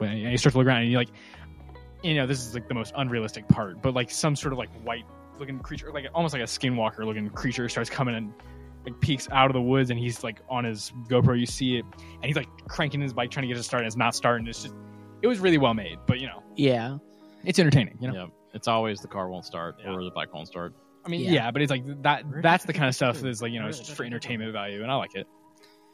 And 0.00 0.28
he 0.28 0.36
starts 0.36 0.54
to 0.54 0.58
look 0.58 0.66
around 0.66 0.78
and 0.78 0.88
he 0.88 0.96
like, 0.96 1.10
you 2.02 2.14
know, 2.14 2.26
this 2.26 2.44
is 2.44 2.54
like 2.54 2.68
the 2.68 2.74
most 2.74 2.94
unrealistic 2.96 3.48
part, 3.48 3.82
but 3.82 3.94
like 3.94 4.10
some 4.10 4.34
sort 4.36 4.52
of 4.52 4.58
like 4.58 4.70
white 4.82 5.04
looking 5.38 5.58
creature, 5.58 5.92
like 5.92 6.06
almost 6.14 6.32
like 6.32 6.42
a 6.42 6.46
skinwalker 6.46 7.04
looking 7.04 7.28
creature, 7.30 7.68
starts 7.68 7.90
coming 7.90 8.14
and 8.14 8.32
like 8.86 9.00
peeks 9.00 9.28
out 9.32 9.46
of 9.50 9.54
the 9.54 9.60
woods 9.60 9.90
and 9.90 9.98
he's 9.98 10.22
like 10.24 10.40
on 10.48 10.64
his 10.64 10.92
GoPro. 11.08 11.38
You 11.38 11.46
see 11.46 11.76
it, 11.76 11.84
and 12.14 12.24
he's 12.24 12.36
like 12.36 12.48
cranking 12.68 13.00
his 13.00 13.12
bike 13.12 13.30
trying 13.30 13.42
to 13.42 13.48
get 13.48 13.56
it 13.58 13.62
started. 13.64 13.82
And 13.84 13.88
it's 13.88 13.96
not 13.96 14.14
starting. 14.14 14.46
It's 14.46 14.62
just, 14.62 14.74
it 15.22 15.26
was 15.26 15.38
really 15.40 15.58
well 15.58 15.74
made, 15.74 15.98
but 16.06 16.20
you 16.20 16.26
know, 16.26 16.42
yeah 16.56 16.98
it's 17.44 17.58
entertaining. 17.58 17.98
You 18.00 18.08
know, 18.08 18.14
Yeah. 18.14 18.26
It's 18.54 18.68
always 18.68 19.00
the 19.00 19.08
car 19.08 19.28
won't 19.28 19.44
start 19.44 19.76
Yeah. 19.84 19.92
or 19.94 20.02
the 20.02 20.10
bike 20.10 20.32
won't 20.32 20.48
start. 20.48 20.72
I 21.04 21.08
mean, 21.08 21.20
Yeah. 21.20 21.30
yeah. 21.32 21.50
but 21.50 21.62
it's 21.62 21.70
like 21.70 21.84
that. 22.02 22.24
That's 22.42 22.64
the 22.64 22.72
kind 22.72 22.88
of 22.88 22.94
stuff 22.94 23.20
that's 23.20 23.42
like 23.42 23.52
you 23.52 23.60
know, 23.60 23.66
it's 23.68 23.78
just 23.78 23.92
for 23.92 24.04
you 24.04 24.10
get 24.10 24.14
it? 24.14 24.16
entertainment 24.16 24.52
value, 24.52 24.82
and 24.82 24.90
I 24.90 24.94
like 24.96 25.14
it. 25.14 25.26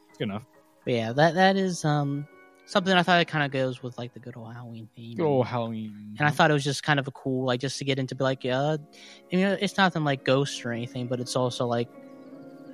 It's 0.09 0.19
good 0.19 0.25
enough. 0.29 0.45
but 0.85 0.93
yeah 0.95 1.13
that 1.13 1.35
that 1.35 1.57
is 1.57 1.85
um 1.85 2.27
something 2.67 2.93
i 2.95 3.03
thought 3.03 3.21
it 3.21 3.27
kind 3.29 3.45
of 3.45 3.51
goes 3.51 3.83
with 3.83 3.97
like 3.99 4.13
the 4.15 4.21
good 4.21 4.37
old 4.37 4.53
halloween 4.55 4.89
theme 4.95 5.17
Good 5.17 5.25
old 5.27 5.47
Halloween. 5.47 6.15
and 6.19 6.27
I 6.29 6.31
thought 6.31 6.51
it 6.51 6.55
was 6.55 6.65
just 6.65 6.83
kind 6.83 6.99
of 7.01 7.09
a 7.09 7.11
cool, 7.11 7.45
like, 7.45 7.61
just 7.61 7.79
to 7.79 7.85
get 7.85 7.99
into, 7.99 8.15
be 8.15 8.23
like, 8.25 8.45
yeah, 8.45 8.77
you 9.31 9.41
know, 9.41 9.57
it's 9.61 9.77
nothing 9.77 10.05
like 10.05 10.25
ghosts 10.25 10.65
or 10.65 10.71
anything, 10.73 11.07
but 11.09 11.19
it's 11.21 11.35
also 11.37 11.67
like 11.67 11.89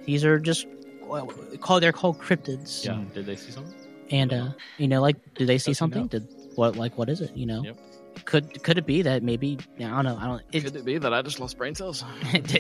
these 0.09 0.25
are 0.25 0.39
just 0.39 0.67
well, 1.03 1.27
called 1.61 1.83
they're 1.83 1.93
called 1.93 2.19
cryptids. 2.19 2.83
Yeah. 2.83 3.05
Did 3.13 3.27
they 3.27 3.37
see 3.37 3.51
something? 3.51 3.75
And 4.11 4.33
uh, 4.33 4.53
you 4.79 4.89
know, 4.89 5.03
like, 5.03 5.17
do 5.35 5.45
they 5.45 5.59
see 5.59 5.75
something? 5.75 6.05
know? 6.05 6.09
Did 6.09 6.27
what? 6.55 6.77
Like, 6.77 6.97
what 6.97 7.11
is 7.11 7.21
it? 7.21 7.37
You 7.37 7.45
know, 7.45 7.63
Yep. 7.63 7.77
could 8.25 8.63
could 8.63 8.79
it 8.79 8.87
be 8.87 9.03
that 9.03 9.23
maybe? 9.23 9.59
I 9.77 9.83
don't 9.83 10.05
know. 10.05 10.17
I 10.19 10.25
don't. 10.25 10.43
It, 10.51 10.65
Could 10.65 10.77
it 10.77 10.87
be 10.87 10.97
that 10.97 11.13
I 11.13 11.21
just 11.21 11.41
lost 11.41 11.59
brain 11.59 11.75
cells? 11.75 12.03
could 12.31 12.57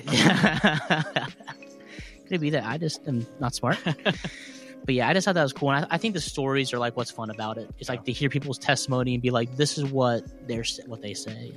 it 2.30 2.38
be 2.38 2.50
that 2.50 2.64
I 2.66 2.76
just 2.76 3.00
am 3.08 3.26
not 3.40 3.54
smart? 3.54 3.78
but 4.84 4.94
yeah, 4.94 5.08
I 5.08 5.14
just 5.14 5.24
thought 5.24 5.34
that 5.34 5.42
was 5.42 5.54
cool, 5.54 5.70
and 5.70 5.86
I, 5.86 5.94
I 5.94 5.96
think 5.96 6.12
the 6.12 6.20
stories 6.20 6.74
are 6.74 6.78
like 6.78 6.98
what's 6.98 7.10
fun 7.10 7.30
about 7.30 7.56
it. 7.56 7.70
It's 7.78 7.88
like 7.88 8.04
to 8.04 8.12
hear 8.12 8.28
people's 8.28 8.58
testimony 8.58 9.14
and 9.14 9.22
be 9.22 9.30
like, 9.30 9.56
this 9.56 9.78
is 9.78 9.86
what 9.86 10.22
they're 10.46 10.64
what 10.84 11.00
they 11.00 11.14
say, 11.14 11.54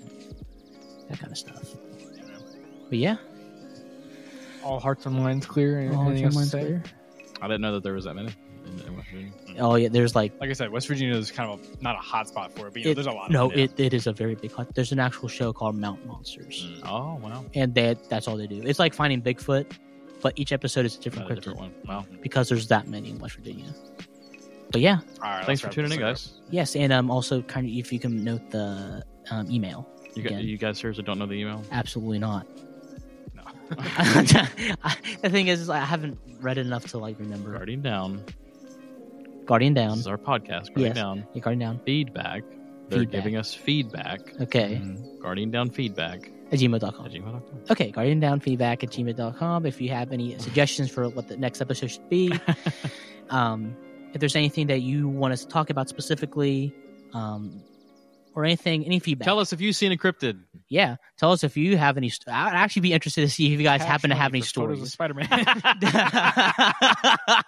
that 1.09 1.19
kind 1.19 1.33
of 1.33 1.37
stuff. 1.37 1.75
But 2.87 2.97
yeah, 2.97 3.17
all 4.63 4.79
hearts 4.79 5.05
and 5.05 5.15
minds 5.15 5.45
clear. 5.45 5.91
all 5.93 6.07
Anything 6.09 6.25
else 6.25 6.33
to 6.33 6.39
mine's 6.39 6.51
say? 6.51 6.59
clear. 6.61 6.83
I 7.41 7.47
didn't 7.47 7.61
know 7.61 7.73
that 7.73 7.83
there 7.83 7.93
was 7.93 8.05
that 8.05 8.13
many 8.15 8.31
in, 8.65 8.79
in 8.87 8.95
West 8.95 9.09
Virginia. 9.09 9.33
Oh 9.59 9.75
yeah, 9.75 9.89
there's 9.89 10.15
like 10.15 10.31
Like 10.39 10.49
I 10.49 10.53
said, 10.53 10.69
West 10.69 10.87
Virginia 10.87 11.15
is 11.15 11.31
kind 11.31 11.49
of 11.51 11.59
a, 11.59 11.83
not 11.83 11.95
a 11.95 11.99
hot 11.99 12.27
spot 12.27 12.51
for 12.51 12.67
it, 12.67 12.73
but 12.73 12.77
you 12.79 12.85
know, 12.85 12.91
It- 12.91 12.95
there's 12.95 13.07
a 13.07 13.11
lot. 13.11 13.31
no, 13.31 13.49
of 13.49 13.57
it, 13.57 13.79
it 13.79 13.93
is 13.93 14.05
a 14.07 14.13
very 14.13 14.35
big. 14.35 14.51
hunt. 14.51 14.73
There's 14.75 14.91
an 14.91 14.99
actual 14.99 15.27
show 15.27 15.51
called 15.51 15.75
Mountain 15.75 16.07
Monsters, 16.07 16.67
Mm. 16.69 16.81
Oh 16.85 17.15
wow, 17.23 17.45
and 17.55 17.73
that 17.75 18.07
that's 18.09 18.27
all 18.27 18.37
they 18.37 18.47
do. 18.47 18.61
It's 18.63 18.77
like 18.79 18.93
finding 18.93 19.21
Bigfoot, 19.21 19.71
but 20.21 20.37
each 20.37 20.51
episode 20.51 20.85
is 20.85 20.95
a 20.97 21.01
different 21.01 21.25
Another 21.25 21.41
cryptid 21.41 21.43
different 21.55 21.85
one. 21.87 21.97
Wow. 21.97 22.05
because 22.21 22.47
there's 22.49 22.67
that 22.67 22.87
many 22.87 23.09
in 23.09 23.17
West 23.19 23.35
Virginia. 23.35 23.73
But 24.71 24.79
yeah, 24.81 24.99
All 25.21 25.29
right, 25.29 25.45
Thanks 25.45 25.47
let's 25.47 25.61
for 25.61 25.67
wrap 25.67 25.73
tuning 25.73 25.89
this 25.89 25.97
in, 25.97 26.03
up. 26.03 26.09
guys. 26.11 26.33
yes, 26.49 26.75
and 26.77 26.93
um, 26.93 27.11
also 27.11 27.41
kind 27.41 27.67
of 27.67 27.73
if 27.73 27.91
you 27.91 27.99
can 27.99 28.23
note 28.23 28.49
the 28.51 29.03
um, 29.31 29.49
email. 29.51 29.85
You, 30.15 30.23
got, 30.23 30.31
Again. 30.33 30.45
you 30.47 30.57
guys 30.57 30.77
seriously 30.77 31.03
don't 31.03 31.19
know 31.19 31.25
the 31.25 31.33
email? 31.33 31.61
Absolutely 31.71 32.19
not. 32.19 32.45
The 35.21 35.29
thing 35.29 35.47
is, 35.47 35.61
is 35.61 35.69
I 35.69 35.79
haven't 35.79 36.17
read 36.41 36.57
enough 36.57 36.87
to 36.87 36.97
like 36.97 37.19
remember. 37.19 37.51
Guardian 37.53 37.81
Down. 37.81 38.23
Guardian 39.45 39.73
This 39.73 39.83
down. 39.83 39.97
is 39.99 40.07
our 40.07 40.17
podcast. 40.17 40.67
Guardian 40.67 40.87
Yes. 40.87 40.95
Down. 40.95 41.27
Yeah, 41.33 41.41
Guardian 41.41 41.59
down. 41.59 41.79
Feedback. 41.85 42.43
They're 42.89 42.99
Feedback. 42.99 43.11
giving 43.11 43.37
us 43.37 43.53
feedback. 43.53 44.19
Okay. 44.41 44.81
Mhm. 44.83 45.19
Guardian 45.21 45.51
Down 45.51 45.69
feedback 45.69 46.29
At 46.51 46.59
gmail.com. 46.59 47.05
at 47.05 47.11
gmail.com. 47.11 47.43
Okay, 47.69 47.91
guardian 47.91 48.19
down 48.19 48.39
feedback 48.39 48.83
at 48.83 48.89
gmail.com. 48.89 49.65
If 49.65 49.79
you 49.81 49.89
have 49.89 50.11
any 50.11 50.37
suggestions 50.39 50.89
for 50.91 51.07
what 51.09 51.27
the 51.27 51.37
next 51.37 51.61
episode 51.61 51.91
should 51.91 52.09
be, 52.09 52.33
um, 53.29 53.75
if 54.13 54.19
there's 54.19 54.35
anything 54.35 54.67
that 54.67 54.81
you 54.81 55.07
want 55.07 55.31
us 55.33 55.41
to 55.45 55.47
talk 55.47 55.69
about 55.69 55.87
specifically, 55.87 56.73
um, 57.13 57.61
or 58.33 58.45
anything, 58.45 58.85
any 58.85 58.99
feedback. 58.99 59.25
Tell 59.25 59.39
us 59.39 59.53
if 59.53 59.61
you've 59.61 59.75
seen 59.75 59.91
a 59.91 59.97
cryptid. 59.97 60.39
Yeah, 60.69 60.97
tell 61.17 61.31
us 61.31 61.43
if 61.43 61.57
you 61.57 61.77
have 61.77 61.97
any. 61.97 62.09
St- 62.09 62.33
I'd 62.33 62.53
actually 62.53 62.83
be 62.83 62.93
interested 62.93 63.21
to 63.21 63.29
see 63.29 63.53
if 63.53 63.59
you 63.59 63.63
guys 63.63 63.81
happen 63.81 64.09
to 64.09 64.15
have 64.15 64.31
any 64.31 64.41
For 64.41 64.61
photos 64.61 64.81
of 64.81 64.87
stories. 64.87 64.93
Spider-Man. 64.93 65.27
That's 65.81 67.43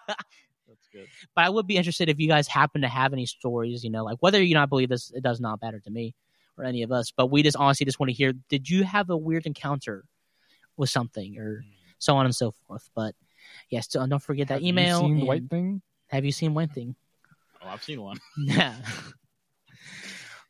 good. 0.92 1.08
but 1.36 1.46
I 1.46 1.50
would 1.50 1.68
be 1.68 1.78
interested 1.78 2.10
if 2.10 2.20
you 2.20 2.28
guys 2.28 2.48
happen 2.48 2.82
to 2.82 2.88
have 2.88 3.14
any 3.14 3.26
stories. 3.26 3.84
You 3.84 3.90
know, 3.90 4.04
like 4.04 4.18
whether 4.20 4.42
you 4.42 4.54
not 4.54 4.70
believe 4.70 4.90
this, 4.90 5.12
it 5.12 5.24
does 5.24 5.40
not 5.40 5.62
matter 5.62 5.80
to 5.80 5.90
me 5.90 6.16
or 6.58 6.66
any 6.66 6.84
of 6.84 6.92
us. 6.92 7.12
But 7.16 7.28
we 7.28 7.44
just 7.44 7.58
honestly 7.58 7.86
just 7.86 8.00
want 8.00 8.10
to 8.10 8.16
hear: 8.16 8.34
Did 8.50 8.70
you 8.70 8.84
have 8.84 9.10
a 9.10 9.18
weird 9.18 9.46
encounter 9.46 10.04
with 10.76 10.90
something, 10.90 11.38
or 11.38 11.62
hmm. 11.62 11.70
so 12.00 12.18
on 12.18 12.26
and 12.26 12.36
so 12.36 12.52
forth? 12.68 12.90
But 12.96 13.16
yes, 13.70 13.88
so 13.90 14.06
don't 14.06 14.20
forget 14.20 14.50
that 14.50 14.56
Have 14.56 14.64
you 14.64 14.70
email. 14.70 15.00
seen 15.00 15.16
the 15.16 15.20
and- 15.20 15.28
white 15.28 15.50
thing? 15.50 15.82
Have 16.14 16.26
you 16.26 16.32
seen 16.32 16.54
White 16.54 16.72
Thing? 16.72 16.96
Oh, 17.64 17.70
I've 17.70 17.84
seen 17.84 18.00
one. 18.00 18.20
Yeah. 18.38 18.76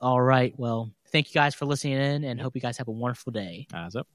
All 0.04 0.22
right. 0.22 0.54
Well, 0.58 0.92
thank 1.14 1.30
you 1.30 1.34
guys 1.34 1.56
for 1.56 1.66
listening 1.66 1.94
in, 1.94 2.26
and 2.26 2.42
hope 2.42 2.56
you 2.56 2.62
guys 2.62 2.78
have 2.78 2.90
a 2.90 2.92
wonderful 2.92 3.32
day. 3.32 3.68
Eyes 3.74 3.96
up. 3.96 4.06